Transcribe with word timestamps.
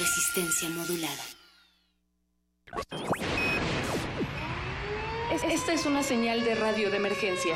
Resistencia 0.00 0.66
modulada. 0.70 1.22
Esta 5.46 5.74
es 5.74 5.84
una 5.84 6.02
señal 6.02 6.42
de 6.42 6.54
radio 6.54 6.90
de 6.90 6.96
emergencia. 6.96 7.54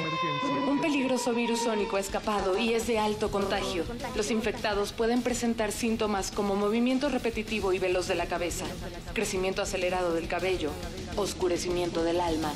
Un 0.69 0.79
peligroso 0.79 1.33
virus 1.33 1.61
sónico 1.61 1.97
ha 1.97 2.01
escapado 2.01 2.59
y 2.59 2.75
es 2.75 2.87
de 2.87 2.99
alto 2.99 3.31
contagio. 3.31 3.85
Los 4.15 4.31
infectados 4.31 4.93
pueden 4.93 5.23
presentar 5.23 5.73
síntomas 5.73 6.31
como 6.31 6.55
movimiento 6.55 7.09
repetitivo 7.09 7.73
y 7.73 7.79
veloz 7.79 8.09
de 8.09 8.15
la 8.15 8.27
cabeza, 8.27 8.67
crecimiento 9.15 9.63
acelerado 9.63 10.13
del 10.13 10.29
cabello, 10.29 10.71
oscurecimiento 11.17 12.05
del 12.05 12.21
alma 12.21 12.53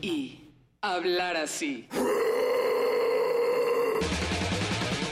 y 0.00 0.42
hablar 0.80 1.36
así. 1.38 1.88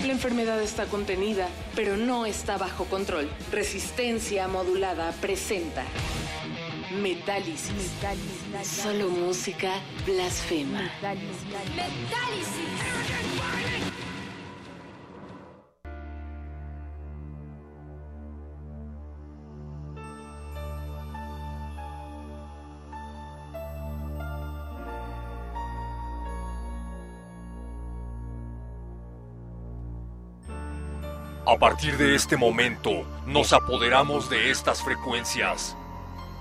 La 0.05 0.13
enfermedad 0.13 0.61
está 0.61 0.87
contenida, 0.87 1.49
pero 1.77 1.97
no 1.97 2.27
está 2.27 2.59
bajo 2.59 2.87
control. 2.87 3.31
Resistencia 3.53 4.49
modulada 4.49 5.13
presenta 5.21 5.85
Metálisis. 7.01 7.93
Solo 8.65 9.09
música 9.09 9.73
blasfema. 10.05 10.91
A 31.45 31.59
partir 31.59 31.97
de 31.97 32.15
este 32.15 32.37
momento, 32.37 33.05
nos 33.27 33.53
apoderamos 33.53 34.31
de 34.31 34.53
estas 34.53 34.81
frecuencias. 34.81 35.77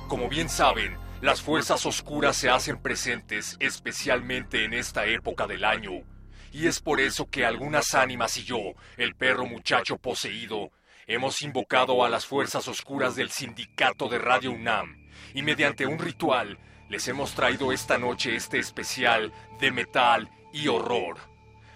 Como 0.07 0.29
bien 0.29 0.47
saben, 0.47 0.95
las 1.21 1.41
fuerzas 1.41 1.87
oscuras 1.87 2.37
se 2.37 2.51
hacen 2.51 2.77
presentes 2.77 3.57
especialmente 3.59 4.63
en 4.63 4.75
esta 4.75 5.07
época 5.07 5.47
del 5.47 5.63
año. 5.63 6.03
Y 6.51 6.67
es 6.67 6.79
por 6.79 6.99
eso 6.99 7.27
que 7.27 7.47
algunas 7.47 7.95
ánimas 7.95 8.37
y 8.37 8.43
yo, 8.43 8.59
el 8.95 9.15
perro 9.15 9.47
muchacho 9.47 9.97
poseído, 9.97 10.69
hemos 11.07 11.41
invocado 11.41 12.05
a 12.05 12.09
las 12.09 12.27
fuerzas 12.27 12.67
oscuras 12.67 13.15
del 13.15 13.31
sindicato 13.31 14.07
de 14.07 14.19
Radio 14.19 14.51
UNAM 14.51 15.09
y 15.33 15.41
mediante 15.41 15.87
un 15.87 15.97
ritual 15.97 16.59
les 16.89 17.07
hemos 17.07 17.33
traído 17.33 17.71
esta 17.71 17.97
noche 17.97 18.35
este 18.35 18.59
especial 18.59 19.33
de 19.59 19.71
metal 19.71 20.29
y 20.53 20.67
horror. 20.67 21.17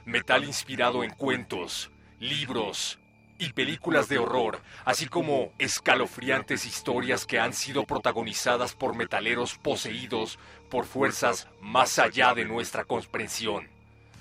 Metal 0.05 0.44
inspirado 0.44 1.03
en 1.03 1.09
cuentos, 1.09 1.89
libros, 2.19 2.99
y 3.38 3.53
películas 3.53 4.07
de 4.07 4.18
horror, 4.18 4.62
así 4.85 5.07
como 5.07 5.51
escalofriantes 5.59 6.66
historias 6.66 7.25
que 7.25 7.40
han 7.40 7.53
sido 7.53 7.85
protagonizadas 7.85 8.73
por 8.73 8.96
metaleros 8.96 9.57
poseídos 9.57 10.40
por 10.69 10.85
fuerzas 10.85 11.47
más 11.62 12.00
allá 12.00 12.34
de 12.34 12.46
nuestra 12.46 12.85
comprensión. 12.85 13.69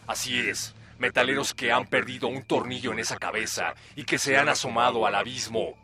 Así 0.07 0.39
es, 0.39 0.75
metaleros 0.99 1.55
que 1.55 1.73
han 1.73 1.87
perdido 1.87 2.29
un 2.29 2.43
tornillo 2.43 2.93
en 2.93 2.99
esa 2.99 3.17
cabeza 3.17 3.75
y 3.97 4.05
que 4.05 4.19
se 4.19 4.37
han 4.37 4.49
asomado 4.49 5.07
al 5.07 5.15
abismo. 5.15 5.75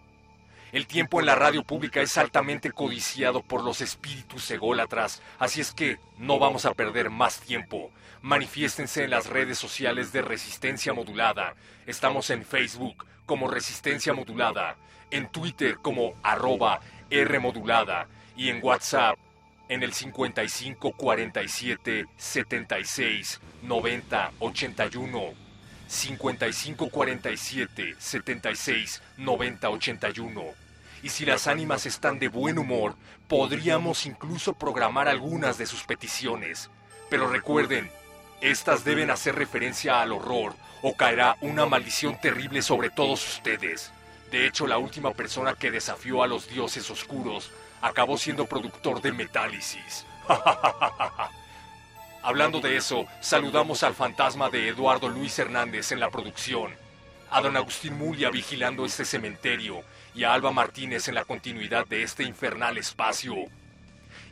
El 0.73 0.87
tiempo 0.87 1.19
en 1.19 1.27
la 1.27 1.35
radio 1.35 1.65
pública 1.65 2.01
es 2.01 2.17
altamente 2.17 2.71
codiciado 2.71 3.43
por 3.43 3.65
los 3.65 3.81
espíritus 3.81 4.49
ególatras, 4.53 5.21
así 5.39 5.61
es 5.61 5.73
que 5.73 5.99
no 6.17 6.39
vamos 6.39 6.65
a 6.65 6.75
perder 6.75 7.11
más 7.11 7.41
tiempo. 7.41 7.91
Manifiéstense 8.23 9.03
en 9.03 9.11
las 9.11 9.27
redes 9.27 9.59
sociales 9.59 10.13
de 10.13 10.23
Resistencia 10.23 10.93
Modulada. 10.93 11.55
Estamos 11.87 12.31
en 12.31 12.45
Facebook 12.45 13.07
como 13.31 13.47
Resistencia 13.47 14.13
Modulada, 14.13 14.75
en 15.09 15.29
Twitter 15.29 15.79
como 15.81 16.15
arroba 16.21 16.81
R 17.11 17.39
Modulada 17.39 18.09
y 18.35 18.49
en 18.49 18.59
WhatsApp 18.61 19.17
en 19.69 19.85
el 19.85 19.93
55 19.93 20.91
47 20.97 22.07
76 22.17 23.41
90 23.63 24.33
81. 24.41 25.21
55 25.87 26.91
47 26.91 27.95
76 27.97 29.03
90 29.19 29.71
81. 29.71 30.43
Y 31.05 31.09
si 31.11 31.25
las 31.25 31.47
ánimas 31.47 31.87
están 31.87 32.19
de 32.19 32.27
buen 32.27 32.59
humor, 32.59 32.97
podríamos 33.29 34.07
incluso 34.07 34.55
programar 34.55 35.07
algunas 35.07 35.57
de 35.57 35.67
sus 35.67 35.85
peticiones. 35.85 36.69
Pero 37.09 37.29
recuerden, 37.29 37.93
estas 38.41 38.83
deben 38.83 39.09
hacer 39.09 39.37
referencia 39.37 40.03
al 40.03 40.11
horror 40.11 40.57
o 40.83 40.95
caerá 40.95 41.37
una 41.41 41.67
maldición 41.67 42.21
terrible 42.21 42.63
sobre 42.63 42.91
todos 42.91 43.37
ustedes. 43.37 43.93
De 44.31 44.47
hecho, 44.47 44.67
la 44.67 44.79
última 44.79 45.13
persona 45.13 45.55
que 45.55 45.71
desafió 45.71 46.23
a 46.23 46.27
los 46.27 46.49
dioses 46.49 46.91
oscuros 46.91 47.51
acabó 47.83 48.17
siendo 48.17 48.47
productor 48.47 49.01
de 49.03 49.13
Metálisis. 49.13 50.07
Hablando 52.23 52.61
de 52.61 52.77
eso, 52.77 53.07
saludamos 53.21 53.83
al 53.83 53.95
fantasma 53.95 54.51
de 54.51 54.69
Eduardo 54.69 55.09
Luis 55.09 55.39
Hernández 55.39 55.91
en 55.91 56.01
la 56.01 56.11
producción, 56.11 56.71
a 57.31 57.41
don 57.41 57.57
Agustín 57.57 57.97
Mulia 57.97 58.31
vigilando 58.31 58.85
este 58.85 59.05
cementerio 59.05 59.83
y 60.15 60.25
a 60.25 60.35
Alba 60.35 60.53
Martínez 60.53 61.09
en 61.09 61.15
la 61.15 61.25
continuidad 61.25 61.87
de 61.87 62.03
este 62.03 62.25
infernal 62.25 62.77
espacio. 62.77 63.35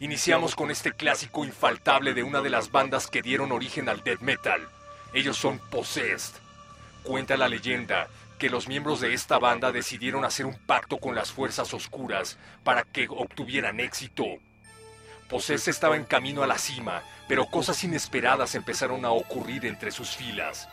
Iniciamos 0.01 0.55
con 0.55 0.71
este 0.71 0.93
clásico 0.93 1.45
infaltable 1.45 2.15
de 2.15 2.23
una 2.23 2.41
de 2.41 2.51
las 2.51 2.71
bandas 2.71 3.07
que 3.07 3.23
dieron 3.23 3.53
origen 3.53 3.89
al 3.89 4.05
death 4.05 4.21
metal. 4.21 4.69
Ellos 5.13 5.37
son 5.37 5.59
Possessed. 5.59 6.35
Cuenta 7.03 7.37
la 7.37 7.49
leyenda 7.49 8.09
que 8.39 8.51
los 8.51 8.69
miembros 8.69 9.01
de 9.01 9.15
esta 9.15 9.39
banda 9.39 9.73
decidieron 9.73 10.25
hacer 10.25 10.47
un 10.47 10.59
pacto 10.67 10.99
con 10.99 11.15
las 11.15 11.33
fuerzas 11.33 11.75
oscuras 11.75 12.39
para 12.63 12.85
que 12.85 13.07
obtuvieran 13.09 13.81
éxito. 13.81 14.25
Possessed 15.29 15.71
estaba 15.71 15.97
en 15.97 16.05
camino 16.05 16.43
a 16.43 16.47
la 16.47 16.59
cima, 16.59 17.03
pero 17.27 17.47
cosas 17.47 17.83
inesperadas 17.85 18.55
empezaron 18.55 19.05
a 19.05 19.11
ocurrir 19.11 19.67
entre 19.67 19.91
sus 19.91 20.17
filas. 20.17 20.69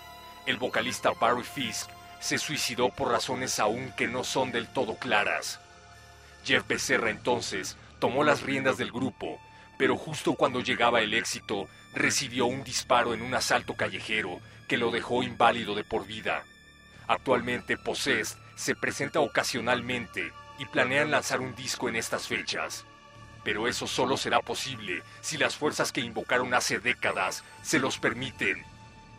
El 0.45 0.57
vocalista 0.57 1.11
Barry 1.19 1.43
Fisk 1.43 1.89
se 2.19 2.37
suicidó 2.37 2.89
por 2.89 3.11
razones 3.11 3.59
aún 3.59 3.91
que 3.97 4.07
no 4.07 4.23
son 4.23 4.51
del 4.51 4.67
todo 4.67 4.95
claras. 4.95 5.59
Jeff 6.45 6.65
Becerra 6.67 7.09
entonces 7.09 7.77
tomó 7.99 8.23
las 8.23 8.43
riendas 8.43 8.77
del 8.77 8.91
grupo, 8.91 9.39
pero 9.77 9.97
justo 9.97 10.35
cuando 10.35 10.61
llegaba 10.61 11.01
el 11.01 11.13
éxito, 11.13 11.67
recibió 11.95 12.45
un 12.45 12.63
disparo 12.63 13.13
en 13.13 13.21
un 13.21 13.33
asalto 13.33 13.75
callejero 13.75 14.41
que 14.67 14.77
lo 14.77 14.91
dejó 14.91 15.23
inválido 15.23 15.73
de 15.73 15.83
por 15.83 16.05
vida. 16.05 16.43
Actualmente 17.07 17.77
Possessed 17.77 18.37
se 18.55 18.75
presenta 18.75 19.21
ocasionalmente 19.21 20.31
y 20.59 20.65
planean 20.65 21.11
lanzar 21.11 21.39
un 21.39 21.55
disco 21.55 21.89
en 21.89 21.95
estas 21.95 22.27
fechas. 22.27 22.85
Pero 23.43 23.67
eso 23.67 23.87
solo 23.87 24.17
será 24.17 24.41
posible 24.41 25.03
si 25.21 25.37
las 25.37 25.55
fuerzas 25.55 25.91
que 25.91 26.01
invocaron 26.01 26.53
hace 26.53 26.79
décadas 26.79 27.43
se 27.61 27.79
los 27.79 27.97
permiten. 27.97 28.63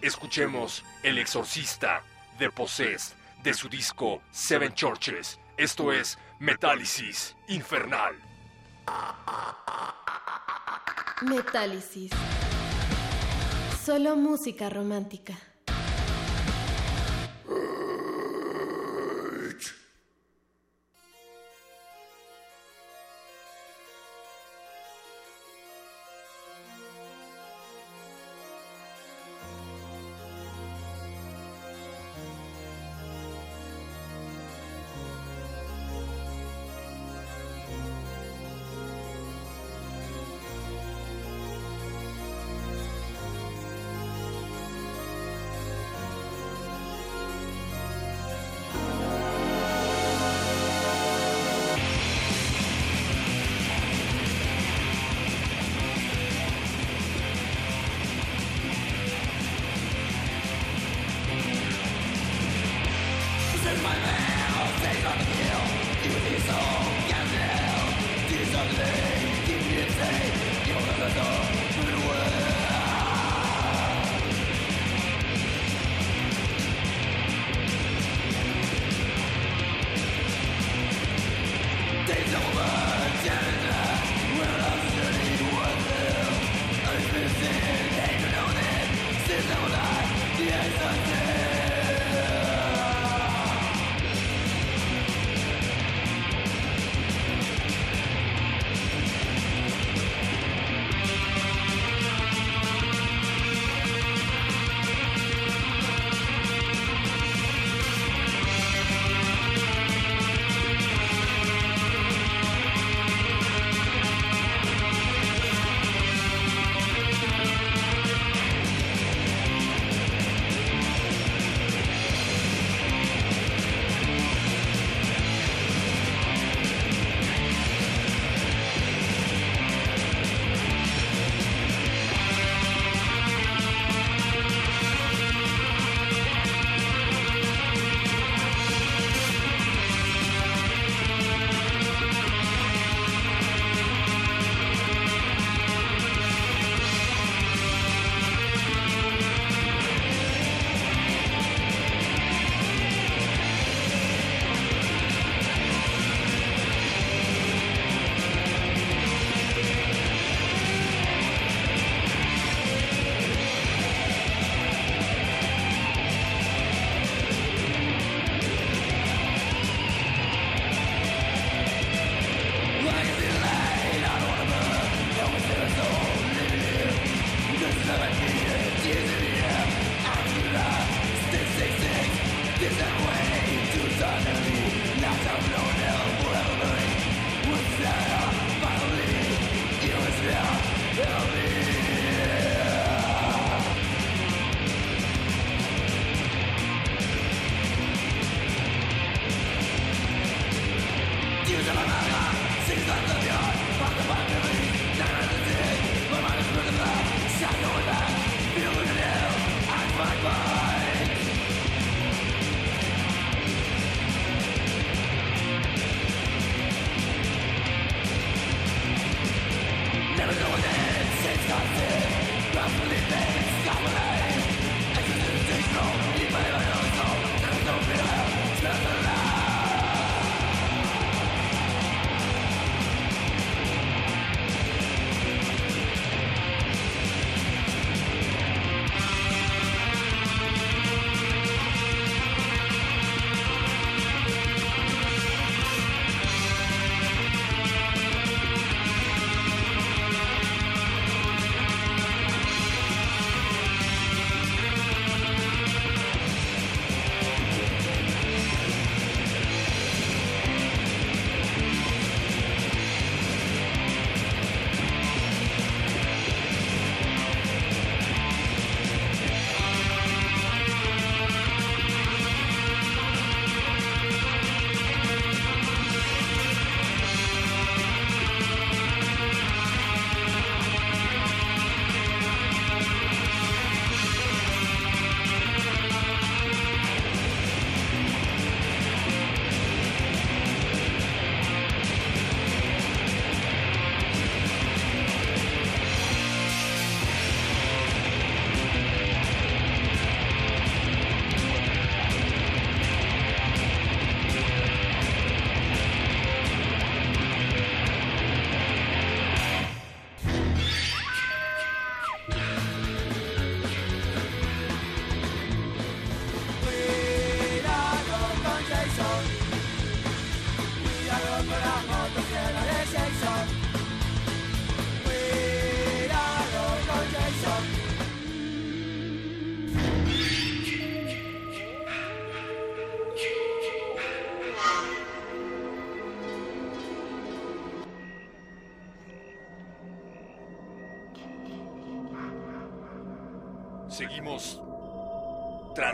Escuchemos 0.02 0.84
El 1.02 1.18
Exorcista 1.18 2.02
de 2.38 2.50
Possessed 2.50 3.16
de 3.42 3.54
su 3.54 3.68
disco 3.68 4.20
Seven 4.32 4.74
Churches. 4.74 5.38
Esto 5.56 5.92
es 5.92 6.18
Metálisis 6.38 7.36
Infernal. 7.48 8.16
Metálisis. 11.22 12.10
Solo 13.86 14.16
música 14.16 14.68
romántica. 14.68 15.34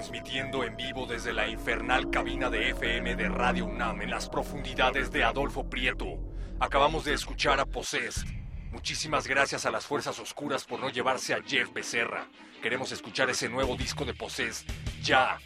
Transmitiendo 0.03 0.65
en 0.65 0.77
vivo 0.77 1.07
desde 1.07 1.33
la 1.33 1.47
infernal 1.47 2.11
cabina 2.11 2.51
de 2.51 2.71
FM 2.71 3.15
de 3.15 3.29
Radio 3.29 3.67
UNAM 3.67 4.03
en 4.03 4.11
las 4.11 4.29
profundidades 4.29 5.13
de 5.13 5.23
Adolfo 5.23 5.71
Prieto. 5.71 6.19
Acabamos 6.59 7.05
de 7.05 7.15
escuchar 7.15 7.61
a 7.61 7.67
Possessed. 7.67 8.27
Muchísimas 8.73 9.29
gracias 9.29 9.65
a 9.65 9.71
las 9.71 9.87
fuerzas 9.87 10.19
oscuras 10.19 10.65
por 10.65 10.81
no 10.81 10.91
llevarse 10.91 11.35
a 11.35 11.43
Jeff 11.45 11.73
Becerra. 11.73 12.27
Queremos 12.61 12.91
escuchar 12.91 13.31
ese 13.31 13.49
nuevo 13.49 13.77
disco 13.77 14.05
de 14.05 14.13
Possessed 14.13 14.67
ya. 15.05 15.39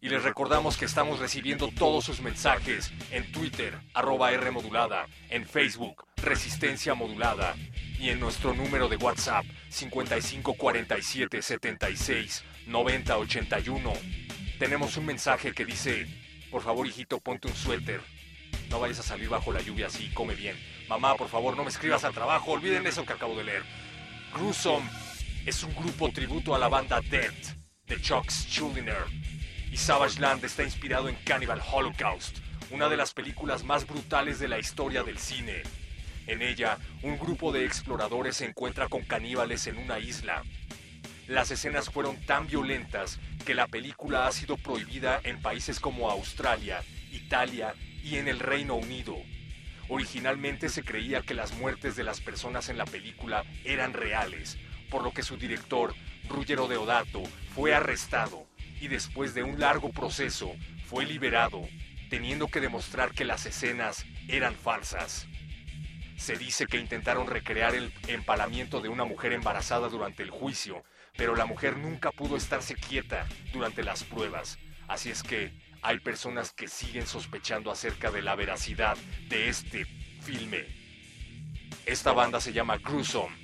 Y 0.00 0.08
les 0.08 0.24
recordamos 0.24 0.76
que 0.76 0.86
estamos 0.86 1.20
recibiendo 1.20 1.68
todos 1.68 2.04
sus 2.04 2.20
mensajes 2.20 2.90
en 3.12 3.30
Twitter, 3.30 3.78
arroba 3.94 4.32
R 4.32 4.50
modulada, 4.50 5.06
en 5.28 5.46
Facebook, 5.46 6.04
Resistencia 6.16 6.94
Modulada, 6.94 7.54
y 7.96 8.08
en 8.08 8.18
nuestro 8.18 8.54
número 8.54 8.88
de 8.88 8.96
WhatsApp, 8.96 9.44
5547 9.68 11.42
76 11.42 12.44
90 12.70 13.18
81. 13.18 13.92
Tenemos 14.58 14.96
un 14.96 15.06
mensaje 15.06 15.52
que 15.52 15.64
dice, 15.64 16.06
por 16.50 16.62
favor 16.62 16.86
hijito, 16.86 17.18
ponte 17.18 17.48
un 17.48 17.54
suéter. 17.54 18.00
No 18.68 18.78
vayas 18.78 19.00
a 19.00 19.02
salir 19.02 19.28
bajo 19.28 19.52
la 19.52 19.60
lluvia 19.60 19.88
así, 19.88 20.08
come 20.14 20.34
bien. 20.34 20.56
Mamá, 20.88 21.16
por 21.16 21.28
favor, 21.28 21.56
no 21.56 21.64
me 21.64 21.70
escribas 21.70 22.04
al 22.04 22.14
trabajo, 22.14 22.52
olviden 22.52 22.86
eso 22.86 23.04
que 23.04 23.12
acabo 23.12 23.36
de 23.36 23.44
leer. 23.44 23.62
Gruesome 24.32 24.88
es 25.46 25.64
un 25.64 25.74
grupo 25.74 26.10
tributo 26.12 26.54
a 26.54 26.58
la 26.58 26.68
banda 26.68 27.00
Death 27.00 27.56
de 27.86 28.00
Chuck 28.00 28.30
Schuldiner 28.30 29.04
y 29.72 29.76
Savage 29.76 30.20
Land 30.20 30.44
está 30.44 30.62
inspirado 30.62 31.08
en 31.08 31.16
Cannibal 31.24 31.60
Holocaust, 31.72 32.38
una 32.70 32.88
de 32.88 32.96
las 32.96 33.12
películas 33.12 33.64
más 33.64 33.84
brutales 33.86 34.38
de 34.38 34.46
la 34.46 34.60
historia 34.60 35.02
del 35.02 35.18
cine. 35.18 35.62
En 36.28 36.40
ella, 36.42 36.78
un 37.02 37.18
grupo 37.18 37.50
de 37.50 37.64
exploradores 37.64 38.36
se 38.36 38.44
encuentra 38.44 38.88
con 38.88 39.02
caníbales 39.02 39.66
en 39.66 39.78
una 39.78 39.98
isla. 39.98 40.44
Las 41.30 41.52
escenas 41.52 41.88
fueron 41.88 42.16
tan 42.26 42.48
violentas 42.48 43.20
que 43.46 43.54
la 43.54 43.68
película 43.68 44.26
ha 44.26 44.32
sido 44.32 44.56
prohibida 44.56 45.20
en 45.22 45.40
países 45.40 45.78
como 45.78 46.10
Australia, 46.10 46.82
Italia 47.12 47.72
y 48.02 48.16
en 48.16 48.26
el 48.26 48.40
Reino 48.40 48.74
Unido. 48.74 49.16
Originalmente 49.88 50.68
se 50.68 50.82
creía 50.82 51.22
que 51.22 51.34
las 51.34 51.52
muertes 51.52 51.94
de 51.94 52.02
las 52.02 52.20
personas 52.20 52.68
en 52.68 52.78
la 52.78 52.84
película 52.84 53.44
eran 53.64 53.92
reales, 53.92 54.58
por 54.90 55.04
lo 55.04 55.12
que 55.12 55.22
su 55.22 55.36
director, 55.36 55.94
Ruggero 56.28 56.66
Deodato, 56.66 57.22
fue 57.54 57.76
arrestado 57.76 58.48
y 58.80 58.88
después 58.88 59.32
de 59.32 59.44
un 59.44 59.60
largo 59.60 59.90
proceso 59.90 60.56
fue 60.86 61.06
liberado, 61.06 61.62
teniendo 62.08 62.48
que 62.48 62.60
demostrar 62.60 63.12
que 63.12 63.24
las 63.24 63.46
escenas 63.46 64.04
eran 64.26 64.56
falsas. 64.56 65.28
Se 66.16 66.34
dice 66.34 66.66
que 66.66 66.78
intentaron 66.78 67.28
recrear 67.28 67.76
el 67.76 67.92
empalamiento 68.08 68.80
de 68.80 68.88
una 68.88 69.04
mujer 69.04 69.32
embarazada 69.32 69.88
durante 69.88 70.24
el 70.24 70.30
juicio, 70.30 70.82
pero 71.20 71.36
la 71.36 71.44
mujer 71.44 71.76
nunca 71.76 72.12
pudo 72.12 72.38
estarse 72.38 72.74
quieta 72.74 73.26
durante 73.52 73.82
las 73.82 74.04
pruebas, 74.04 74.58
así 74.88 75.10
es 75.10 75.22
que 75.22 75.52
hay 75.82 75.98
personas 75.98 76.50
que 76.50 76.66
siguen 76.66 77.06
sospechando 77.06 77.70
acerca 77.70 78.10
de 78.10 78.22
la 78.22 78.34
veracidad 78.36 78.96
de 79.28 79.50
este 79.50 79.84
filme. 80.22 80.64
Esta 81.84 82.12
banda 82.12 82.40
se 82.40 82.54
llama 82.54 82.78
Gruesome 82.78 83.36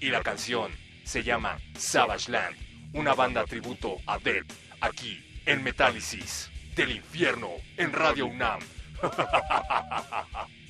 y 0.00 0.08
la 0.08 0.22
canción 0.22 0.72
se 1.04 1.22
llama 1.22 1.58
Savage 1.76 2.32
Land, 2.32 2.56
una 2.94 3.12
banda 3.12 3.44
tributo 3.44 3.98
a 4.06 4.18
Dead, 4.18 4.46
aquí 4.80 5.42
en 5.44 5.62
Metálisis 5.62 6.50
del 6.74 6.92
infierno 6.92 7.50
en 7.76 7.92
Radio 7.92 8.24
UNAM. 8.24 8.60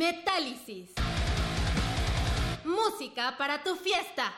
Metálisis. 0.00 0.94
Música 2.64 3.36
para 3.36 3.62
tu 3.62 3.76
fiesta. 3.76 4.32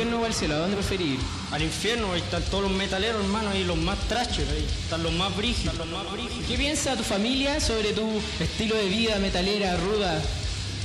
Al 0.00 0.32
cielo, 0.32 0.54
¿a 0.54 0.58
dónde 0.58 0.76
preferís 0.76 1.14
ir? 1.14 1.20
Al 1.50 1.62
infierno, 1.62 2.12
ahí 2.12 2.20
están 2.20 2.42
todos 2.44 2.64
los 2.64 2.72
metaleros, 2.72 3.22
hermano, 3.22 3.50
ahí 3.50 3.62
los 3.64 3.76
más 3.76 3.98
ahí 4.10 4.66
están 4.84 5.02
los 5.02 5.12
más 5.12 5.36
brígidos, 5.36 5.76
los 5.76 5.86
más 5.86 6.10
brígidos. 6.10 6.46
¿Qué 6.48 6.56
piensa 6.56 6.96
tu 6.96 7.02
familia 7.02 7.60
sobre 7.60 7.92
tu 7.92 8.08
estilo 8.40 8.74
de 8.74 8.88
vida 8.88 9.18
metalera, 9.18 9.76
ruda, 9.76 10.18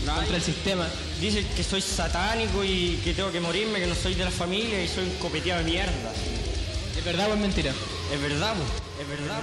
contra 0.06 0.36
el 0.36 0.42
sistema? 0.42 0.88
Dicen 1.22 1.48
que 1.56 1.64
soy 1.64 1.82
satánico 1.82 2.66
y 2.66 3.00
que 3.04 3.14
tengo 3.14 3.32
que 3.32 3.40
morirme, 3.40 3.80
que 3.80 3.88
no 3.88 3.96
soy 3.96 4.14
de 4.14 4.26
la 4.26 4.32
familia 4.32 4.84
y 4.84 4.88
soy 4.90 5.06
un 5.06 5.16
copeteado 5.20 5.64
de 5.64 5.72
mierda. 5.72 6.12
¿Es 6.98 7.06
verdad 7.06 7.32
o 7.32 7.34
es 7.34 7.40
mentira? 7.40 7.72
Es 8.14 8.22
verdad, 8.22 8.56
es 9.00 9.08
verdad. 9.08 9.42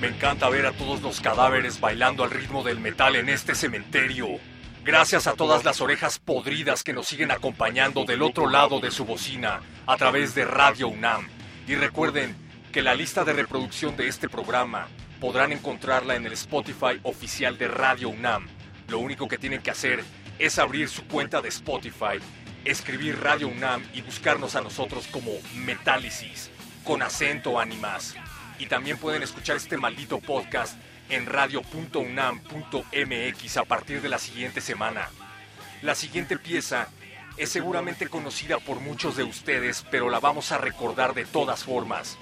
Me 0.00 0.06
encanta 0.06 0.48
ver 0.48 0.64
a 0.64 0.72
todos 0.72 1.02
los 1.02 1.20
cadáveres 1.20 1.80
bailando 1.80 2.22
al 2.22 2.30
ritmo 2.30 2.62
del 2.62 2.78
metal 2.78 3.16
en 3.16 3.28
este 3.28 3.56
cementerio. 3.56 4.28
Gracias 4.84 5.26
a 5.26 5.32
todas 5.32 5.64
las 5.64 5.80
orejas 5.80 6.20
podridas 6.20 6.84
que 6.84 6.92
nos 6.92 7.08
siguen 7.08 7.32
acompañando 7.32 8.04
del 8.04 8.22
otro 8.22 8.48
lado 8.48 8.78
de 8.78 8.92
su 8.92 9.04
bocina 9.04 9.60
a 9.86 9.96
través 9.96 10.36
de 10.36 10.44
Radio 10.44 10.86
UNAM. 10.86 11.26
Y 11.66 11.74
recuerden 11.74 12.36
que 12.72 12.80
la 12.80 12.94
lista 12.94 13.24
de 13.24 13.32
reproducción 13.32 13.96
de 13.96 14.06
este 14.06 14.28
programa 14.28 14.86
podrán 15.20 15.50
encontrarla 15.50 16.14
en 16.14 16.26
el 16.26 16.32
Spotify 16.34 17.00
oficial 17.02 17.58
de 17.58 17.66
Radio 17.66 18.08
UNAM. 18.08 18.46
Lo 18.86 19.00
único 19.00 19.26
que 19.26 19.36
tienen 19.36 19.62
que 19.62 19.72
hacer 19.72 20.04
es 20.38 20.60
abrir 20.60 20.88
su 20.88 21.08
cuenta 21.08 21.42
de 21.42 21.48
Spotify, 21.48 22.20
escribir 22.64 23.18
Radio 23.20 23.48
UNAM 23.48 23.82
y 23.92 24.02
buscarnos 24.02 24.54
a 24.54 24.60
nosotros 24.60 25.08
como 25.08 25.32
Metálisis, 25.56 26.50
con 26.84 27.02
acento 27.02 27.58
ánimas. 27.58 28.14
Y 28.58 28.66
también 28.66 28.98
pueden 28.98 29.22
escuchar 29.22 29.56
este 29.56 29.76
maldito 29.76 30.18
podcast 30.18 30.76
en 31.08 31.26
radio.unam.mx 31.26 33.56
a 33.56 33.64
partir 33.64 34.02
de 34.02 34.08
la 34.08 34.18
siguiente 34.18 34.60
semana. 34.60 35.08
La 35.82 35.94
siguiente 35.94 36.36
pieza 36.36 36.88
es 37.36 37.50
seguramente 37.50 38.08
conocida 38.08 38.58
por 38.58 38.80
muchos 38.80 39.16
de 39.16 39.22
ustedes, 39.22 39.86
pero 39.90 40.10
la 40.10 40.18
vamos 40.18 40.50
a 40.50 40.58
recordar 40.58 41.14
de 41.14 41.24
todas 41.24 41.62
formas. 41.62 42.18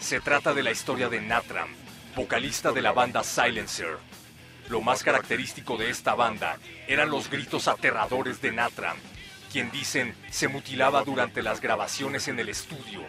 Se 0.00 0.20
trata 0.20 0.54
de 0.54 0.64
la 0.64 0.72
historia 0.72 1.08
de 1.08 1.20
Natram, 1.20 1.68
vocalista 2.16 2.72
de 2.72 2.82
la 2.82 2.92
banda 2.92 3.22
Silencer. 3.22 3.96
Lo 4.68 4.80
más 4.80 5.04
característico 5.04 5.76
de 5.76 5.90
esta 5.90 6.16
banda 6.16 6.58
eran 6.88 7.10
los 7.10 7.30
gritos 7.30 7.68
aterradores 7.68 8.42
de 8.42 8.50
Natram, 8.50 8.96
quien 9.52 9.70
dicen 9.70 10.16
se 10.30 10.48
mutilaba 10.48 11.04
durante 11.04 11.42
las 11.42 11.60
grabaciones 11.60 12.26
en 12.26 12.40
el 12.40 12.48
estudio 12.48 13.02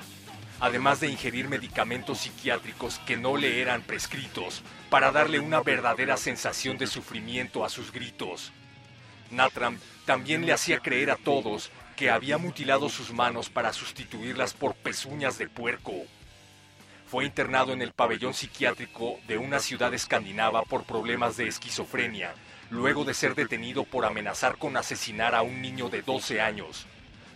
además 0.59 0.99
de 0.99 1.07
ingerir 1.07 1.47
medicamentos 1.47 2.19
psiquiátricos 2.19 2.99
que 3.05 3.17
no 3.17 3.37
le 3.37 3.61
eran 3.61 3.81
prescritos 3.81 4.63
para 4.89 5.11
darle 5.11 5.39
una 5.39 5.61
verdadera 5.61 6.17
sensación 6.17 6.77
de 6.77 6.87
sufrimiento 6.87 7.63
a 7.63 7.69
sus 7.69 7.91
gritos. 7.91 8.51
Natram 9.29 9.77
también 10.05 10.45
le 10.45 10.53
hacía 10.53 10.79
creer 10.79 11.11
a 11.11 11.17
todos 11.17 11.69
que 11.95 12.09
había 12.09 12.37
mutilado 12.37 12.89
sus 12.89 13.11
manos 13.11 13.49
para 13.49 13.73
sustituirlas 13.73 14.53
por 14.53 14.75
pezuñas 14.75 15.37
de 15.37 15.47
puerco. 15.47 15.93
Fue 17.07 17.25
internado 17.25 17.73
en 17.73 17.81
el 17.81 17.93
pabellón 17.93 18.33
psiquiátrico 18.33 19.19
de 19.27 19.37
una 19.37 19.59
ciudad 19.59 19.93
escandinava 19.93 20.63
por 20.63 20.83
problemas 20.83 21.37
de 21.37 21.47
esquizofrenia, 21.47 22.33
luego 22.69 23.05
de 23.05 23.13
ser 23.13 23.33
detenido 23.33 23.83
por 23.83 24.05
amenazar 24.05 24.57
con 24.57 24.75
asesinar 24.77 25.33
a 25.33 25.41
un 25.41 25.61
niño 25.61 25.89
de 25.89 26.01
12 26.01 26.41
años. 26.41 26.85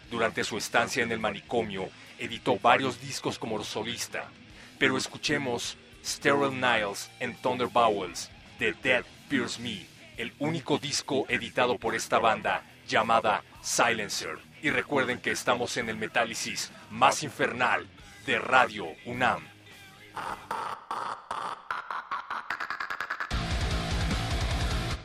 Durante 0.10 0.44
su 0.44 0.58
estancia 0.58 1.04
en 1.04 1.12
el 1.12 1.20
manicomio, 1.20 1.90
editó 2.22 2.58
varios 2.60 3.02
discos 3.02 3.40
como 3.40 3.64
solista, 3.64 4.30
pero 4.78 4.96
escuchemos 4.96 5.76
Sterile 6.06 6.52
Niles 6.52 7.10
and 7.20 7.36
Thunder 7.42 7.68
Bowels 7.68 8.30
de 8.60 8.74
Dead 8.74 9.04
Fears 9.28 9.60
Me, 9.60 9.86
el 10.18 10.32
único 10.38 10.78
disco 10.78 11.26
editado 11.30 11.80
por 11.80 11.96
esta 11.96 12.20
banda 12.20 12.64
llamada 12.88 13.44
Silencer. 13.62 14.38
Y 14.62 14.70
recuerden 14.70 15.20
que 15.20 15.32
estamos 15.32 15.76
en 15.78 15.90
el 15.90 15.98
metálisis 15.98 16.72
más 16.92 17.24
infernal 17.24 17.88
de 18.28 18.38
Radio 18.38 18.88
UNAM. 19.06 19.44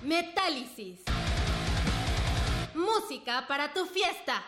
Metálisis. 0.02 1.00
Música 2.74 3.46
para 3.48 3.72
tu 3.72 3.87
fiesta. 3.87 4.44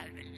Alvin, 0.00 0.32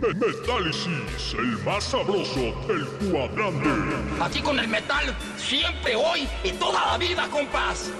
Metálisis, 0.00 1.34
el 1.38 1.58
más 1.64 1.84
sabroso 1.84 2.40
del 2.66 2.86
cuadrante. 3.10 3.68
Así 4.18 4.40
con 4.40 4.58
el 4.58 4.66
metal, 4.66 5.14
siempre, 5.36 5.94
hoy 5.94 6.26
y 6.42 6.52
toda 6.52 6.92
la 6.92 6.98
vida, 6.98 7.28
compás. 7.30 7.90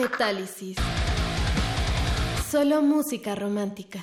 Metálisis. 0.00 0.78
Solo 2.50 2.80
música 2.80 3.34
romántica. 3.34 4.00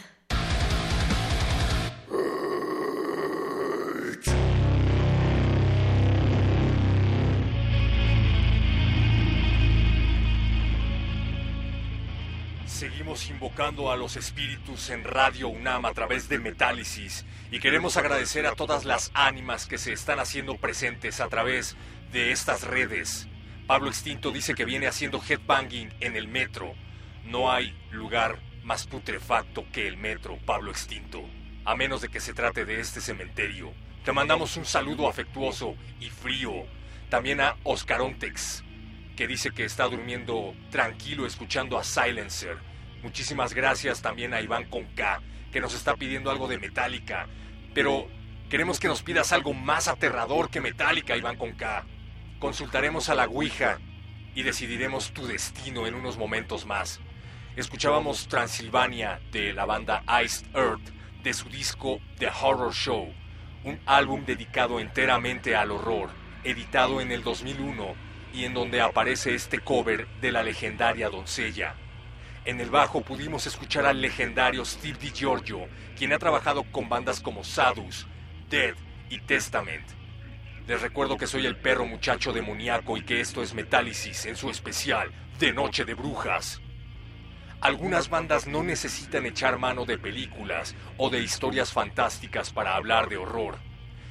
Seguimos 12.67 13.27
invocando 13.31 13.91
a 13.91 13.97
los 13.97 14.17
espíritus 14.17 14.91
en 14.91 15.03
Radio 15.03 15.47
UNAM 15.47 15.85
a 15.85 15.93
través 15.93 16.29
de 16.29 16.37
Metálisis 16.37 17.25
y 17.49 17.59
queremos 17.59 17.97
agradecer 17.97 18.45
a 18.45 18.53
todas 18.53 18.85
las 18.85 19.09
ánimas 19.15 19.65
que 19.65 19.79
se 19.79 19.93
están 19.93 20.19
haciendo 20.19 20.57
presentes 20.57 21.19
a 21.21 21.27
través 21.27 21.75
de 22.11 22.31
estas 22.31 22.61
redes. 22.61 23.26
Pablo 23.67 23.89
Extinto 23.89 24.31
dice 24.31 24.55
que 24.55 24.63
viene 24.63 24.87
haciendo 24.87 25.21
headbanging 25.21 25.93
en 25.99 26.15
el 26.15 26.29
metro. 26.29 26.73
No 27.25 27.51
hay 27.51 27.77
lugar 27.91 28.39
más 28.63 28.87
putrefacto 28.87 29.65
que 29.73 29.89
el 29.89 29.97
metro, 29.97 30.37
Pablo 30.45 30.71
Extinto. 30.71 31.21
A 31.65 31.75
menos 31.75 31.99
de 31.99 32.07
que 32.07 32.21
se 32.21 32.33
trate 32.33 32.63
de 32.63 32.79
este 32.79 33.01
cementerio. 33.01 33.73
Te 34.05 34.13
mandamos 34.13 34.55
un 34.55 34.63
saludo 34.63 35.09
afectuoso 35.09 35.75
y 35.99 36.09
frío. 36.09 36.53
También 37.09 37.41
a 37.41 37.57
Oscar 37.63 37.99
Ontex, 37.99 38.63
que 39.17 39.27
dice 39.27 39.51
que 39.51 39.65
está 39.65 39.83
durmiendo 39.83 40.55
tranquilo 40.71 41.25
escuchando 41.25 41.77
a 41.77 41.83
Silencer. 41.83 42.55
Muchísimas 43.03 43.53
gracias 43.53 44.01
también 44.01 44.33
a 44.33 44.39
Iván 44.39 44.69
Conca, 44.69 45.21
que 45.51 45.59
nos 45.59 45.73
está 45.73 45.97
pidiendo 45.97 46.31
algo 46.31 46.47
de 46.47 46.57
Metallica. 46.57 47.27
Pero 47.73 48.07
queremos 48.49 48.79
que 48.79 48.87
nos 48.87 49.03
pidas 49.03 49.33
algo 49.33 49.53
más 49.53 49.89
aterrador 49.89 50.49
que 50.49 50.61
Metallica, 50.61 51.17
Iván 51.17 51.35
Conca. 51.35 51.85
Consultaremos 52.39 53.09
a 53.09 53.15
la 53.15 53.25
Ouija 53.25 53.79
y 54.35 54.43
decidiremos 54.43 55.11
tu 55.11 55.25
destino 55.25 55.87
en 55.87 55.95
unos 55.95 56.17
momentos 56.17 56.67
más. 56.67 56.99
Escuchábamos 57.55 58.27
Transilvania 58.27 59.19
de 59.31 59.53
la 59.53 59.65
banda 59.65 60.03
Iced 60.23 60.45
Earth 60.55 60.87
de 61.23 61.33
su 61.33 61.49
disco 61.49 61.99
The 62.19 62.27
Horror 62.27 62.71
Show, 62.75 63.11
un 63.63 63.79
álbum 63.87 64.23
dedicado 64.23 64.79
enteramente 64.79 65.55
al 65.55 65.71
horror, 65.71 66.11
editado 66.43 67.01
en 67.01 67.11
el 67.11 67.23
2001 67.23 67.95
y 68.35 68.45
en 68.45 68.53
donde 68.53 68.81
aparece 68.81 69.33
este 69.33 69.57
cover 69.57 70.07
de 70.21 70.31
la 70.31 70.43
legendaria 70.43 71.09
doncella. 71.09 71.73
En 72.45 72.61
el 72.61 72.69
bajo 72.69 73.01
pudimos 73.01 73.47
escuchar 73.47 73.87
al 73.87 73.99
legendario 73.99 74.63
Steve 74.63 74.99
DiGiorgio, 75.01 75.67
quien 75.97 76.13
ha 76.13 76.19
trabajado 76.19 76.63
con 76.71 76.87
bandas 76.87 77.19
como 77.19 77.43
Sadus, 77.43 78.05
Dead 78.47 78.75
y 79.09 79.21
Testament. 79.21 79.96
Les 80.67 80.81
recuerdo 80.81 81.15
que 81.15 81.27
soy 81.27 81.45
el 81.45 81.55
perro 81.55 81.85
muchacho 81.85 82.33
demoníaco 82.33 82.97
y 82.97 83.03
que 83.03 83.21
esto 83.21 83.41
es 83.41 83.53
Metálisis 83.53 84.25
en 84.25 84.35
su 84.35 84.49
especial 84.49 85.09
de 85.39 85.53
Noche 85.53 85.85
de 85.85 85.93
Brujas. 85.93 86.59
Algunas 87.61 88.09
bandas 88.09 88.47
no 88.47 88.63
necesitan 88.63 89.25
echar 89.25 89.57
mano 89.59 89.85
de 89.85 89.97
películas 89.97 90.75
o 90.97 91.09
de 91.09 91.21
historias 91.21 91.71
fantásticas 91.71 92.51
para 92.51 92.75
hablar 92.75 93.07
de 93.07 93.15
horror, 93.15 93.59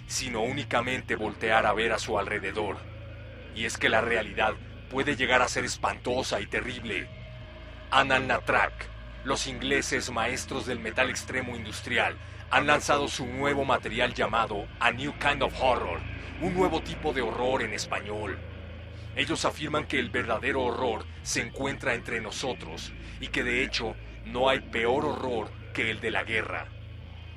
sino 0.07 0.41
únicamente 0.41 1.15
voltear 1.15 1.67
a 1.67 1.75
ver 1.75 1.93
a 1.93 1.99
su 1.99 2.19
alrededor. 2.19 2.79
Y 3.55 3.67
es 3.67 3.77
que 3.77 3.91
la 3.91 4.01
realidad 4.01 4.55
puede 4.91 5.15
llegar 5.15 5.43
a 5.43 5.49
ser 5.49 5.67
espantosa 5.67 6.41
y 6.41 6.47
terrible. 6.47 7.07
Anan 7.91 8.29
Natrak, 8.29 8.89
los 9.25 9.47
ingleses 9.47 10.11
maestros 10.11 10.65
del 10.65 10.81
metal 10.81 11.11
extremo 11.11 11.55
industrial, 11.55 12.17
han 12.51 12.67
lanzado 12.67 13.09
su 13.09 13.27
nuevo 13.27 13.67
material 13.67 14.15
llamado 14.15 14.67
A 14.81 14.91
New 14.91 15.13
Kind 15.19 15.43
of 15.43 15.53
Horror 15.61 16.16
un 16.41 16.55
nuevo 16.55 16.83
tipo 16.83 17.13
de 17.13 17.23
horror 17.23 17.63
en 17.63 17.73
español. 17.73 18.39
Ellos 19.17 19.45
afirman 19.45 19.87
que 19.87 19.99
el 19.99 20.11
verdadero 20.11 20.63
horror 20.63 21.07
se 21.23 21.41
encuentra 21.41 21.95
entre 21.95 22.21
nosotros 22.21 22.93
y 23.21 23.29
que 23.29 23.43
de 23.43 23.63
hecho 23.63 23.97
no 24.27 24.49
hay 24.49 24.61
peor 24.61 25.07
horror 25.07 25.51
que 25.73 25.91
el 25.91 26.01
de 26.01 26.11
la 26.11 26.25
guerra. 26.25 26.67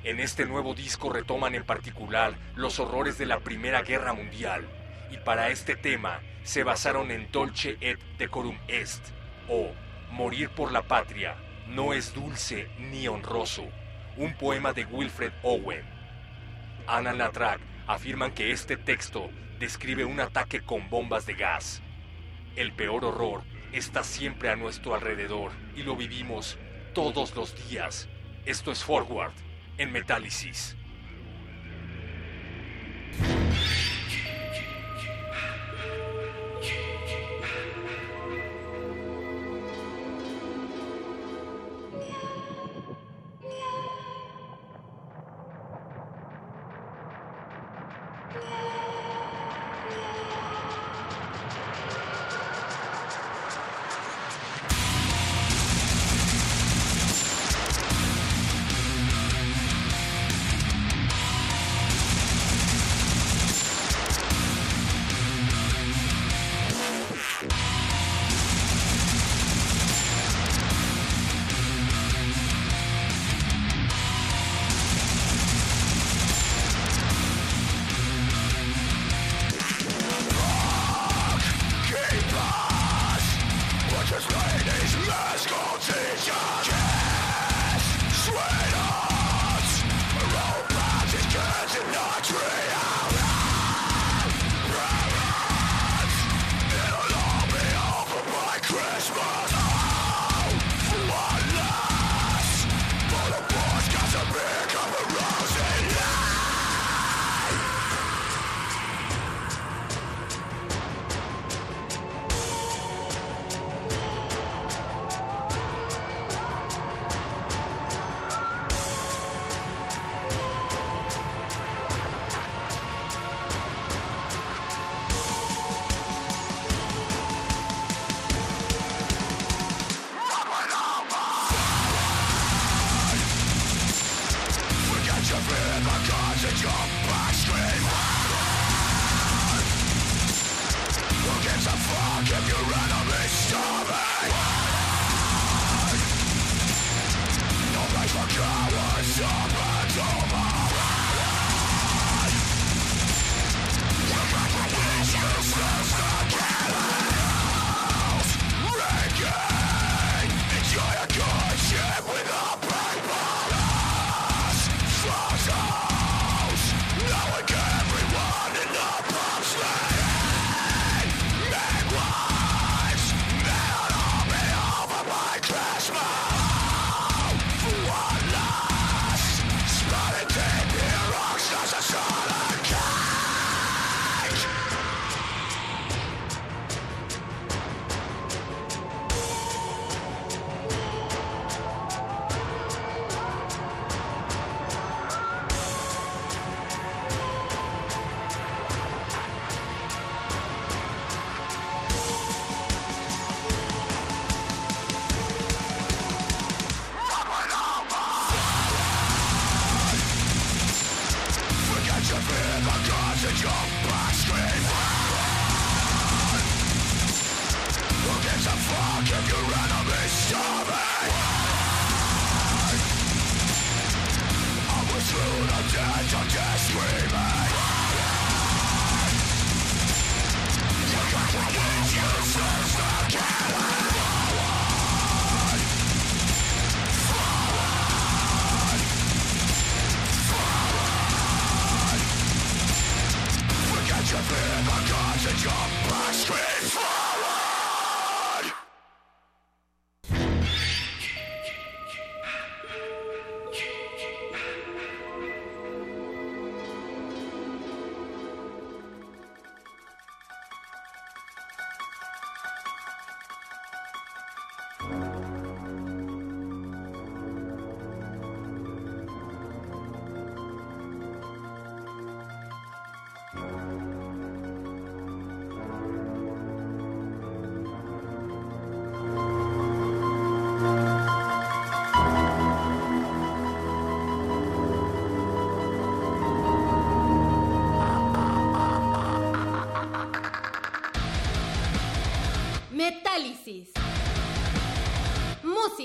En 0.04 0.20
este 0.20 0.46
nuevo 0.46 0.74
disco 0.74 1.10
retoman 1.10 1.54
en 1.54 1.64
particular 1.64 2.34
los 2.56 2.78
horrores 2.78 3.18
de 3.18 3.26
la 3.26 3.40
Primera 3.40 3.82
Guerra 3.82 4.12
Mundial 4.12 4.66
y 5.10 5.18
para 5.18 5.48
este 5.48 5.76
tema 5.76 6.20
se 6.42 6.64
basaron 6.64 7.10
en 7.10 7.30
Dolce 7.30 7.76
et 7.80 7.98
Decorum 8.18 8.58
Est 8.68 9.02
o 9.48 9.70
Morir 10.10 10.50
por 10.50 10.72
la 10.72 10.82
Patria 10.82 11.36
no 11.70 11.92
es 11.92 12.12
dulce 12.12 12.68
ni 12.78 13.06
honroso, 13.06 13.68
un 14.16 14.34
poema 14.34 14.72
de 14.72 14.84
Wilfred 14.86 15.32
Owen. 15.42 15.84
Anna 16.86 17.12
Natrak 17.12 17.60
afirman 17.92 18.32
que 18.32 18.52
este 18.52 18.76
texto 18.76 19.30
describe 19.58 20.04
un 20.04 20.20
ataque 20.20 20.60
con 20.60 20.88
bombas 20.90 21.26
de 21.26 21.34
gas. 21.34 21.82
El 22.56 22.72
peor 22.72 23.04
horror 23.04 23.42
está 23.72 24.04
siempre 24.04 24.48
a 24.48 24.56
nuestro 24.56 24.94
alrededor 24.94 25.52
y 25.76 25.82
lo 25.82 25.96
vivimos 25.96 26.58
todos 26.94 27.34
los 27.34 27.68
días. 27.68 28.08
Esto 28.44 28.72
es 28.72 28.82
Forward 28.84 29.32
en 29.78 29.92
Metálisis. 29.92 30.76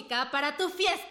Para 0.08 0.56
tu 0.56 0.70
fiesta. 0.70 1.05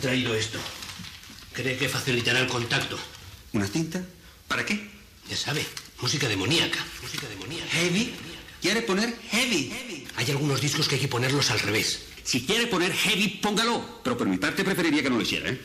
Traído 0.00 0.34
esto. 0.34 0.58
Cree 1.52 1.76
que 1.76 1.88
facilitará 1.88 2.38
el 2.40 2.46
contacto. 2.46 2.96
¿Una 3.52 3.66
cinta? 3.66 4.00
¿Para 4.46 4.64
qué? 4.64 4.88
Ya 5.28 5.36
sabe, 5.36 5.66
música 6.00 6.28
demoníaca. 6.28 6.78
Música 7.02 7.26
demoníaca. 7.28 7.68
¿Heavy? 7.70 8.14
¿Quiere 8.62 8.82
poner 8.82 9.14
heavy? 9.30 10.06
Hay 10.16 10.30
algunos 10.30 10.60
discos 10.60 10.88
que 10.88 10.94
hay 10.94 11.00
que 11.00 11.08
ponerlos 11.08 11.50
al 11.50 11.58
revés. 11.60 12.04
Si 12.22 12.46
quiere 12.46 12.68
poner 12.68 12.92
heavy, 12.92 13.40
póngalo. 13.42 14.00
Pero 14.04 14.16
por 14.16 14.28
mi 14.28 14.36
parte 14.36 14.62
preferiría 14.62 15.02
que 15.02 15.10
no 15.10 15.16
lo 15.16 15.22
hiciera, 15.22 15.50
¿eh? 15.50 15.60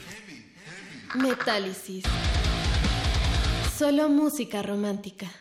Metálisis. 1.16 2.04
Solo 3.78 4.10
música 4.10 4.64
romántica. 4.64 5.32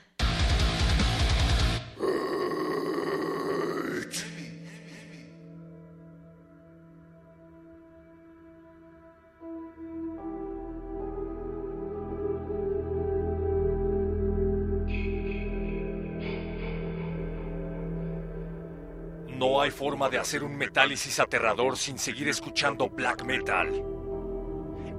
Forma 19.82 20.08
de 20.08 20.16
hacer 20.16 20.44
un 20.44 20.56
metálisis 20.56 21.18
aterrador 21.18 21.76
sin 21.76 21.98
seguir 21.98 22.28
escuchando 22.28 22.88
black 22.88 23.24
metal. 23.24 23.84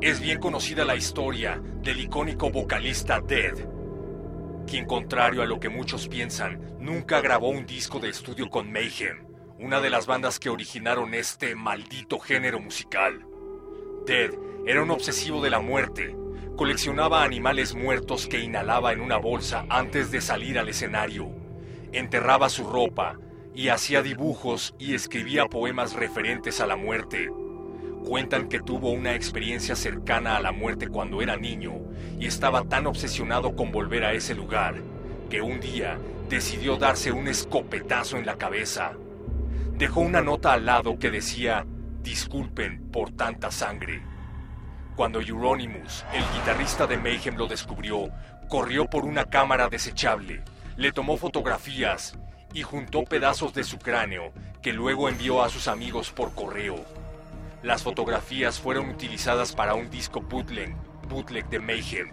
Es 0.01 0.19
bien 0.19 0.41
conocida 0.41 0.83
la 0.83 0.97
historia 0.97 1.57
del 1.81 2.01
icónico 2.01 2.49
vocalista 2.49 3.21
Dead, 3.21 3.53
quien 4.67 4.85
contrario 4.85 5.41
a 5.41 5.45
lo 5.45 5.57
que 5.57 5.69
muchos 5.69 6.09
piensan, 6.09 6.75
nunca 6.81 7.21
grabó 7.21 7.47
un 7.47 7.65
disco 7.65 7.99
de 7.99 8.09
estudio 8.09 8.49
con 8.49 8.73
Mayhem, 8.73 9.25
una 9.57 9.79
de 9.79 9.89
las 9.89 10.05
bandas 10.05 10.37
que 10.37 10.49
originaron 10.49 11.13
este 11.13 11.55
maldito 11.55 12.19
género 12.19 12.59
musical. 12.59 13.25
Dead 14.05 14.31
era 14.67 14.83
un 14.83 14.91
obsesivo 14.91 15.41
de 15.41 15.49
la 15.49 15.61
muerte, 15.61 16.13
coleccionaba 16.57 17.23
animales 17.23 17.73
muertos 17.73 18.27
que 18.27 18.41
inhalaba 18.41 18.91
en 18.91 18.99
una 18.99 19.15
bolsa 19.15 19.65
antes 19.69 20.11
de 20.11 20.19
salir 20.19 20.59
al 20.59 20.67
escenario, 20.67 21.29
enterraba 21.93 22.49
su 22.49 22.69
ropa, 22.69 23.17
y 23.55 23.69
hacía 23.69 24.01
dibujos 24.01 24.73
y 24.79 24.95
escribía 24.95 25.45
poemas 25.45 25.93
referentes 25.93 26.59
a 26.59 26.67
la 26.67 26.75
muerte. 26.75 27.29
Cuentan 28.03 28.49
que 28.49 28.59
tuvo 28.59 28.91
una 28.91 29.15
experiencia 29.15 29.75
cercana 29.75 30.35
a 30.35 30.41
la 30.41 30.51
muerte 30.51 30.87
cuando 30.87 31.21
era 31.21 31.37
niño 31.37 31.73
y 32.19 32.25
estaba 32.25 32.63
tan 32.63 32.87
obsesionado 32.87 33.55
con 33.55 33.71
volver 33.71 34.03
a 34.03 34.13
ese 34.13 34.35
lugar 34.35 34.75
que 35.29 35.41
un 35.41 35.59
día 35.59 35.97
decidió 36.29 36.77
darse 36.77 37.11
un 37.11 37.27
escopetazo 37.27 38.17
en 38.17 38.25
la 38.25 38.37
cabeza. 38.37 38.93
Dejó 39.77 40.01
una 40.01 40.21
nota 40.21 40.53
al 40.53 40.65
lado 40.65 40.97
que 40.99 41.11
decía, 41.11 41.65
disculpen 42.01 42.89
por 42.91 43.11
tanta 43.11 43.51
sangre. 43.51 44.01
Cuando 44.95 45.21
Euronymous, 45.21 46.05
el 46.13 46.23
guitarrista 46.35 46.85
de 46.85 46.97
Mayhem, 46.97 47.35
lo 47.35 47.47
descubrió, 47.47 48.09
corrió 48.49 48.85
por 48.85 49.05
una 49.05 49.25
cámara 49.25 49.69
desechable, 49.69 50.43
le 50.75 50.91
tomó 50.91 51.17
fotografías 51.17 52.17
y 52.53 52.61
juntó 52.61 53.03
pedazos 53.03 53.53
de 53.53 53.63
su 53.63 53.79
cráneo 53.79 54.31
que 54.61 54.73
luego 54.73 55.09
envió 55.09 55.43
a 55.43 55.49
sus 55.49 55.67
amigos 55.67 56.11
por 56.11 56.33
correo. 56.33 56.75
Las 57.63 57.83
fotografías 57.83 58.59
fueron 58.59 58.89
utilizadas 58.89 59.53
para 59.53 59.73
un 59.73 59.89
disco 59.89 60.21
bootleg, 60.21 60.75
de 61.49 61.59
Mayhem. 61.59 62.11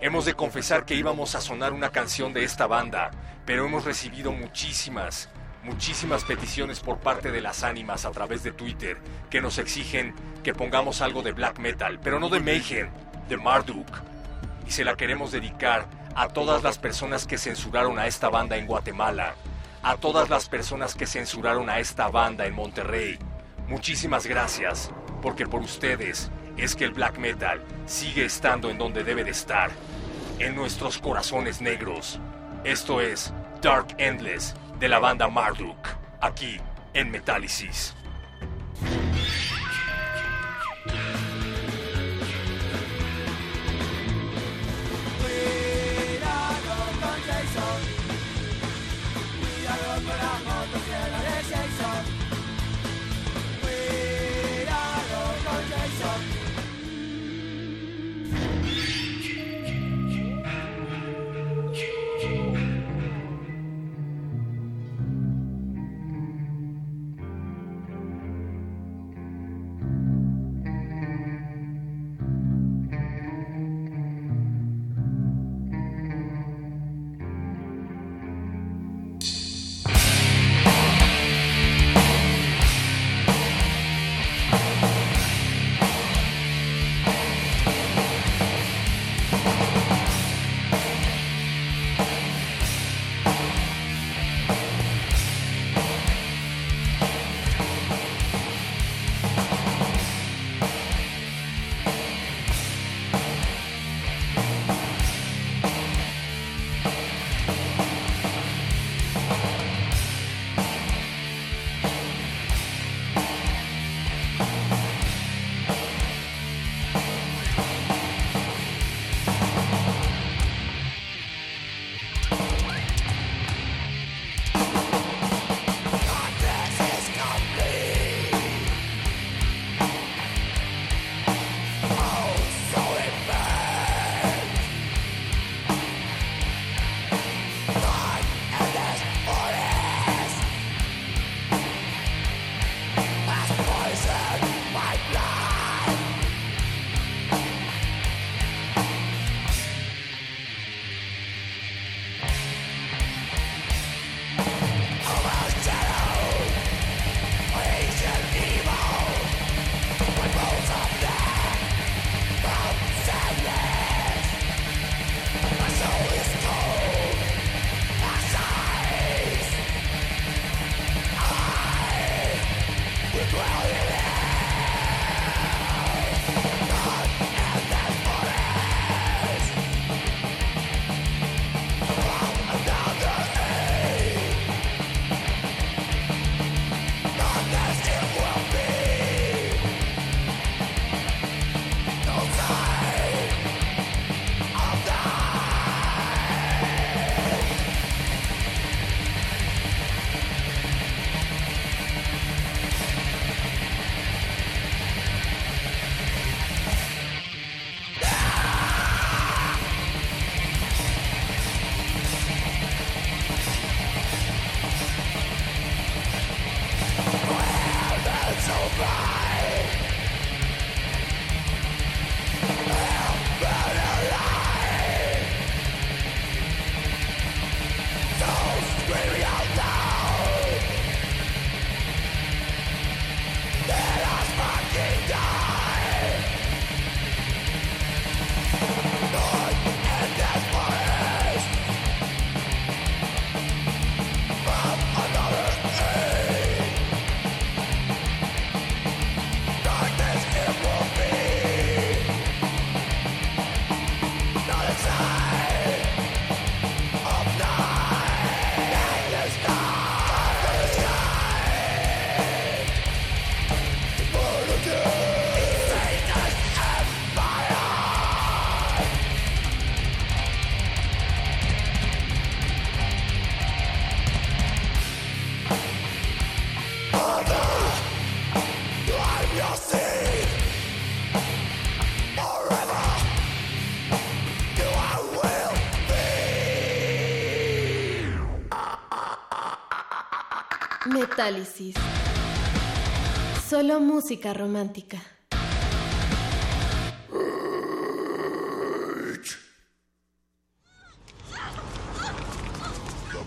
Hemos 0.00 0.24
de 0.24 0.34
confesar 0.34 0.84
que 0.84 0.94
íbamos 0.94 1.34
a 1.34 1.40
sonar 1.40 1.72
una 1.72 1.90
canción 1.90 2.32
de 2.32 2.44
esta 2.44 2.66
banda, 2.66 3.10
pero 3.44 3.66
hemos 3.66 3.84
recibido 3.84 4.30
muchísimas, 4.30 5.28
muchísimas 5.64 6.24
peticiones 6.24 6.80
por 6.80 6.98
parte 6.98 7.30
de 7.30 7.40
las 7.40 7.62
ánimas 7.62 8.04
a 8.04 8.10
través 8.10 8.42
de 8.42 8.52
Twitter 8.52 8.98
que 9.30 9.40
nos 9.40 9.58
exigen 9.58 10.14
que 10.44 10.54
pongamos 10.54 11.00
algo 11.00 11.22
de 11.22 11.32
black 11.32 11.58
metal, 11.58 11.98
pero 12.02 12.20
no 12.20 12.28
de 12.28 12.40
Mayhem, 12.40 12.88
de 13.28 13.36
Marduk. 13.36 13.88
Y 14.66 14.70
se 14.70 14.84
la 14.84 14.96
queremos 14.96 15.32
dedicar 15.32 15.86
a 16.16 16.28
todas 16.28 16.62
las 16.62 16.78
personas 16.78 17.26
que 17.26 17.36
censuraron 17.36 17.98
a 17.98 18.06
esta 18.06 18.30
banda 18.30 18.56
en 18.56 18.66
Guatemala, 18.66 19.34
a 19.82 19.96
todas 19.96 20.30
las 20.30 20.48
personas 20.48 20.94
que 20.94 21.06
censuraron 21.06 21.68
a 21.68 21.78
esta 21.78 22.08
banda 22.08 22.46
en 22.46 22.54
Monterrey. 22.54 23.18
Muchísimas 23.68 24.26
gracias, 24.26 24.90
porque 25.20 25.46
por 25.46 25.60
ustedes 25.60 26.30
es 26.56 26.74
que 26.74 26.84
el 26.84 26.92
black 26.92 27.18
metal 27.18 27.60
sigue 27.84 28.24
estando 28.24 28.70
en 28.70 28.78
donde 28.78 29.04
debe 29.04 29.24
de 29.24 29.32
estar, 29.32 29.70
en 30.38 30.56
nuestros 30.56 30.96
corazones 30.96 31.60
negros. 31.60 32.18
Esto 32.64 33.02
es 33.02 33.34
Dark 33.60 33.94
Endless 33.98 34.54
de 34.78 34.88
la 34.88 34.98
banda 34.98 35.28
Marduk, 35.28 35.86
aquí 36.22 36.58
en 36.94 37.10
Metálisis. 37.10 37.95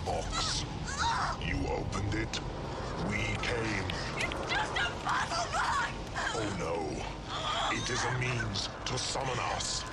Us. 0.06 0.64
Who 0.86 1.04
are 1.04 1.36
you? 1.44 1.56
Opened 1.68 2.14
it. 2.14 2.40
We 3.08 3.16
came. 3.42 3.88
Oh 6.36 6.56
no! 6.60 7.76
It 7.76 7.90
is 7.90 8.04
a 8.04 8.18
means 8.18 8.68
to 8.84 8.98
summon 8.98 9.38
us. 9.56 9.84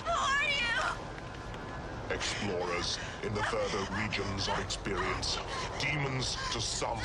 Explorers 2.12 3.00
in 3.24 3.34
the 3.34 3.44
further 3.44 3.84
regions 4.02 4.48
of 4.48 4.60
experience. 4.60 5.40
Demons 5.80 6.38
to 6.54 6.62
some, 6.62 7.00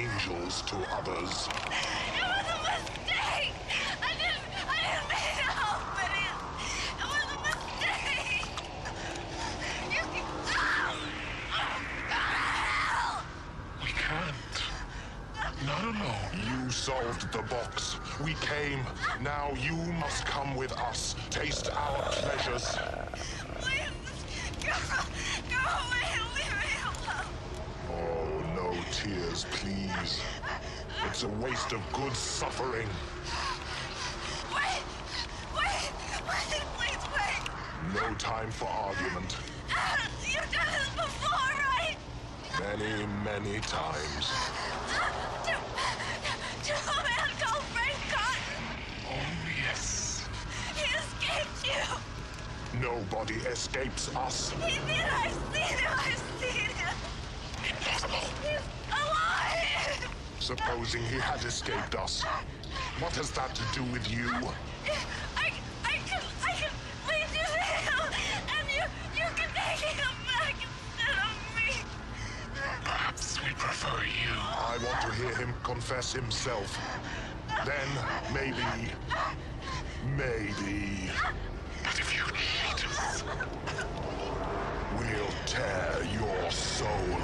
angels 0.00 0.62
to 0.62 0.76
others. 0.92 1.48
It 1.48 2.24
was 2.24 2.46
a 2.48 2.58
mistake! 2.64 3.52
I 4.00 4.12
didn't, 4.16 4.44
I 4.66 4.80
didn't 4.86 5.08
mean 5.12 5.32
to 5.40 5.48
open 5.68 6.10
it! 6.24 6.36
It 6.98 7.06
was 7.12 7.26
a 7.30 7.38
mistake! 7.44 8.48
You 9.90 10.02
can... 10.12 10.24
Ah! 12.08 13.24
We 13.82 13.90
can't. 13.90 14.56
Not 15.66 15.82
alone. 15.84 16.64
You 16.64 16.70
solved 16.70 17.32
the 17.32 17.42
box. 17.42 17.96
We 18.24 18.34
came. 18.40 18.80
Now 19.22 19.52
you 19.60 19.76
must 19.92 20.24
come 20.24 20.56
with 20.56 20.72
us. 20.72 21.14
Taste 21.28 21.70
our 21.76 22.02
pleasures. 22.10 22.78
It's 31.20 31.26
a 31.26 31.44
waste 31.44 31.72
of 31.74 31.82
good 31.92 32.14
suffering. 32.14 32.88
Wait! 34.54 34.82
Wait! 35.54 35.92
Wait! 36.26 36.62
Please 36.78 37.04
wait! 37.14 37.42
No 37.94 38.14
time 38.14 38.50
for 38.50 38.64
argument. 38.64 39.36
You've 40.26 40.50
done 40.50 40.66
this 40.72 40.88
before, 40.96 41.52
right? 41.76 41.98
Many, 42.58 43.06
many 43.22 43.60
times. 43.60 44.30
To, 45.44 45.52
to 46.64 46.72
a 46.72 47.02
man 47.02 47.28
called 47.38 47.64
Frank 47.64 47.98
Cotton. 48.08 48.64
Oh, 49.06 49.26
yes. 49.62 50.26
He 50.74 50.84
escaped 50.96 51.66
you. 51.66 52.80
Nobody 52.80 53.34
escapes 53.34 54.08
us. 54.16 54.52
He 54.52 54.78
did. 54.86 55.09
Supposing 60.80 61.02
he 61.12 61.18
had 61.18 61.44
escaped 61.44 61.94
us. 61.94 62.22
What 63.00 63.14
has 63.16 63.30
that 63.32 63.54
to 63.54 63.62
do 63.74 63.82
with 63.92 64.10
you? 64.10 64.30
I, 65.36 65.52
I 65.84 65.98
can, 66.08 66.22
I 66.42 66.52
can 66.52 66.72
lead 67.06 67.28
you 67.34 67.44
to 67.44 67.60
him, 67.60 68.14
and 68.48 68.66
you, 68.66 68.82
you 69.14 69.28
can 69.36 69.50
take 69.52 69.92
him 69.92 70.16
back 70.24 70.54
instead 70.56 71.18
of 71.20 71.36
me. 71.54 71.82
Perhaps 72.82 73.44
we 73.44 73.50
prefer 73.58 74.04
you. 74.04 74.32
I 74.32 74.78
want 74.82 75.00
to 75.02 75.12
hear 75.22 75.36
him 75.36 75.52
confess 75.64 76.14
himself. 76.14 76.78
Then, 77.66 77.88
maybe, 78.32 78.90
maybe. 80.16 81.10
But 81.84 81.98
if 82.00 82.16
you 82.16 82.24
cheat 82.32 82.88
us, 82.88 83.22
we'll 84.96 85.34
tear 85.44 86.06
your 86.10 86.50
soul 86.50 87.19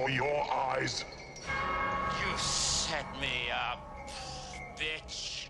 for 0.00 0.10
your 0.10 0.46
eyes. 0.52 1.04
You 2.20 2.38
set 2.38 3.06
me 3.20 3.50
up, 3.52 3.80
bitch. 4.78 5.48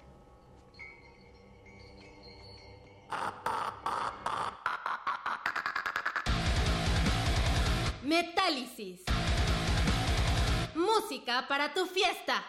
Metálisis. 8.03 9.01
Música 10.75 11.45
para 11.47 11.73
tu 11.73 11.87
fiesta. 11.87 12.43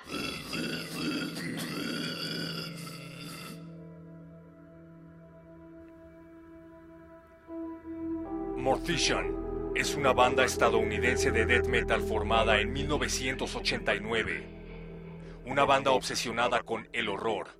Mortician 8.57 9.30
es 9.91 9.97
una 9.97 10.13
banda 10.13 10.45
estadounidense 10.45 11.31
de 11.31 11.45
death 11.45 11.67
metal 11.67 12.01
formada 12.01 12.61
en 12.61 12.71
1989. 12.71 14.47
Una 15.45 15.65
banda 15.65 15.91
obsesionada 15.91 16.61
con 16.61 16.87
el 16.93 17.09
horror. 17.09 17.57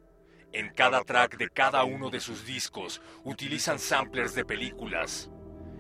En 0.53 0.69
cada 0.69 1.03
track 1.03 1.36
de 1.36 1.49
cada 1.49 1.84
uno 1.84 2.09
de 2.09 2.21
sus 2.21 2.45
discos 2.45 3.01
utilizan 3.25 3.79
samplers 3.79 4.34
de 4.34 4.45
películas. 4.45 5.29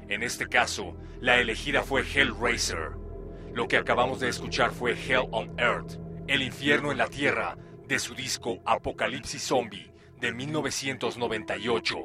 En 0.09 0.23
este 0.23 0.47
caso, 0.47 0.97
la 1.21 1.39
elegida 1.39 1.83
fue 1.83 2.01
Hellraiser. 2.01 2.97
Lo 3.53 3.69
que 3.69 3.77
acabamos 3.77 4.19
de 4.19 4.27
escuchar 4.27 4.71
fue 4.71 4.91
Hell 4.91 5.29
on 5.31 5.57
Earth, 5.57 6.01
el 6.27 6.41
infierno 6.41 6.91
en 6.91 6.97
la 6.97 7.07
tierra, 7.07 7.57
de 7.87 7.97
su 7.97 8.13
disco 8.13 8.59
Apocalipsis 8.65 9.41
Zombie 9.41 9.93
de 10.19 10.33
1998. 10.33 11.97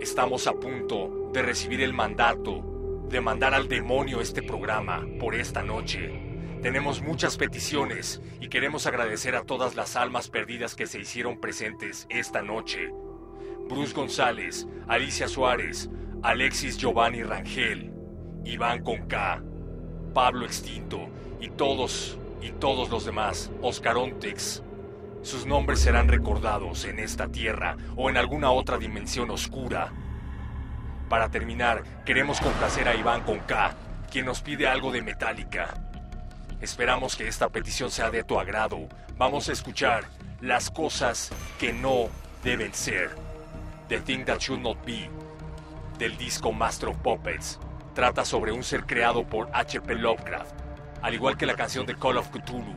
Estamos 0.00 0.48
a 0.48 0.54
punto 0.54 1.30
de 1.32 1.42
recibir 1.42 1.82
el 1.82 1.92
mandato 1.92 2.75
de 3.08 3.20
mandar 3.20 3.54
al 3.54 3.68
demonio 3.68 4.20
este 4.20 4.42
programa 4.42 5.06
por 5.20 5.34
esta 5.34 5.62
noche. 5.62 6.58
Tenemos 6.62 7.02
muchas 7.02 7.36
peticiones 7.36 8.20
y 8.40 8.48
queremos 8.48 8.86
agradecer 8.86 9.36
a 9.36 9.44
todas 9.44 9.76
las 9.76 9.94
almas 9.94 10.28
perdidas 10.28 10.74
que 10.74 10.86
se 10.86 11.00
hicieron 11.00 11.40
presentes 11.40 12.06
esta 12.08 12.42
noche. 12.42 12.90
Bruce 13.68 13.94
González, 13.94 14.66
Alicia 14.88 15.28
Suárez, 15.28 15.88
Alexis 16.22 16.76
Giovanni 16.78 17.22
Rangel, 17.22 17.92
Iván 18.44 18.82
Conca, 18.82 19.42
Pablo 20.12 20.44
Extinto 20.44 21.08
y 21.40 21.50
todos 21.50 22.18
y 22.42 22.50
todos 22.50 22.90
los 22.90 23.04
demás, 23.04 23.50
Oscar 23.62 23.96
Ontex. 23.96 24.62
Sus 25.22 25.46
nombres 25.46 25.80
serán 25.80 26.08
recordados 26.08 26.84
en 26.84 26.98
esta 26.98 27.28
tierra 27.28 27.76
o 27.96 28.10
en 28.10 28.16
alguna 28.16 28.50
otra 28.50 28.78
dimensión 28.78 29.30
oscura. 29.30 29.92
Para 31.08 31.28
terminar, 31.28 31.84
queremos 32.04 32.40
complacer 32.40 32.88
a 32.88 32.96
Iván 32.96 33.22
Conca, 33.22 33.74
quien 34.10 34.26
nos 34.26 34.40
pide 34.40 34.66
algo 34.66 34.90
de 34.90 35.02
Metallica. 35.02 35.74
Esperamos 36.60 37.14
que 37.14 37.28
esta 37.28 37.48
petición 37.48 37.92
sea 37.92 38.10
de 38.10 38.24
tu 38.24 38.40
agrado. 38.40 38.88
Vamos 39.16 39.48
a 39.48 39.52
escuchar 39.52 40.04
las 40.40 40.68
cosas 40.68 41.30
que 41.60 41.72
no 41.72 42.08
deben 42.42 42.74
ser. 42.74 43.10
The 43.88 44.00
Thing 44.00 44.24
That 44.24 44.40
Should 44.40 44.62
Not 44.62 44.84
Be, 44.84 45.08
del 45.96 46.16
disco 46.16 46.52
Master 46.52 46.88
of 46.88 46.96
Puppets. 46.98 47.60
Trata 47.94 48.24
sobre 48.24 48.50
un 48.50 48.64
ser 48.64 48.84
creado 48.84 49.24
por 49.24 49.48
H.P. 49.52 49.94
Lovecraft, 49.94 50.54
al 51.02 51.14
igual 51.14 51.36
que 51.36 51.46
la 51.46 51.54
canción 51.54 51.86
de 51.86 51.94
Call 51.94 52.18
of 52.18 52.30
Cthulhu. 52.30 52.74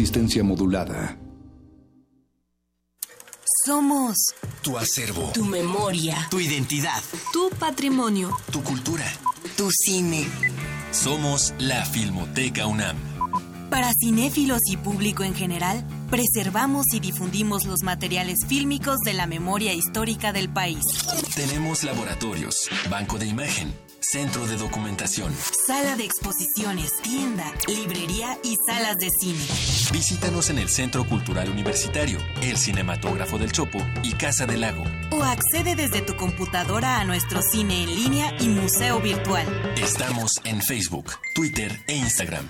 Resistencia 0.00 0.42
modulada. 0.42 1.18
Somos 3.66 4.16
tu 4.62 4.78
acervo, 4.78 5.30
tu 5.34 5.44
memoria, 5.44 6.26
tu 6.30 6.40
identidad, 6.40 7.02
tu 7.34 7.50
patrimonio, 7.58 8.34
tu 8.50 8.62
cultura, 8.62 9.04
tu 9.58 9.68
cine. 9.70 10.26
Somos 10.90 11.52
la 11.58 11.84
Filmoteca 11.84 12.66
UNAM. 12.66 12.96
Para 13.68 13.92
cinéfilos 13.92 14.60
y 14.72 14.78
público 14.78 15.22
en 15.22 15.34
general, 15.34 15.86
preservamos 16.08 16.86
y 16.94 16.99
difundimos 17.20 17.66
los 17.66 17.82
materiales 17.82 18.38
fílmicos 18.48 19.00
de 19.00 19.12
la 19.12 19.26
memoria 19.26 19.74
histórica 19.74 20.32
del 20.32 20.48
país. 20.50 20.80
Tenemos 21.36 21.84
laboratorios, 21.84 22.70
banco 22.88 23.18
de 23.18 23.26
imagen, 23.26 23.74
centro 24.00 24.46
de 24.46 24.56
documentación, 24.56 25.30
sala 25.66 25.96
de 25.96 26.04
exposiciones, 26.04 26.90
tienda, 27.02 27.44
librería 27.68 28.38
y 28.42 28.56
salas 28.66 28.96
de 28.96 29.10
cine. 29.20 29.44
Visítanos 29.92 30.48
en 30.48 30.60
el 30.60 30.70
Centro 30.70 31.06
Cultural 31.06 31.50
Universitario, 31.50 32.18
el 32.40 32.56
Cinematógrafo 32.56 33.36
del 33.36 33.52
Chopo 33.52 33.80
y 34.02 34.14
Casa 34.14 34.46
del 34.46 34.62
Lago. 34.62 34.84
O 35.10 35.22
accede 35.22 35.76
desde 35.76 36.00
tu 36.00 36.16
computadora 36.16 37.00
a 37.00 37.04
nuestro 37.04 37.42
cine 37.42 37.82
en 37.82 37.94
línea 37.94 38.34
y 38.40 38.48
museo 38.48 38.98
virtual. 38.98 39.46
Estamos 39.76 40.40
en 40.44 40.62
Facebook, 40.62 41.12
Twitter 41.34 41.70
e 41.86 41.96
Instagram. 41.96 42.48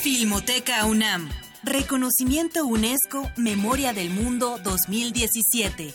Filmoteca 0.00 0.84
UNAM. 0.84 1.28
Reconocimiento 1.66 2.64
UNESCO 2.64 3.28
Memoria 3.36 3.92
del 3.92 4.08
Mundo 4.10 4.56
2017. 4.62 5.92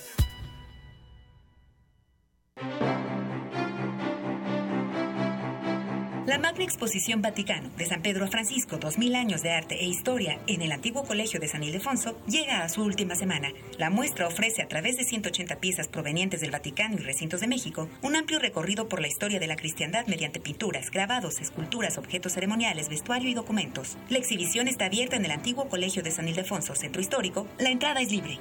La 6.31 6.39
Magna 6.39 6.63
Exposición 6.63 7.21
Vaticano 7.21 7.69
de 7.75 7.85
San 7.85 8.01
Pedro 8.01 8.23
a 8.23 8.29
Francisco, 8.29 8.77
2000 8.77 9.15
años 9.15 9.41
de 9.41 9.51
arte 9.51 9.75
e 9.81 9.85
historia 9.85 10.39
en 10.47 10.61
el 10.61 10.71
antiguo 10.71 11.03
Colegio 11.03 11.41
de 11.41 11.49
San 11.49 11.61
Ildefonso, 11.61 12.17
llega 12.25 12.63
a 12.63 12.69
su 12.69 12.85
última 12.85 13.15
semana. 13.15 13.49
La 13.77 13.89
muestra 13.89 14.27
ofrece 14.27 14.61
a 14.61 14.69
través 14.69 14.95
de 14.95 15.03
180 15.03 15.57
piezas 15.57 15.89
provenientes 15.89 16.39
del 16.39 16.51
Vaticano 16.51 16.95
y 16.95 16.99
recintos 16.99 17.41
de 17.41 17.47
México 17.47 17.89
un 18.01 18.15
amplio 18.15 18.39
recorrido 18.39 18.87
por 18.87 19.01
la 19.01 19.09
historia 19.09 19.41
de 19.41 19.47
la 19.47 19.57
cristiandad 19.57 20.07
mediante 20.07 20.39
pinturas, 20.39 20.89
grabados, 20.89 21.41
esculturas, 21.41 21.97
objetos 21.97 22.31
ceremoniales, 22.31 22.87
vestuario 22.87 23.29
y 23.29 23.33
documentos. 23.33 23.97
La 24.07 24.17
exhibición 24.17 24.69
está 24.69 24.85
abierta 24.85 25.17
en 25.17 25.25
el 25.25 25.31
antiguo 25.31 25.67
Colegio 25.67 26.01
de 26.01 26.11
San 26.11 26.29
Ildefonso, 26.29 26.75
Centro 26.75 27.01
Histórico. 27.01 27.45
La 27.59 27.71
entrada 27.71 27.99
es 27.99 28.09
libre. 28.09 28.39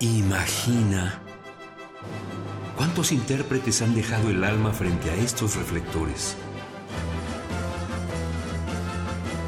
Imagina 0.00 1.20
cuántos 2.80 3.12
intérpretes 3.12 3.82
han 3.82 3.94
dejado 3.94 4.30
el 4.30 4.42
alma 4.42 4.72
frente 4.72 5.10
a 5.10 5.14
estos 5.14 5.54
reflectores. 5.54 6.34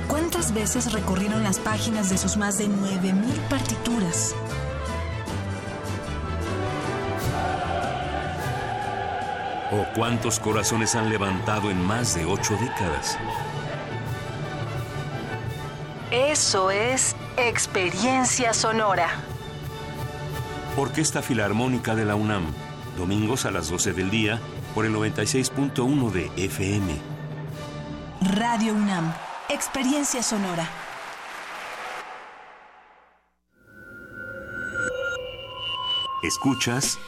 ¿Cuántas 0.07 0.53
veces 0.53 0.93
recorrieron 0.93 1.43
las 1.43 1.59
páginas 1.59 2.11
de 2.11 2.19
sus 2.19 2.37
más 2.37 2.59
de 2.59 2.67
9.000 2.67 3.49
partituras? 3.49 4.35
¿O 9.71 9.87
cuántos 9.95 10.39
corazones 10.39 10.95
han 10.95 11.09
levantado 11.09 11.71
en 11.71 11.83
más 11.83 12.15
de 12.15 12.27
ocho 12.27 12.55
décadas? 12.59 13.17
Eso 16.11 16.71
es 16.71 17.17
experiencia 17.39 18.53
sonora. 18.53 19.09
Orquesta 20.77 21.23
Filarmónica 21.23 21.95
de 21.95 22.05
la 22.05 22.15
UNAM, 22.15 22.45
domingos 22.97 23.47
a 23.47 23.51
las 23.51 23.69
12 23.71 23.93
del 23.93 24.11
día 24.11 24.41
por 24.75 24.85
el 24.87 24.95
96.1 24.95 26.11
de 26.11 26.31
FM. 26.37 26.93
Radio 28.37 28.75
UNAM, 28.75 29.13
experiencia 29.49 30.23
sonora. 30.23 30.69
Escuchas 36.23 36.99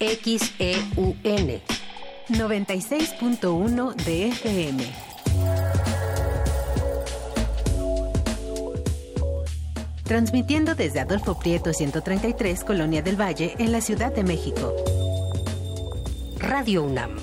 XEUN 0.00 1.60
96.1 2.28 3.94
de 3.94 4.28
FM. 4.28 5.15
Transmitiendo 10.06 10.76
desde 10.76 11.00
Adolfo 11.00 11.36
Prieto 11.36 11.72
133, 11.72 12.62
Colonia 12.62 13.02
del 13.02 13.20
Valle, 13.20 13.56
en 13.58 13.72
la 13.72 13.80
Ciudad 13.80 14.14
de 14.14 14.22
México. 14.22 14.72
Radio 16.38 16.84
UNAM. 16.84 17.16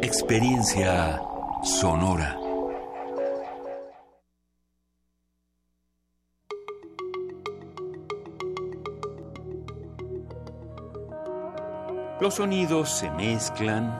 Experiencia 0.00 1.20
sonora. 1.64 2.38
Los 12.20 12.34
sonidos 12.34 12.90
se 12.90 13.10
mezclan, 13.10 13.98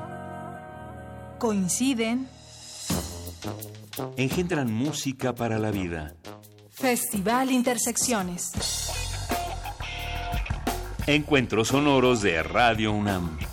Coinciden. 1.41 2.29
engendran 4.17 4.73
música 4.73 5.35
para 5.35 5.59
la 5.59 5.73
vida. 5.73 6.15
Festival 6.81 7.51
Intersecciones. 7.51 8.53
Encuentros 11.07 11.69
sonoros 11.69 12.23
de 12.23 12.43
Radio 12.43 12.93
UNAM. 12.93 13.50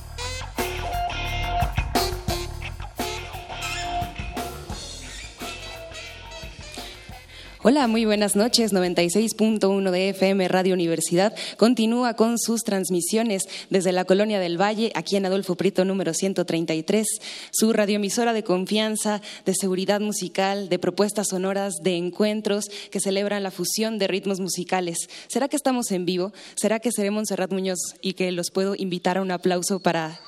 Hola, 7.69 7.85
muy 7.87 8.05
buenas 8.05 8.37
noches. 8.37 8.71
96.1 8.71 9.91
de 9.91 10.09
FM 10.11 10.47
Radio 10.47 10.73
Universidad 10.73 11.35
continúa 11.57 12.13
con 12.13 12.39
sus 12.39 12.63
transmisiones 12.63 13.43
desde 13.69 13.91
la 13.91 14.05
Colonia 14.05 14.39
del 14.39 14.55
Valle, 14.55 14.93
aquí 14.95 15.17
en 15.17 15.25
Adolfo 15.25 15.55
Prito 15.55 15.83
número 15.83 16.13
133, 16.13 17.05
su 17.51 17.73
radioemisora 17.73 18.31
de 18.31 18.45
confianza, 18.45 19.21
de 19.45 19.53
seguridad 19.53 19.99
musical, 19.99 20.69
de 20.69 20.79
propuestas 20.79 21.27
sonoras, 21.27 21.73
de 21.83 21.97
encuentros 21.97 22.69
que 22.89 23.01
celebran 23.01 23.43
la 23.43 23.51
fusión 23.51 23.97
de 23.97 24.07
ritmos 24.07 24.39
musicales. 24.39 25.09
¿Será 25.27 25.49
que 25.49 25.57
estamos 25.57 25.91
en 25.91 26.05
vivo? 26.05 26.31
¿Será 26.55 26.79
que 26.79 26.93
seré 26.93 27.11
Montserrat 27.11 27.51
Muñoz 27.51 27.79
y 27.99 28.13
que 28.13 28.31
los 28.31 28.49
puedo 28.49 28.75
invitar 28.77 29.17
a 29.17 29.21
un 29.21 29.31
aplauso 29.31 29.81
para 29.81 30.21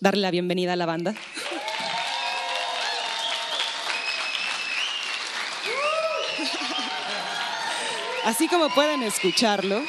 darle 0.00 0.22
la 0.22 0.30
bienvenida 0.30 0.72
a 0.72 0.76
la 0.76 0.86
banda? 0.86 1.14
Así 8.26 8.48
como 8.48 8.70
pueden 8.70 9.04
escucharlo, 9.04 9.80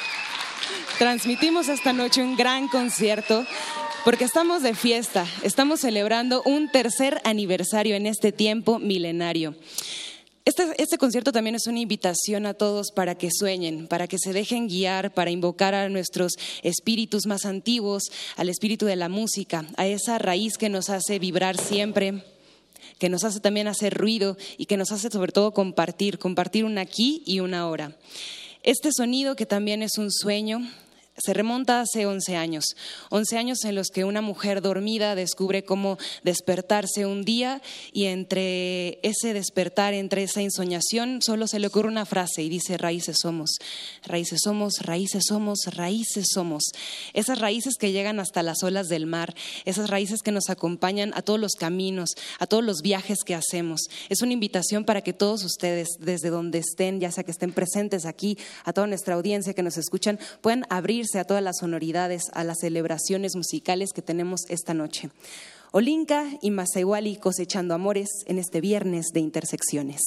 transmitimos 0.99 1.69
esta 1.69 1.91
noche 1.91 2.21
un 2.21 2.35
gran 2.35 2.67
concierto 2.67 3.47
porque 4.05 4.25
estamos 4.25 4.61
de 4.61 4.75
fiesta, 4.75 5.25
estamos 5.41 5.79
celebrando 5.79 6.43
un 6.43 6.69
tercer 6.69 7.19
aniversario 7.23 7.95
en 7.95 8.05
este 8.05 8.31
tiempo 8.31 8.77
milenario. 8.77 9.55
Este, 10.45 10.67
este, 10.77 10.99
concierto 10.99 11.31
también 11.31 11.55
es 11.55 11.65
una 11.65 11.79
invitación 11.79 12.45
a 12.45 12.53
todos 12.53 12.91
para 12.91 13.15
que 13.15 13.29
sueñen, 13.31 13.87
para 13.87 14.07
que 14.07 14.19
se 14.19 14.33
dejen 14.33 14.67
guiar, 14.67 15.15
para 15.15 15.31
invocar 15.31 15.73
a 15.73 15.89
nuestros 15.89 16.33
espíritus 16.61 17.25
más 17.25 17.43
antiguos, 17.43 18.03
al 18.35 18.49
espíritu 18.49 18.85
de 18.85 18.97
la 18.97 19.09
música, 19.09 19.65
a 19.77 19.87
esa 19.87 20.19
raíz 20.19 20.59
que 20.59 20.69
nos 20.69 20.91
hace 20.91 21.17
vibrar 21.17 21.57
siempre, 21.57 22.23
que 22.99 23.09
nos 23.09 23.23
hace 23.23 23.39
también 23.39 23.67
hacer 23.67 23.93
ruido 23.93 24.37
y 24.57 24.65
que 24.65 24.77
nos 24.77 24.91
hace 24.91 25.09
sobre 25.09 25.31
todo 25.31 25.51
compartir, 25.51 26.19
compartir 26.19 26.65
un 26.65 26.77
aquí 26.77 27.23
y 27.25 27.39
una 27.39 27.61
ahora. 27.61 27.95
Este 28.63 28.89
sonido 28.91 29.35
que 29.35 29.45
también 29.45 29.81
es 29.81 29.97
un 29.97 30.11
sueño, 30.11 30.61
se 31.17 31.33
remonta 31.33 31.81
hace 31.81 32.05
11 32.05 32.35
años, 32.35 32.75
11 33.09 33.37
años 33.37 33.65
en 33.65 33.73
los 33.73 33.87
que 33.89 34.05
una 34.05 34.21
mujer 34.21 34.61
dormida 34.61 35.15
descubre 35.15 35.63
cómo 35.63 35.97
despertarse 36.23 37.07
un 37.07 37.23
día 37.23 37.61
y 37.91 38.05
entre 38.05 38.99
ese 39.01 39.33
despertar, 39.33 39.95
entre 39.95 40.23
esa 40.23 40.41
ensoñación, 40.41 41.21
solo 41.23 41.47
se 41.47 41.57
le 41.57 41.67
ocurre 41.67 41.87
una 41.87 42.05
frase 42.05 42.43
y 42.43 42.49
dice, 42.49 42.77
raíces 42.77 43.17
somos, 43.21 43.57
raíces 44.03 44.41
somos, 44.43 44.81
raíces 44.81 45.23
somos, 45.27 45.59
raíces 45.73 46.27
somos. 46.31 46.63
Esas 47.13 47.39
raíces 47.39 47.75
que 47.79 47.91
llegan 47.91 48.19
hasta 48.19 48.43
las 48.43 48.61
olas 48.61 48.87
del 48.87 49.07
mar, 49.07 49.33
esas 49.65 49.89
raíces 49.89 50.21
que 50.21 50.31
nos 50.31 50.51
acompañan 50.51 51.13
a 51.15 51.23
todos 51.23 51.39
los 51.39 51.53
caminos, 51.53 52.11
a 52.37 52.45
todos 52.45 52.63
los 52.63 52.81
viajes 52.83 53.19
que 53.25 53.33
hacemos. 53.33 53.81
Es 54.09 54.21
una 54.21 54.33
invitación 54.33 54.85
para 54.85 55.01
que 55.01 55.13
todos 55.13 55.43
ustedes, 55.43 55.87
desde 55.99 56.29
donde 56.29 56.59
estén, 56.59 56.99
ya 56.99 57.11
sea 57.11 57.23
que 57.23 57.31
estén 57.31 57.53
presentes 57.53 58.05
aquí, 58.05 58.37
a 58.65 58.73
toda 58.73 58.85
nuestra 58.85 59.15
audiencia 59.15 59.53
que 59.53 59.63
nos 59.63 59.77
escuchan, 59.77 60.19
puedan 60.41 60.65
abrir 60.69 61.06
a 61.15 61.23
todas 61.23 61.43
las 61.43 61.57
sonoridades, 61.57 62.23
a 62.33 62.43
las 62.43 62.59
celebraciones 62.59 63.35
musicales 63.35 63.91
que 63.93 64.01
tenemos 64.01 64.41
esta 64.49 64.73
noche. 64.73 65.09
Olinka 65.71 66.25
y 66.41 66.51
Masaiwali 66.51 67.17
cosechando 67.17 67.73
amores 67.73 68.09
en 68.25 68.39
este 68.39 68.61
viernes 68.61 69.07
de 69.13 69.19
intersecciones. 69.19 70.01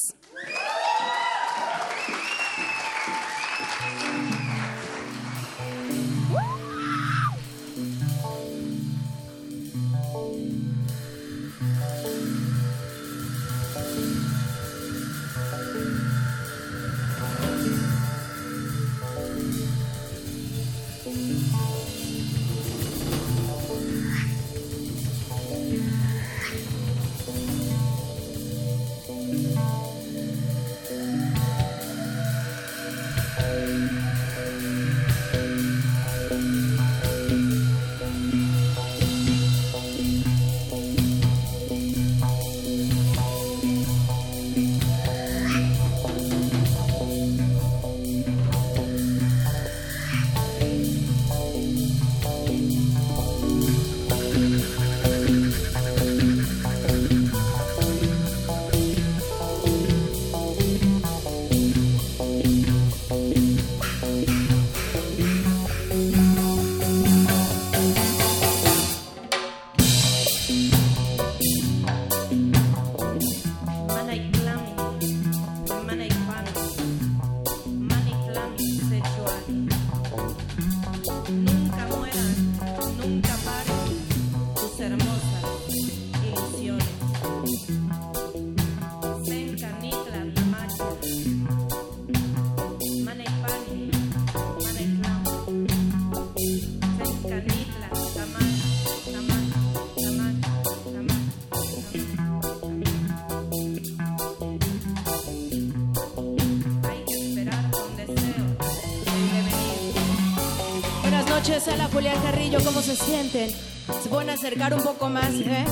Acercar 114.41 114.73
un 114.73 114.83
poco 114.83 115.11
más, 115.11 115.35
¿eh? 115.35 115.67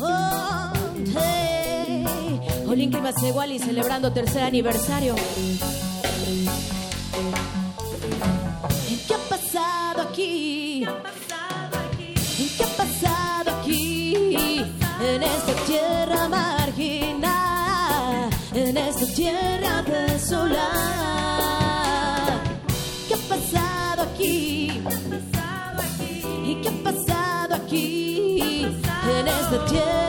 Oh, 0.00 0.72
hey. 1.16 2.04
Olin 2.66 2.90
Wally 3.32 3.60
celebrando 3.60 4.12
tercer 4.12 4.42
aniversario. 4.42 5.14
En 29.52 29.60
esta 29.60 30.01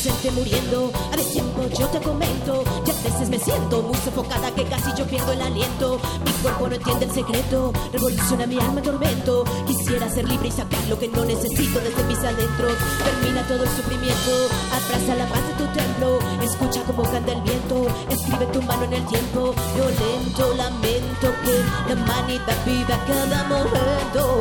inocente 0.00 0.30
muriendo, 0.30 0.90
a 1.12 1.16
destiempo 1.16 1.68
yo 1.78 1.86
te 1.88 2.00
comento. 2.00 2.64
Ya 2.86 2.94
a 2.94 3.02
veces 3.02 3.28
me 3.28 3.38
siento 3.38 3.82
muy 3.82 3.94
sofocada 3.96 4.50
que 4.54 4.64
casi 4.64 4.90
yo 4.96 5.04
pierdo 5.06 5.32
el 5.32 5.42
aliento. 5.42 6.00
Mi 6.24 6.30
cuerpo 6.42 6.68
no 6.68 6.74
entiende 6.74 7.04
el 7.04 7.12
secreto, 7.12 7.70
revoluciona 7.92 8.46
mi 8.46 8.58
alma 8.58 8.78
en 8.78 8.84
tormento. 8.84 9.44
Quisiera 9.66 10.08
ser 10.08 10.26
libre 10.28 10.48
y 10.48 10.52
sacar 10.52 10.82
lo 10.88 10.98
que 10.98 11.08
no 11.08 11.22
necesito 11.24 11.80
desde 11.80 12.02
mis 12.04 12.18
adentros. 12.18 12.74
Termina 13.04 13.46
todo 13.46 13.62
el 13.62 13.70
sufrimiento, 13.70 14.48
abraza 14.72 15.14
la 15.16 15.28
paz 15.28 15.46
de 15.48 15.54
tu 15.64 15.70
templo. 15.72 16.18
Escucha 16.42 16.82
cómo 16.84 17.02
canta 17.02 17.32
el 17.32 17.42
viento, 17.42 17.86
escribe 18.08 18.46
tu 18.46 18.62
mano 18.62 18.84
en 18.84 18.94
el 18.94 19.04
tiempo. 19.06 19.54
Violento 19.74 20.54
lamento 20.56 21.34
que 21.44 21.62
la 21.88 21.94
humanidad 22.00 22.56
vive 22.64 22.94
a 22.94 23.04
cada 23.04 23.44
momento. 23.44 24.40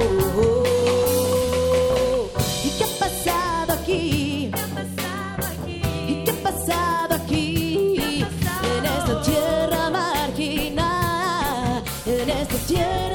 En 12.71 13.08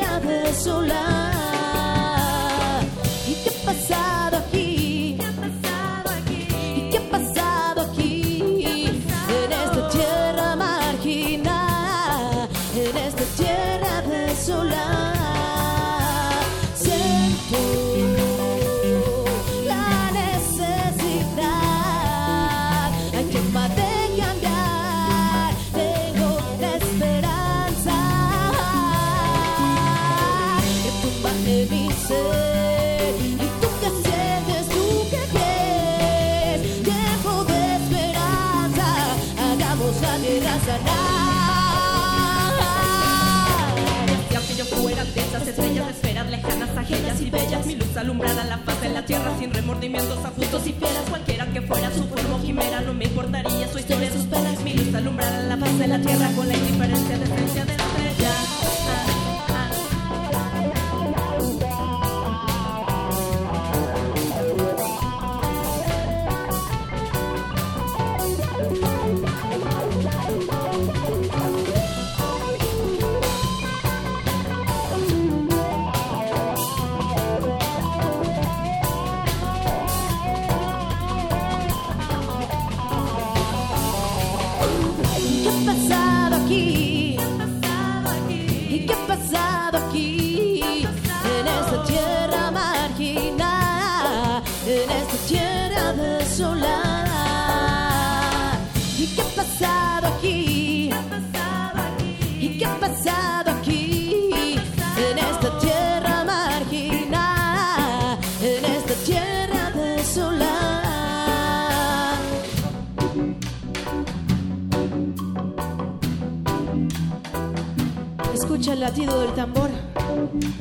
alumbrara 48.05 48.45
la 48.45 48.59
faz 48.59 48.81
de 48.83 48.91
la 48.91 49.07
tierra 49.07 49.33
sin 49.39 49.53
remordimientos 49.53 50.23
a 50.25 50.29
justos 50.29 50.67
y 50.67 50.73
fieras, 50.75 51.05
cualquiera 51.09 51.47
que 51.47 51.63
fuera 51.63 51.91
su 51.91 52.05
forma 52.05 52.37
o 52.37 52.43
quimera, 52.43 52.83
no 52.83 52.93
me 52.93 53.07
importaría 53.07 53.67
su 53.73 53.79
historia, 53.79 54.13
sus 54.13 54.27
penas. 54.27 54.61
Mi 54.63 54.75
luz 54.75 54.95
alumbrara 54.95 55.43
la 55.45 55.57
faz 55.57 55.79
de 55.79 55.89
la 55.89 55.99
tierra 55.99 56.31
con 56.37 56.47
la 56.47 56.55
indiferencia 56.55 57.19
de 57.19 57.25
esencia 57.25 57.65
de 57.65 57.77
la 57.79 57.84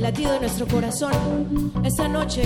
latido 0.04 0.34
de 0.34 0.41
nuestro 0.41 0.68
corazón. 0.68 1.14
Esta 1.86 2.10
noche, 2.10 2.43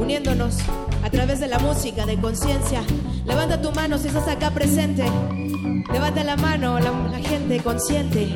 uniéndonos 0.00 0.56
a 1.04 1.08
través 1.08 1.38
de 1.38 1.46
la 1.46 1.60
música 1.60 2.04
de 2.04 2.20
conciencia. 2.20 2.82
Levanta 3.24 3.62
tu 3.62 3.70
mano 3.70 3.98
si 3.98 4.08
estás 4.08 4.26
acá 4.26 4.50
presente. 4.50 5.04
Levanta 5.92 6.24
la 6.24 6.36
mano, 6.36 6.80
la, 6.80 7.18
gente 7.20 7.60
consciente. 7.60 8.28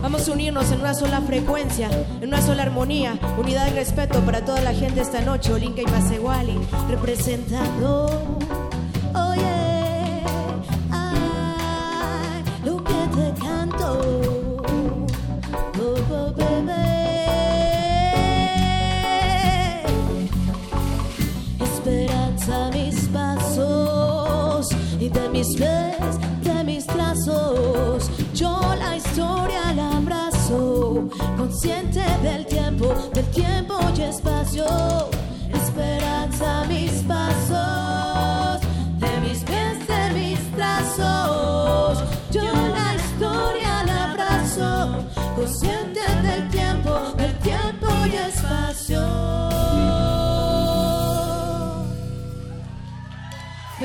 Vamos 0.00 0.26
a 0.26 0.32
unirnos 0.32 0.72
en 0.72 0.80
una 0.80 0.94
sola 0.94 1.20
frecuencia, 1.20 1.90
en 2.22 2.28
una 2.28 2.40
sola 2.40 2.62
armonía, 2.62 3.18
unidad 3.36 3.66
y 3.66 3.74
respeto 3.74 4.20
para 4.20 4.42
toda 4.42 4.62
la 4.62 4.72
gente 4.72 5.02
esta 5.02 5.20
noche. 5.20 5.52
Olinka 5.52 5.82
y 5.82 5.86
Masewali 5.86 6.58
representando. 6.88 8.38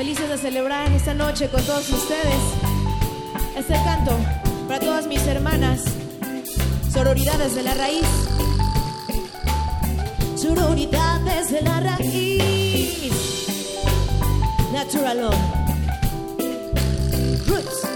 Felices 0.04 0.28
de 0.28 0.38
celebrar 0.38 0.91
esta 0.91 1.14
noche 1.14 1.47
con 1.47 1.64
todos 1.64 1.89
ustedes. 1.89 2.41
Este 3.55 3.74
canto 3.86 4.12
para 4.67 4.82
todas 4.82 5.08
mis 5.08 5.25
hermanas, 5.25 5.82
sororidades 6.92 7.55
de 7.55 7.63
la 7.63 7.74
raíz. 7.74 8.05
Sororidades 10.36 11.51
de 11.51 11.62
la 11.62 11.80
raíz. 11.80 13.13
Natural 14.74 15.21
love. 15.21 15.36
Roots. 17.47 17.88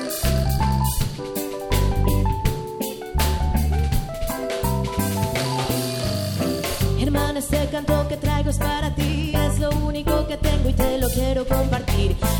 Hermana, 7.02 7.40
este 7.40 7.68
canto 7.70 8.08
que 8.08 8.16
traigo 8.16 8.50
es 8.50 8.58
para 8.60 8.96
ti. 8.96 9.34
Es 9.36 9.60
lo 9.60 9.72
único 9.86 10.26
que 10.28 10.38
tengo 10.38 10.70
y 10.70 10.74
te 10.74 10.98
lo 11.00 11.10
quiero 11.10 11.46
compartir. 11.46 11.77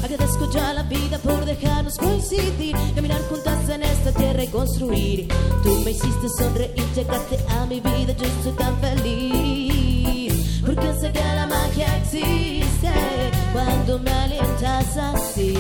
Agradezco 0.10 0.50
ya 0.52 0.72
la 0.72 0.84
vida 0.84 1.18
por 1.18 1.44
dejarnos 1.44 1.98
coincidir. 1.98 2.74
Caminar 2.96 3.22
juntas 3.24 3.68
en 3.68 3.84
esta 3.84 4.14
tierra 4.14 4.42
y 4.42 4.48
construir. 4.48 5.28
Tú 5.64 5.82
me 5.84 5.92
hiciste 5.92 6.30
sonreír, 6.30 6.86
llegaste 6.96 7.38
a 7.50 7.66
mi 7.66 7.82
vida. 7.82 8.14
Yo 8.14 8.26
estoy 8.26 8.54
tan 8.54 8.80
feliz. 8.80 10.62
Porque 10.66 10.94
sé 11.02 11.12
que 11.12 11.20
la 11.20 11.46
magia 11.48 11.98
existe 11.98 12.90
cuando 13.52 14.00
me 14.00 14.12
alientas 14.12 14.96
así. 14.96 15.54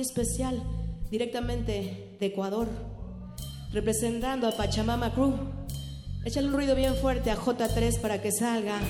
Especial, 0.00 0.62
directamente 1.10 2.16
de 2.18 2.26
Ecuador, 2.26 2.68
representando 3.72 4.48
a 4.48 4.52
Pachamama 4.52 5.12
Crew. 5.12 5.34
Échale 6.24 6.48
un 6.48 6.54
ruido 6.54 6.74
bien 6.74 6.94
fuerte 6.96 7.30
a 7.30 7.36
J3 7.36 8.00
para 8.00 8.20
que 8.20 8.32
salga. 8.32 8.80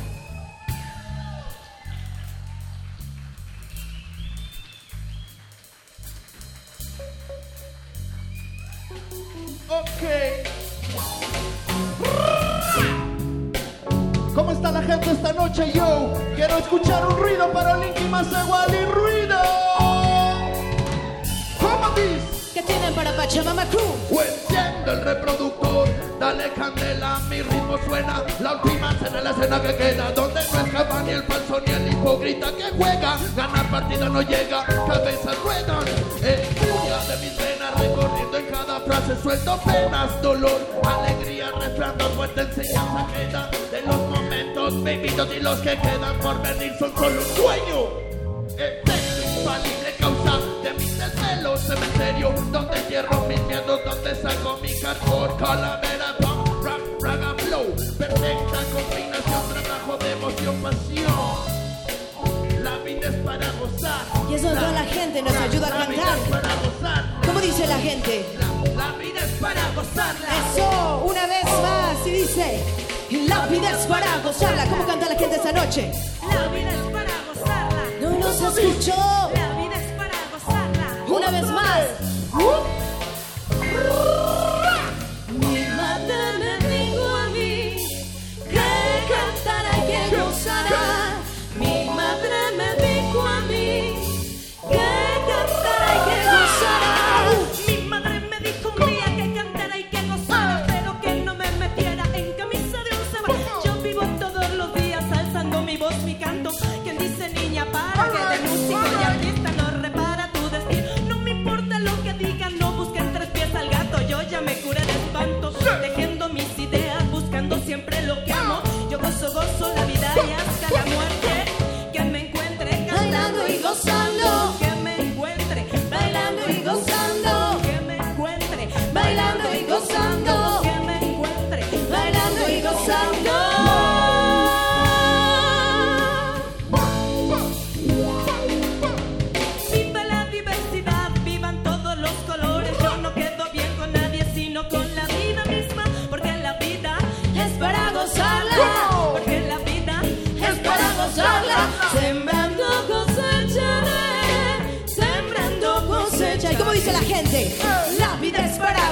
Pachamama 23.31 23.65
Crew? 23.66 23.94
Enciende 24.11 24.90
el 24.90 25.02
reproductor, 25.02 25.89
dale 26.19 26.52
candela, 26.52 27.20
mi 27.28 27.40
ritmo 27.40 27.78
suena. 27.86 28.24
La 28.40 28.55
última 28.55 28.90
escena 28.90 29.19
es 29.19 29.24
la 29.24 29.31
escena 29.31 29.62
que 29.62 29.77
queda, 29.77 30.11
donde 30.11 30.40
no 30.52 30.66
escapa 30.66 31.02
ni 31.05 31.11
el 31.11 31.23
falso 31.23 31.61
ni 31.65 31.73
el 31.73 31.93
hipócrita 31.93 32.48
que 32.57 32.65
juega. 32.77 33.19
Ganar 33.36 33.70
partida 33.70 34.09
no 34.09 34.23
llega, 34.23 34.66
cabezas 34.66 35.39
ruedan. 35.44 35.85
El 36.20 36.44
furia 36.57 36.98
de 37.07 37.16
mis 37.19 37.36
venas 37.36 37.74
recorriendo 37.78 38.36
en 38.36 38.47
cada 38.47 38.81
frase 38.81 39.23
suelto 39.23 39.61
penas, 39.65 40.23
dolor, 40.23 40.61
alegría, 40.82 41.52
resplandor, 41.52 42.11
fuerte 42.16 42.40
enseñanza 42.40 43.07
queda 43.15 43.51
de 43.70 43.82
los 43.82 43.97
momentos 44.09 44.82
vividos 44.82 45.28
y 45.36 45.40
los 45.40 45.61
que 45.61 45.78
quedan 45.78 46.19
por 46.19 46.43
venir 46.43 46.73
son 46.81 46.93
solo 46.97 47.20
un 47.20 47.36
sueño. 47.36 48.11
Efecto 48.59 49.39
infalible 49.39 49.94
causa 50.01 50.39
de 50.65 50.73
mis 50.74 50.98
desvelos 50.98 51.61
Cementerio 51.61 52.20
donde 53.71 54.11
saco 54.17 54.59
mi 54.61 54.69
carbón, 54.81 55.37
calavera, 55.39 56.17
pump, 56.19 56.65
rap, 56.65 56.81
raga, 57.03 57.37
flow. 57.39 57.67
Perfecta 57.97 58.65
combinación, 58.75 59.43
trabajo 59.49 59.97
de 59.97 60.11
emoción, 60.11 60.61
pasión. 60.61 62.65
La 62.65 62.77
vida 62.79 63.07
es 63.09 63.15
para 63.25 63.53
gozar. 63.53 64.03
Y 64.29 64.35
es 64.35 64.43
donde 64.43 64.61
la, 64.61 64.83
gente 64.83 65.23
nos 65.23 65.37
ayuda 65.37 65.69
a 65.69 65.71
cantar. 65.71 66.19
para 66.31 66.49
gozar. 66.57 67.05
¿Cómo 67.25 67.41
dice 67.41 67.65
la 67.69 67.79
gente? 67.79 68.27
La, 68.41 68.49
la 68.87 68.93
vida 68.99 69.21
es 69.21 69.31
para 69.41 69.71
gozarla. 69.71 70.27
Eso, 70.53 71.05
una 71.07 71.27
vez 71.29 71.45
más. 71.45 72.05
Y 72.07 72.11
dice, 72.11 72.65
la 73.29 73.47
vida 73.47 73.71
es 73.71 73.87
para 73.87 74.19
gozarla. 74.19 74.67
¿Cómo 74.67 74.85
canta 74.85 75.09
la 75.09 75.15
gente 75.17 75.37
esta 75.37 75.53
noche? 75.53 75.93
La 76.29 76.49
vida 76.49 76.73
es 76.73 76.81
para 76.93 77.13
gozarla. 77.29 77.85
No 78.01 78.11
nos 78.19 78.35
escuchó. 78.59 78.97
La 79.33 79.55
vida 79.63 79.77
es 79.77 79.93
para 79.93 80.17
gozarla. 80.33 81.05
Una 81.07 81.31
vez 81.31 81.47
más. 81.47 81.87